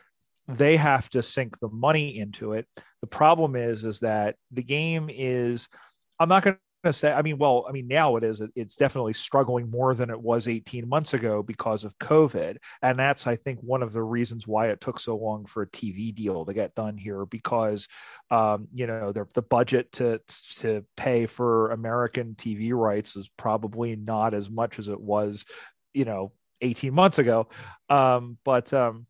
[0.48, 2.66] they have to sink the money into it.
[3.00, 5.68] The problem is, is that the game is.
[6.18, 7.12] I'm not going to say.
[7.12, 8.42] I mean, well, I mean now it is.
[8.54, 13.26] It's definitely struggling more than it was 18 months ago because of COVID, and that's
[13.26, 16.44] I think one of the reasons why it took so long for a TV deal
[16.44, 17.88] to get done here because,
[18.30, 20.20] um, you know, the the budget to
[20.56, 25.44] to pay for American TV rights is probably not as much as it was,
[25.92, 27.48] you know, 18 months ago.
[27.88, 29.06] Um, but um,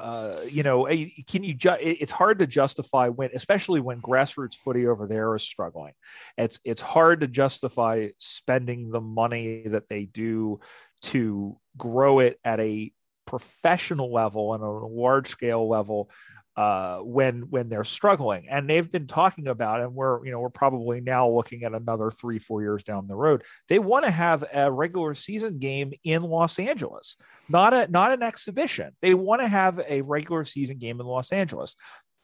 [0.00, 0.86] uh, you know,
[1.28, 1.54] can you?
[1.54, 5.92] Ju- it's hard to justify when, especially when grassroots footy over there is struggling.
[6.36, 10.60] It's it's hard to justify spending the money that they do
[11.02, 12.92] to grow it at a
[13.26, 16.10] professional level and on a large scale level
[16.58, 18.48] uh, when when they're struggling.
[18.50, 22.10] And they've been talking about, and we're you know we're probably now looking at another
[22.10, 23.44] three four years down the road.
[23.68, 27.16] They want to have a regular season game in Los Angeles,
[27.48, 28.96] not a not an exhibition.
[29.00, 31.76] They want to have a regular season game in Los Angeles.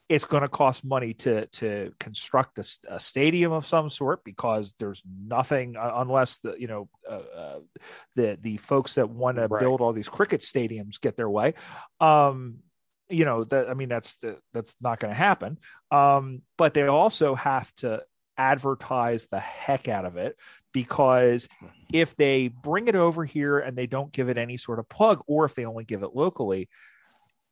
[0.09, 4.74] It's going to cost money to to construct a, a, stadium of some sort because
[4.81, 7.59] there's nothing uh, unless the you know uh, uh,
[8.16, 11.55] the the folks that want to build all these cricket stadiums get their way.
[12.01, 12.56] Um,
[13.09, 15.59] you know that i mean that's the, that's not going to happen.
[15.90, 18.02] Um, but they also have to
[18.36, 20.36] advertise the heck out of it
[20.72, 21.48] because
[21.93, 25.22] if they bring it over here and they don't give it any sort of plug
[25.28, 26.68] or if they only give it locally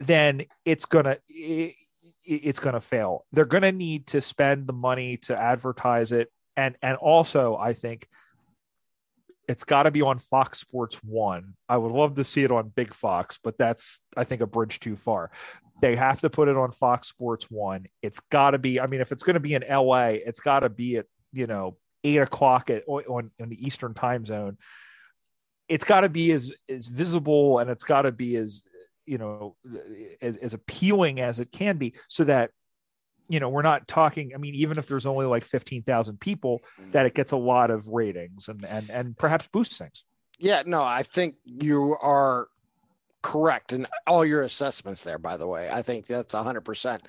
[0.00, 1.76] then it's going to it,
[2.24, 3.24] it's going to fail.
[3.32, 6.30] They're going to need to spend the money to advertise it.
[6.56, 8.06] And and also i think
[9.48, 11.54] it's got to be on Fox Sports One.
[11.68, 14.80] I would love to see it on Big Fox, but that's I think a bridge
[14.80, 15.30] too far.
[15.80, 17.86] They have to put it on Fox Sports One.
[18.02, 18.80] It's got to be.
[18.80, 21.46] I mean, if it's going to be in LA, it's got to be at you
[21.46, 24.58] know eight o'clock at on in the Eastern Time Zone.
[25.68, 28.62] It's got to be as as visible and it's got to be as
[29.06, 29.56] you know
[30.20, 32.52] as, as appealing as it can be, so that
[33.32, 34.32] you know, we're not talking.
[34.34, 36.60] I mean, even if there's only like fifteen thousand people,
[36.92, 40.04] that it gets a lot of ratings and and and perhaps boosts things.
[40.38, 42.48] Yeah, no, I think you are
[43.22, 45.16] correct in all your assessments there.
[45.16, 47.08] By the way, I think that's hundred percent.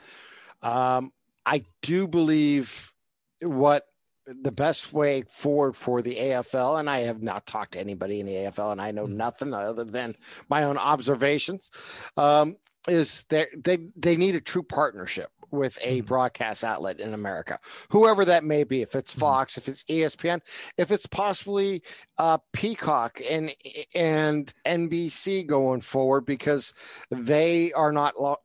[0.62, 1.12] Um,
[1.45, 2.94] I do believe
[3.41, 3.86] what
[4.26, 8.26] the best way forward for the AFL, and I have not talked to anybody in
[8.26, 9.18] the AFL, and I know mm-hmm.
[9.18, 10.16] nothing other than
[10.48, 11.70] my own observations.
[12.16, 12.56] Um,
[12.88, 16.06] is they they they need a true partnership with a mm-hmm.
[16.06, 17.60] broadcast outlet in America,
[17.90, 18.82] whoever that may be.
[18.82, 19.22] If it's mm-hmm.
[19.22, 20.42] Fox, if it's ESPN,
[20.78, 21.82] if it's possibly
[22.18, 23.54] uh, Peacock and
[23.96, 26.74] and NBC going forward, because
[27.12, 28.20] they are not.
[28.20, 28.38] Lo-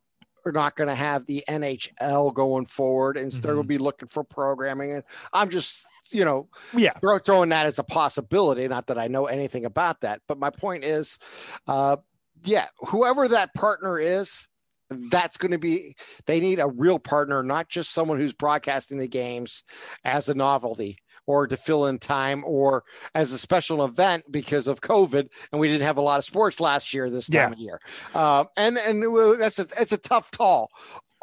[0.47, 3.41] are not going to have the NHL going forward, and mm-hmm.
[3.41, 4.93] they're going to be looking for programming.
[4.93, 5.03] And
[5.33, 6.93] I'm just you know, yeah,
[7.25, 8.67] throwing that as a possibility.
[8.69, 11.19] Not that I know anything about that, but my point is,
[11.67, 11.97] uh,
[12.45, 14.49] yeah, whoever that partner is,
[14.90, 15.94] that's going to be
[16.27, 19.62] they need a real partner not just someone who's broadcasting the games
[20.05, 20.97] as a novelty
[21.27, 22.85] or to fill in time or
[23.15, 26.60] as a special event because of covid and we didn't have a lot of sports
[26.60, 27.52] last year this time yeah.
[27.52, 27.81] of year
[28.15, 29.02] uh, and and
[29.39, 30.70] that's a it's a tough call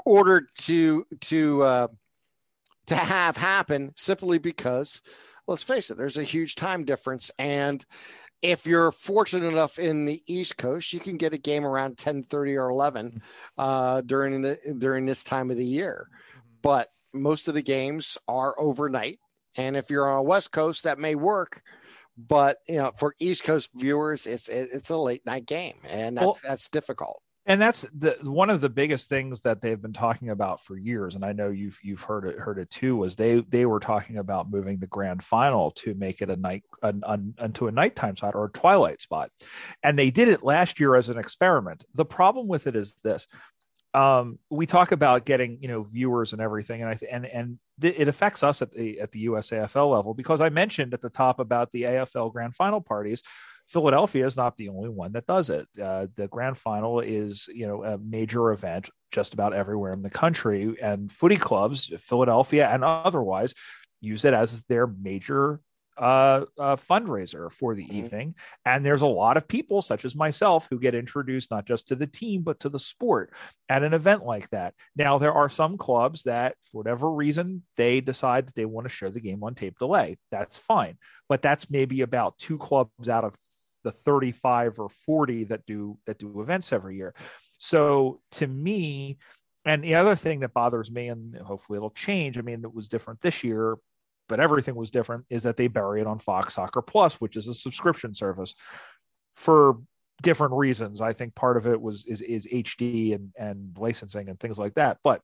[0.05, 1.87] ordered to to uh,
[2.87, 5.01] to have happen simply because
[5.47, 7.85] let's face it there's a huge time difference and
[8.41, 12.23] if you're fortunate enough in the East Coast, you can get a game around 10
[12.23, 13.21] 30 or 11
[13.57, 16.09] uh, during the during this time of the year.
[16.61, 19.19] But most of the games are overnight.
[19.57, 21.61] And if you're on a West Coast, that may work.
[22.17, 26.25] But you know, for East Coast viewers, it's it's a late night game, and that's
[26.25, 30.29] well, that's difficult and that's the one of the biggest things that they've been talking
[30.29, 33.41] about for years and i know you've you've heard it heard it too was they
[33.41, 37.35] they were talking about moving the grand final to make it a night an, an,
[37.41, 39.31] into a nighttime spot or a twilight spot.
[39.83, 41.83] And they did it last year as an experiment.
[41.93, 43.27] The problem with it is this
[43.93, 47.59] um, we talk about getting you know viewers and everything and i th- and and
[47.79, 51.09] th- it affects us at the at the usafl level because i mentioned at the
[51.09, 53.23] top about the afl grand final parties
[53.67, 55.67] Philadelphia is not the only one that does it.
[55.81, 60.09] Uh, the grand final is, you know, a major event just about everywhere in the
[60.09, 63.53] country, and footy clubs, Philadelphia and otherwise,
[64.01, 65.61] use it as their major
[65.97, 67.97] uh, uh, fundraiser for the mm-hmm.
[67.97, 68.35] evening.
[68.65, 71.95] And there's a lot of people, such as myself, who get introduced not just to
[71.95, 73.33] the team, but to the sport
[73.69, 74.73] at an event like that.
[74.95, 78.93] Now, there are some clubs that, for whatever reason, they decide that they want to
[78.93, 80.17] show the game on tape delay.
[80.31, 80.97] That's fine.
[81.29, 83.35] But that's maybe about two clubs out of
[83.85, 87.15] the 35 or 40 that do that do events every year.
[87.57, 89.17] So to me,
[89.63, 92.37] and the other thing that bothers me, and hopefully it'll change.
[92.37, 93.77] I mean, it was different this year
[94.27, 97.47] but everything was different is that they bury it on Fox Soccer Plus, which is
[97.47, 98.55] a subscription service
[99.35, 99.79] for
[100.21, 101.01] different reasons.
[101.01, 104.75] I think part of it was is is HD and and licensing and things like
[104.75, 105.21] that, but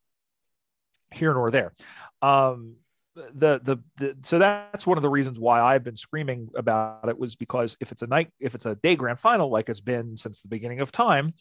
[1.11, 1.73] here nor there.
[2.21, 2.75] Um,
[3.15, 7.35] the, the so that's one of the reasons why I've been screaming about it was
[7.35, 10.41] because if it's a night if it's a day grand final like it's been since
[10.41, 11.33] the beginning of time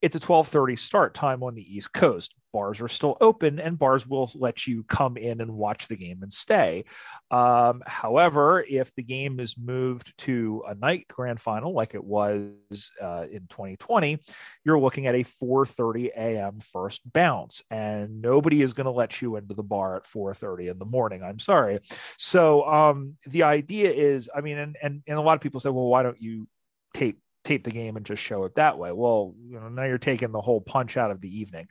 [0.00, 2.34] it's a 12:30 start time on the East Coast.
[2.52, 6.22] Bars are still open, and bars will let you come in and watch the game
[6.22, 6.84] and stay.
[7.30, 12.90] Um, however, if the game is moved to a night grand final, like it was
[13.02, 14.18] uh, in 2020,
[14.64, 16.60] you're looking at a 4:30 a.m.
[16.60, 20.78] first bounce, and nobody is going to let you into the bar at 4:30 in
[20.78, 21.22] the morning.
[21.22, 21.80] I'm sorry.
[22.16, 25.70] So um, the idea is, I mean, and, and and a lot of people say,
[25.70, 26.48] well, why don't you
[26.94, 27.18] tape
[27.48, 28.92] tape the game and just show it that way.
[28.92, 31.68] Well, you know, now you're taking the whole punch out of the evening.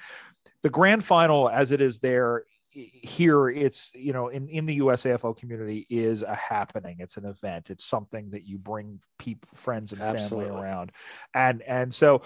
[0.63, 5.37] The grand final, as it is there here, it's you know in in the USAFL
[5.37, 6.97] community is a happening.
[6.99, 7.69] It's an event.
[7.69, 10.49] It's something that you bring people, friends, and Absolutely.
[10.49, 10.91] family around,
[11.33, 12.23] and and so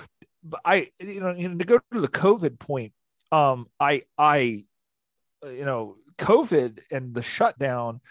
[0.65, 2.94] I you know to go to the COVID point,
[3.32, 4.65] um, I I
[5.44, 8.02] you know COVID and the shutdown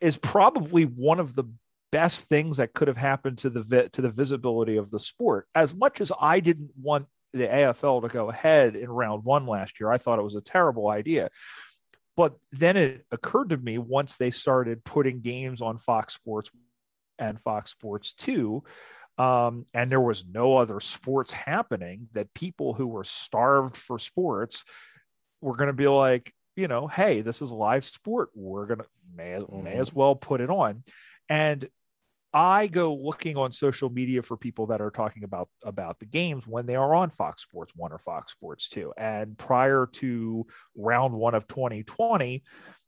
[0.00, 1.44] is probably one of the
[1.92, 5.46] best things that could have happened to the vi- to the visibility of the sport.
[5.54, 9.78] As much as I didn't want the AFL to go ahead in round one last
[9.78, 11.30] year, I thought it was a terrible idea.
[12.16, 16.50] But then it occurred to me once they started putting games on Fox Sports
[17.18, 18.62] and Fox Sports 2,
[19.18, 24.64] um, and there was no other sports happening, that people who were starved for sports
[25.40, 28.28] were going to be like, you know, hey, this is a live sport.
[28.34, 29.64] We're going to may, mm-hmm.
[29.64, 30.82] may as well put it on.
[31.28, 31.66] And
[32.34, 36.46] I go looking on social media for people that are talking about about the games
[36.46, 38.94] when they are on Fox Sports 1 or Fox Sports 2.
[38.96, 42.42] And prior to round 1 of 2020,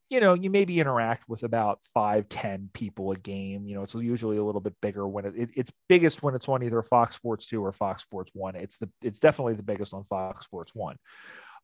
[0.08, 3.66] you know, you maybe interact with about five, 10 people a game.
[3.66, 6.48] You know, it's usually a little bit bigger when it, it, it's biggest when it's
[6.48, 8.56] on either Fox Sports 2 or Fox Sports 1.
[8.56, 10.96] It's the it's definitely the biggest on Fox Sports 1.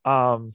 [0.04, 0.54] Um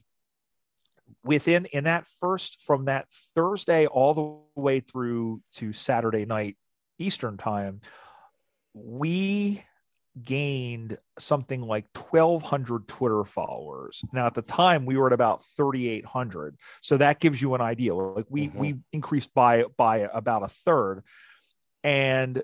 [1.24, 6.58] within in that first from that Thursday all the way through to Saturday night
[6.98, 7.82] Eastern time,
[8.74, 9.64] we
[10.22, 14.02] gained something like 1200 twitter followers.
[14.14, 17.94] Now at the time we were at about 3800 so that gives you an idea.
[17.94, 18.60] Like we mm-hmm.
[18.60, 21.04] we increased by by about a third.
[21.84, 22.42] And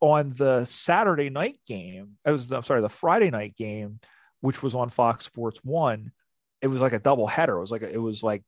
[0.00, 3.98] on the saturday night game it was i'm sorry the friday night game
[4.40, 6.12] which was on fox sports 1
[6.60, 8.42] it was like a double header it was like a, it was like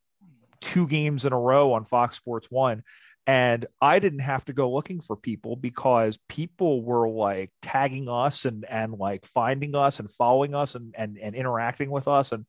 [0.61, 2.83] two games in a row on fox sports 1
[3.29, 8.47] and i didn't have to go looking for people because people were like tagging us
[8.47, 12.33] and and like finding us and following us and and, and interacting with us.
[12.33, 12.47] And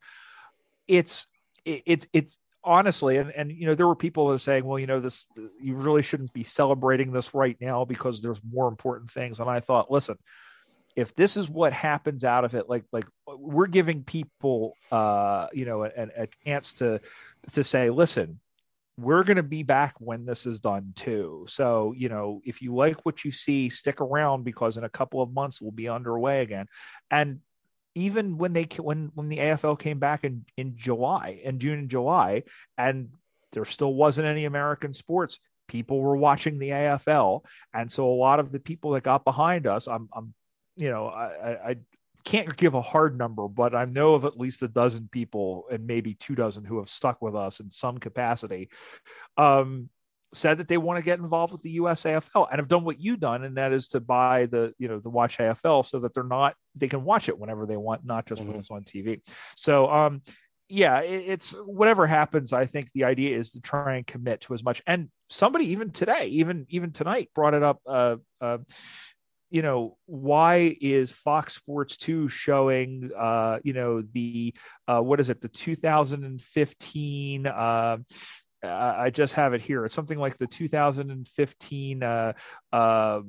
[0.88, 1.26] it's
[1.64, 4.86] it's it's honestly and and you know there were people that were saying well you
[4.86, 5.28] know this
[5.60, 9.38] you really shouldn't be celebrating this right now because there's more important things.
[9.38, 10.16] And i thought listen
[10.96, 15.64] if this is what happens out of it like like we're giving people uh you
[15.64, 17.00] know a, a chance to
[17.52, 18.40] to say listen
[19.00, 21.46] we're going to be back when this is done too.
[21.48, 25.22] So, you know, if you like what you see, stick around because in a couple
[25.22, 26.66] of months we'll be underway again.
[27.10, 27.40] And
[27.94, 31.90] even when they when when the AFL came back in in July, in June and
[31.90, 32.44] July,
[32.78, 33.10] and
[33.52, 37.44] there still wasn't any American sports, people were watching the AFL,
[37.74, 40.34] and so a lot of the people that got behind us, I'm, I'm
[40.76, 41.76] you know, I, I
[42.24, 45.86] can't give a hard number, but I know of at least a dozen people and
[45.86, 48.70] maybe two dozen who have stuck with us in some capacity.
[49.36, 49.90] Um,
[50.32, 53.20] said that they want to get involved with the USAFL and have done what you've
[53.20, 56.22] done, and that is to buy the you know the Watch AFL so that they're
[56.22, 58.52] not they can watch it whenever they want, not just mm-hmm.
[58.52, 59.22] when it's on TV.
[59.56, 60.22] So um,
[60.68, 62.52] yeah, it, it's whatever happens.
[62.52, 64.82] I think the idea is to try and commit to as much.
[64.86, 67.80] And somebody even today, even even tonight, brought it up.
[67.86, 68.58] Uh, uh,
[69.50, 74.54] you know why is fox sports 2 showing uh you know the
[74.88, 77.96] uh what is it the 2015 uh
[78.62, 79.84] I just have it here.
[79.84, 82.32] It's something like the 2015 uh,
[82.72, 83.20] uh,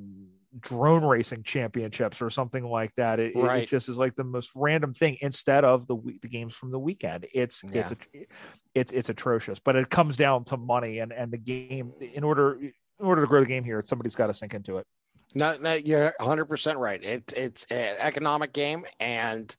[0.60, 3.20] drone racing championships or something like that.
[3.20, 3.62] It, right.
[3.62, 6.78] it, just is like the most random thing instead of the the games from the
[6.78, 7.26] weekend.
[7.32, 7.88] It's yeah.
[7.88, 8.28] it's
[8.74, 12.58] it's it's atrocious, but it comes down to money and and the game in order
[12.60, 14.86] in order to grow the game here, somebody's got to sink into it.
[15.34, 17.02] No, no, you're 100 percent right.
[17.02, 19.54] It's it's an economic game, and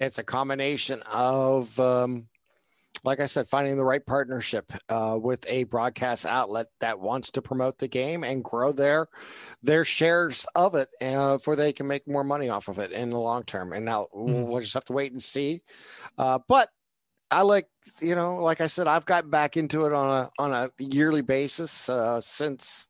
[0.00, 2.28] it's a combination of, um,
[3.04, 7.42] like I said, finding the right partnership uh, with a broadcast outlet that wants to
[7.42, 9.08] promote the game and grow their
[9.62, 13.10] their shares of it, uh, for they can make more money off of it in
[13.10, 13.72] the long term.
[13.72, 14.42] And now mm-hmm.
[14.44, 15.60] we'll just have to wait and see.
[16.16, 16.68] Uh, but
[17.30, 17.66] I like,
[18.00, 21.22] you know, like I said, I've gotten back into it on a on a yearly
[21.22, 22.88] basis uh, since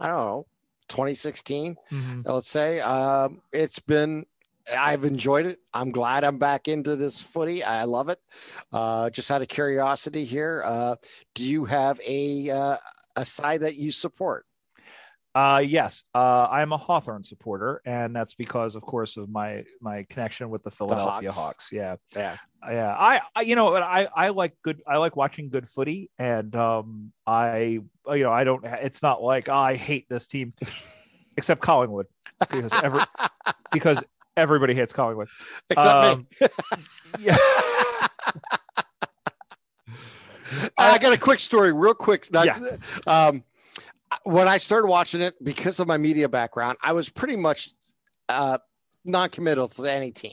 [0.00, 0.46] I don't know
[0.90, 2.20] 2016, mm-hmm.
[2.24, 2.80] let's say.
[2.80, 4.26] Um, it's been,
[4.76, 5.58] I've enjoyed it.
[5.72, 7.64] I'm glad I'm back into this footy.
[7.64, 8.18] I love it.
[8.72, 10.96] Uh, just out of curiosity here, uh,
[11.34, 12.76] do you have a uh,
[13.16, 14.44] a side that you support?
[15.32, 20.04] Uh, yes, uh, I'm a Hawthorn supporter, and that's because, of course, of my my
[20.10, 21.70] connection with the Philadelphia the Hawks.
[21.70, 21.72] Hawks.
[21.72, 22.36] Yeah, yeah,
[22.68, 22.94] yeah.
[22.96, 24.82] I, I, you know, I I like good.
[24.86, 28.64] I like watching good footy, and um, I, you know, I don't.
[28.64, 30.52] It's not like oh, I hate this team,
[31.36, 32.06] except Collingwood,
[32.38, 33.02] because every
[33.72, 34.02] because
[34.36, 35.28] everybody hates Collingwood,
[35.70, 36.46] except um, me.
[37.20, 37.36] yeah.
[40.76, 42.30] I got a quick story, real quick.
[42.32, 42.76] Not, yeah.
[43.06, 43.44] Um,
[44.24, 47.70] when I started watching it, because of my media background, I was pretty much
[48.28, 48.58] uh,
[49.04, 50.32] non-committal to any team,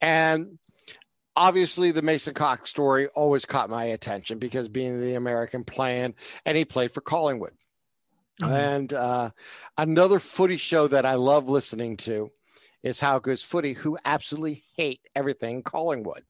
[0.00, 0.58] and
[1.36, 6.56] obviously the Mason Cox story always caught my attention because being the American plan, and
[6.56, 7.52] he played for Collingwood.
[8.40, 8.52] Mm-hmm.
[8.52, 9.30] And uh,
[9.76, 12.30] another footy show that I love listening to
[12.82, 16.22] is How Goes Footy, who absolutely hate everything Collingwood.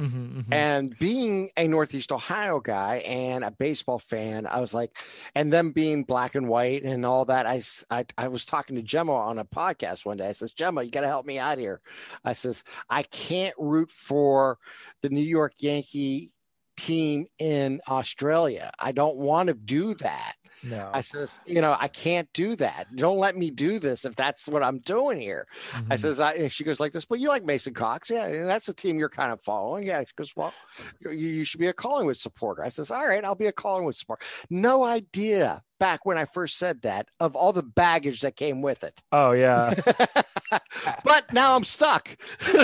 [0.00, 0.52] Mm-hmm, mm-hmm.
[0.52, 4.96] And being a Northeast Ohio guy and a baseball fan, I was like,
[5.34, 7.46] and them being black and white and all that.
[7.46, 10.28] I, I, I was talking to Gemma on a podcast one day.
[10.28, 11.80] I says, Gemma, you got to help me out here.
[12.24, 14.58] I says, I can't root for
[15.02, 16.30] the New York Yankee
[16.76, 18.70] team in Australia.
[18.78, 20.34] I don't want to do that.
[20.70, 20.90] No.
[20.92, 22.94] I says, you know, I can't do that.
[22.94, 25.46] Don't let me do this if that's what I'm doing here.
[25.70, 25.92] Mm-hmm.
[25.92, 28.10] I says, I, she goes like this, but you like Mason Cox.
[28.10, 28.26] Yeah.
[28.26, 29.84] And that's the team you're kind of following.
[29.84, 30.00] Yeah.
[30.00, 30.54] She goes, well,
[31.00, 32.62] you, you should be a Collingwood supporter.
[32.62, 34.24] I says, all right, I'll be a Collingwood supporter.
[34.50, 38.84] No idea back when I first said that of all the baggage that came with
[38.84, 39.02] it.
[39.12, 39.74] Oh yeah.
[41.04, 42.16] but now I'm stuck.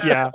[0.04, 0.30] yeah.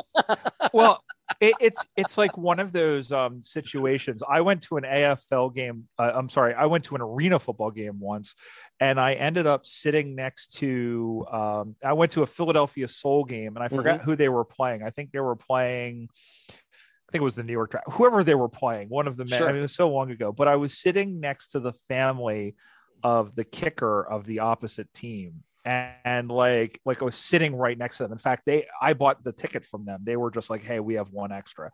[0.74, 1.04] Well,
[1.40, 4.22] it, it's it's like one of those um, situations.
[4.28, 5.88] I went to an AFL game.
[5.98, 8.36] Uh, I'm sorry, I went to an arena football game once,
[8.80, 11.26] and I ended up sitting next to.
[11.32, 14.10] Um, I went to a Philadelphia Soul game, and I forgot mm-hmm.
[14.10, 14.84] who they were playing.
[14.84, 16.10] I think they were playing.
[16.50, 19.40] I think it was the New York whoever they were playing, one of the men.
[19.40, 19.50] Sure.
[19.50, 22.56] I mean, it was so long ago, but I was sitting next to the family
[23.04, 27.78] of the kicker of the opposite team and, and, like like I was sitting right
[27.78, 28.12] next to them.
[28.12, 30.02] In fact, they I bought the ticket from them.
[30.04, 31.72] They were just like, "Hey, we have one extra,"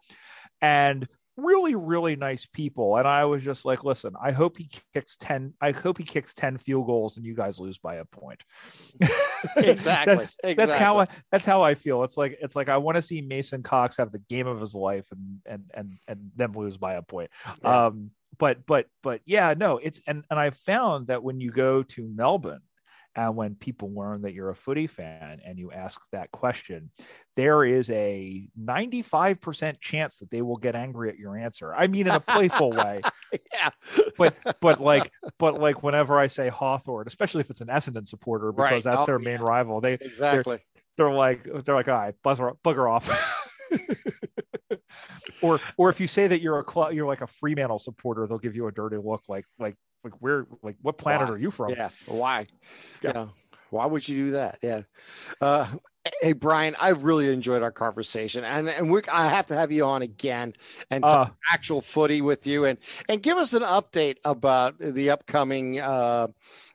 [0.61, 1.07] and
[1.37, 2.97] really really nice people.
[2.97, 5.53] And I was just like, "Listen, I hope he kicks ten.
[5.61, 8.43] I hope he kicks ten field goals and you guys lose by a point."
[9.57, 10.15] exactly.
[10.15, 10.53] that, exactly.
[10.55, 12.03] That's how I, that's how I feel.
[12.03, 14.73] It's like it's like I want to see Mason Cox have the game of his
[14.73, 17.29] life and and and and them lose by a point.
[17.63, 17.87] Yeah.
[17.87, 21.83] Um, but but but yeah, no, it's and and I found that when you go
[21.83, 22.61] to Melbourne
[23.15, 26.91] and when people learn that you're a footy fan and you ask that question,
[27.35, 31.73] there is a 95% chance that they will get angry at your answer.
[31.73, 33.01] I mean, in a playful way.
[33.53, 33.69] yeah.
[34.17, 38.51] But, but like, but like whenever I say Hawthorn, especially if it's an Essendon supporter,
[38.53, 38.83] because right.
[38.83, 39.45] that's oh, their main yeah.
[39.45, 40.57] rival, they, exactly.
[40.97, 43.09] They're, they're like, they're like, all right, buzzer, bugger off.
[45.41, 48.55] or, or if you say that you're a, you're like a Fremantle supporter, they'll give
[48.55, 51.33] you a dirty look like, like, like where like what planet why?
[51.33, 51.69] are you from?
[51.69, 52.47] Yeah why?
[53.01, 53.11] Yeah.
[53.15, 53.27] yeah.
[53.69, 54.59] Why would you do that?
[54.61, 54.81] Yeah.
[55.39, 55.67] Uh
[56.21, 59.85] hey brian i've really enjoyed our conversation and and we i have to have you
[59.85, 60.51] on again
[60.89, 65.79] and uh, actual footy with you and and give us an update about the upcoming
[65.79, 66.27] uh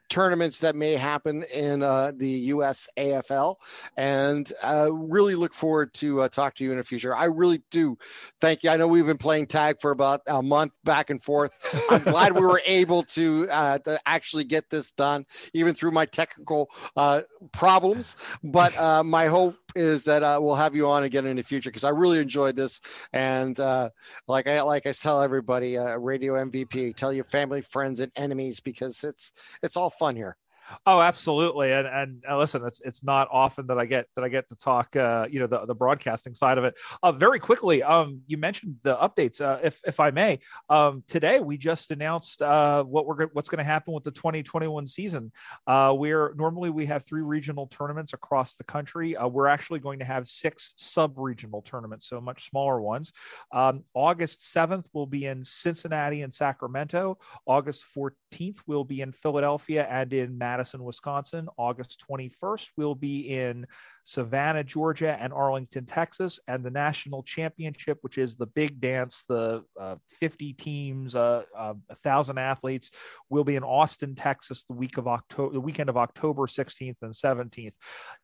[0.09, 2.89] tournaments that may happen in uh, the U.S.
[2.97, 3.57] AFL,
[3.97, 7.15] and uh, really look forward to uh, talk to you in the future.
[7.15, 7.99] I really do.
[8.41, 8.71] Thank you.
[8.71, 11.53] I know we've been playing tag for about a month back and forth.
[11.91, 16.07] I'm glad we were able to, uh, to actually get this done, even through my
[16.07, 17.23] technical uh,
[17.53, 18.17] problems.
[18.43, 21.71] But uh, my hope is that uh, we'll have you on again in the future
[21.71, 22.81] because I really enjoyed this.
[23.13, 23.91] And uh,
[24.27, 28.61] like I like I tell everybody, uh, Radio MVP, tell your family, friends, and enemies
[28.61, 30.37] because it's it's all fun here.
[30.85, 31.73] Oh, absolutely.
[31.73, 34.57] And and uh, listen, it's it's not often that I get that I get to
[34.57, 36.79] talk, uh, you know, the, the broadcasting side of it.
[37.03, 39.41] Uh, very quickly, um, you mentioned the updates.
[39.41, 43.59] Uh, if if I may, um, today we just announced uh, what we're what's going
[43.59, 45.33] to happen with the 2021 season.
[45.67, 49.17] Uh, we're normally we have three regional tournaments across the country.
[49.17, 53.13] Uh, we're actually going to have six sub regional tournaments, so much smaller ones.
[53.53, 57.19] Um, August 7th will be in Cincinnati and Sacramento.
[57.47, 61.49] August 14th will be in Philadelphia and in Madison, Wisconsin.
[61.57, 63.67] August 21st we'll be in
[64.05, 66.39] Savannah, Georgia, and Arlington, Texas.
[66.47, 71.75] And the national championship, which is the big dance, the uh, 50 teams, uh, uh,
[71.91, 72.91] a thousand athletes,
[73.31, 77.13] will be in Austin, Texas, the week of October, the weekend of October 16th and
[77.13, 77.75] 17th.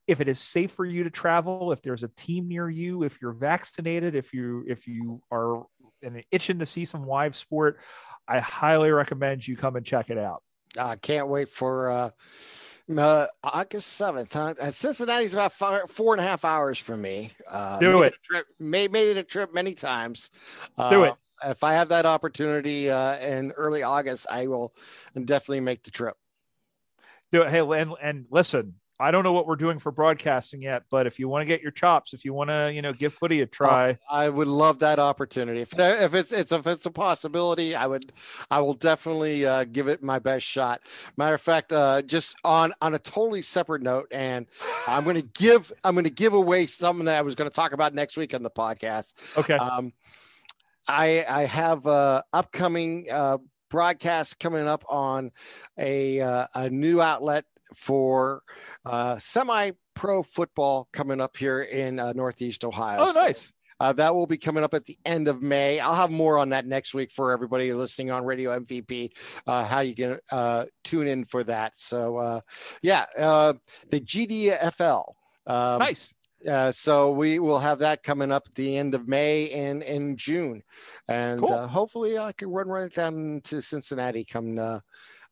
[0.06, 3.20] If it is safe for you to travel, if there's a team near you, if
[3.20, 5.64] you're vaccinated, if you if you are
[6.02, 7.80] and itching to see some live sport,
[8.26, 10.42] I highly recommend you come and check it out.
[10.78, 12.10] I can't wait for uh,
[12.96, 14.32] uh, August 7th.
[14.32, 14.54] Huh?
[14.60, 17.32] Uh, Cincinnati's about five, four and a half hours from me.
[17.50, 18.14] Uh, Do it.
[18.24, 20.30] Trip, made, made it a trip many times.
[20.76, 21.14] Uh, Do it.
[21.44, 24.72] If I have that opportunity uh, in early August, I will
[25.24, 26.16] definitely make the trip.
[27.32, 27.50] Do it.
[27.50, 31.18] Hey, and, and listen, I don't know what we're doing for broadcasting yet, but if
[31.18, 33.46] you want to get your chops, if you want to, you know, give footy a
[33.46, 35.60] try, oh, I would love that opportunity.
[35.60, 38.12] If, if it's it's if it's a possibility, I would
[38.50, 40.82] I will definitely uh, give it my best shot.
[41.16, 44.46] Matter of fact, uh, just on on a totally separate note, and
[44.86, 47.54] I'm going to give I'm going to give away something that I was going to
[47.54, 49.14] talk about next week on the podcast.
[49.36, 49.54] Okay.
[49.54, 49.92] Um,
[50.86, 53.38] I I have uh, upcoming uh,
[53.68, 55.32] broadcast coming up on
[55.76, 58.42] a uh, a new outlet for
[58.84, 63.06] uh, semi pro football coming up here in uh, Northeast Ohio.
[63.08, 63.52] Oh, nice.
[63.80, 65.80] Uh, that will be coming up at the end of May.
[65.80, 69.10] I'll have more on that next week for everybody listening on Radio MVP,
[69.44, 71.76] uh, how you can uh, tune in for that.
[71.76, 72.40] So, uh,
[72.80, 73.54] yeah, uh,
[73.90, 75.14] the GDFL.
[75.48, 76.14] Um, nice.
[76.48, 80.16] Uh, so we will have that coming up at the end of May and in
[80.16, 80.62] June,
[81.08, 81.52] and cool.
[81.52, 84.80] uh, hopefully I can run right down to Cincinnati come uh,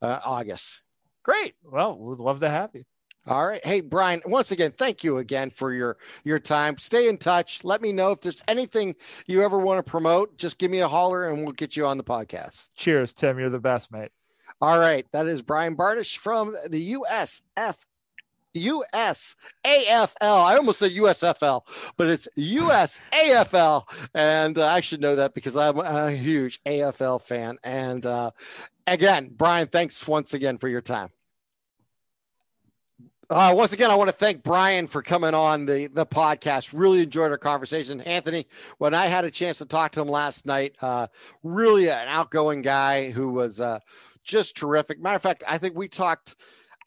[0.03, 0.83] uh, August.
[1.23, 1.55] Great.
[1.65, 2.85] Well, we'd love to have you.
[3.27, 3.65] All right.
[3.65, 6.79] Hey, Brian, once again, thank you again for your your time.
[6.79, 7.65] Stay in touch.
[7.65, 10.39] Let me know if there's anything you ever want to promote.
[10.39, 12.71] Just give me a holler and we'll get you on the podcast.
[12.77, 13.39] Cheers, Tim.
[13.39, 14.11] You're the best, mate.
[14.63, 15.07] All right.
[15.13, 17.77] That is Brian Bardish from the USF
[18.55, 19.37] USAFL.
[20.23, 21.63] I almost said USFL,
[21.97, 24.09] but it's USAFL.
[24.15, 27.59] And uh, I should know that because I'm a huge AFL fan.
[27.63, 28.31] And uh,
[28.87, 31.11] again, Brian, thanks once again for your time.
[33.31, 36.71] Uh, once again, I want to thank Brian for coming on the, the podcast.
[36.73, 38.01] Really enjoyed our conversation.
[38.01, 38.45] Anthony,
[38.79, 41.07] when I had a chance to talk to him last night, uh,
[41.45, 43.79] really an outgoing guy who was uh,
[44.25, 45.01] just terrific.
[45.01, 46.35] Matter of fact, I think we talked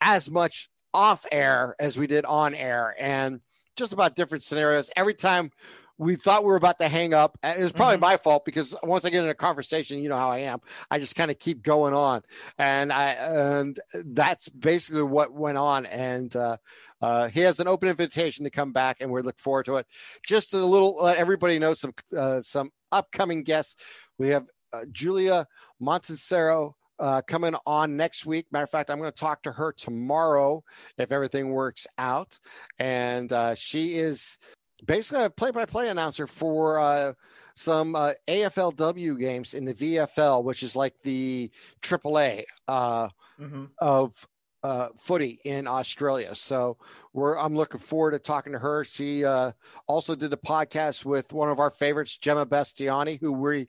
[0.01, 3.41] as much off air as we did on air and
[3.75, 4.91] just about different scenarios.
[4.95, 5.51] Every time
[5.97, 7.37] we thought we were about to hang up.
[7.43, 8.01] It was probably mm-hmm.
[8.01, 10.59] my fault because once I get in a conversation, you know how I am.
[10.89, 12.23] I just kind of keep going on,
[12.57, 15.85] and I and that's basically what went on.
[15.85, 16.57] And uh,
[17.01, 19.87] uh, he has an open invitation to come back, and we look forward to it.
[20.25, 23.75] Just a little, let everybody know some uh, some upcoming guests.
[24.17, 25.47] We have uh, Julia
[25.81, 28.47] Montencero uh, coming on next week.
[28.51, 30.63] Matter of fact, I'm going to talk to her tomorrow
[30.97, 32.39] if everything works out.
[32.79, 34.37] And uh, she is
[34.85, 37.13] basically a play-by-play announcer for uh,
[37.55, 41.51] some uh, AFLW games in the VFL, which is like the
[41.81, 43.09] AAA uh,
[43.39, 43.65] mm-hmm.
[43.79, 44.27] of
[44.63, 46.33] uh, footy in Australia.
[46.33, 46.77] So
[47.11, 48.83] we're I'm looking forward to talking to her.
[48.85, 49.51] She uh,
[49.87, 53.67] also did a podcast with one of our favorites, Gemma Bastiani, who we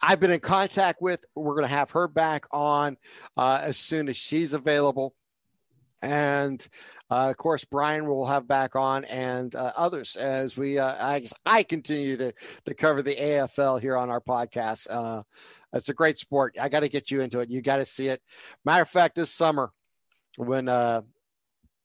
[0.00, 1.24] I've been in contact with.
[1.34, 2.96] We're going to have her back on
[3.36, 5.14] uh, as soon as she's available.
[6.02, 6.66] And
[7.10, 11.26] uh, of course, Brian will have back on and uh, others as we, uh, I,
[11.44, 12.32] I continue to,
[12.66, 14.86] to cover the AFL here on our podcast.
[14.90, 15.22] Uh,
[15.72, 16.56] it's a great sport.
[16.60, 17.50] I got to get you into it.
[17.50, 18.20] You got to see it.
[18.64, 19.72] Matter of fact, this summer,
[20.36, 21.02] when uh,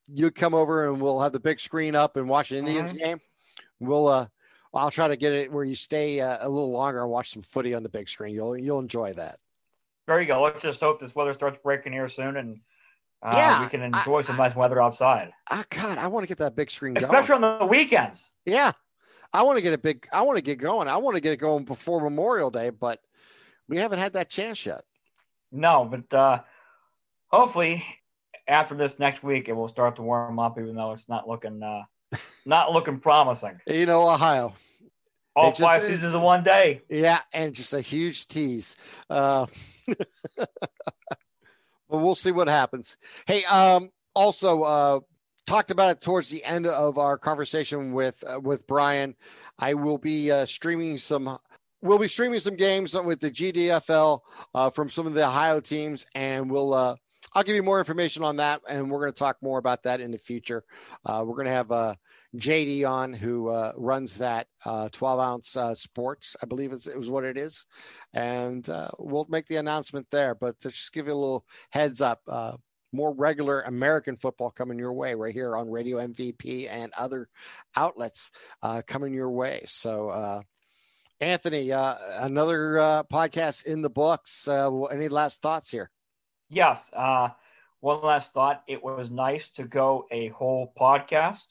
[0.07, 3.03] you come over and we'll have the big screen up and watch the Indians mm-hmm.
[3.03, 3.21] game,
[3.79, 4.27] we'll, uh,
[4.73, 7.41] I'll try to get it where you stay uh, a little longer and watch some
[7.41, 8.33] footy on the big screen.
[8.33, 9.37] You'll you'll enjoy that.
[10.07, 10.41] There you go.
[10.41, 12.59] Let's just hope this weather starts breaking here soon and
[13.23, 15.31] uh, yeah, we can enjoy I, some nice weather outside.
[15.51, 18.33] Ah, God, I want to get that big screen especially on the weekends.
[18.45, 18.71] Yeah,
[19.31, 20.07] I want to get a big.
[20.11, 20.87] I want to get going.
[20.87, 22.99] I want to get it going before Memorial Day, but
[23.67, 24.83] we haven't had that chance yet.
[25.51, 26.39] No, but uh,
[27.27, 27.83] hopefully
[28.47, 31.61] after this next week, it will start to warm up, even though it's not looking
[31.61, 31.83] uh,
[32.45, 33.59] not looking promising.
[33.67, 34.55] You know, Ohio.
[35.35, 36.81] All five seasons in one day.
[36.89, 38.75] Yeah, and just a huge tease.
[39.09, 39.45] Uh,
[41.91, 42.95] Well, we'll see what happens.
[43.27, 44.99] Hey, um, also uh,
[45.45, 49.13] talked about it towards the end of our conversation with uh, with Brian.
[49.59, 51.37] I will be uh, streaming some.
[51.81, 54.21] We'll be streaming some games with the GDFL
[54.55, 56.97] uh, from some of the Ohio teams, and we'll.
[57.33, 60.01] I'll give you more information on that, and we're going to talk more about that
[60.01, 60.65] in the future.
[61.05, 61.95] Uh, we're going to have uh,
[62.35, 67.09] JD on, who uh, runs that uh, 12 ounce uh, sports, I believe is, is
[67.09, 67.65] what it is.
[68.13, 70.35] And uh, we'll make the announcement there.
[70.35, 72.21] But to just give you a little heads up,
[72.93, 77.29] more regular American football coming your way right here on Radio MVP and other
[77.77, 78.31] outlets
[78.87, 79.63] coming your way.
[79.67, 80.43] So,
[81.21, 84.49] Anthony, another podcast in the books.
[84.49, 85.89] any last thoughts here?
[86.51, 86.91] Yes.
[87.79, 88.63] one last thought.
[88.67, 91.45] It was nice to go a whole podcast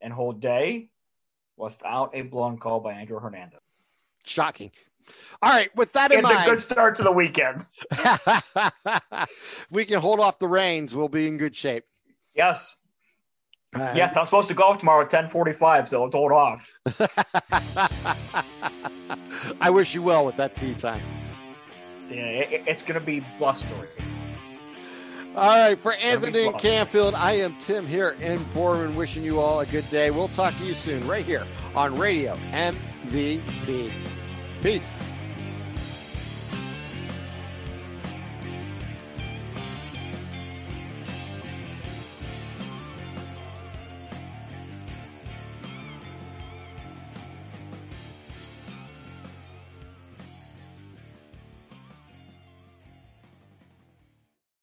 [0.00, 0.88] and whole day
[1.56, 3.60] without a blown call by Andrew Hernandez.
[4.24, 4.72] Shocking.
[5.40, 7.64] All right, with that in it's mind, it's a good start to the weekend.
[9.70, 10.96] we can hold off the reins.
[10.96, 11.84] We'll be in good shape.
[12.34, 12.76] Yes.
[13.74, 16.72] Uh, yes, I'm supposed to golf tomorrow at 10:45, so hold off.
[19.60, 21.02] I wish you well with that tee time.
[22.10, 23.88] It, it's going to be blustery.
[25.36, 29.60] All right, for Anthony and Canfield, I am Tim here in Boardman, wishing you all
[29.60, 30.10] a good day.
[30.10, 33.92] We'll talk to you soon, right here on Radio MVP.
[34.62, 34.95] Peace.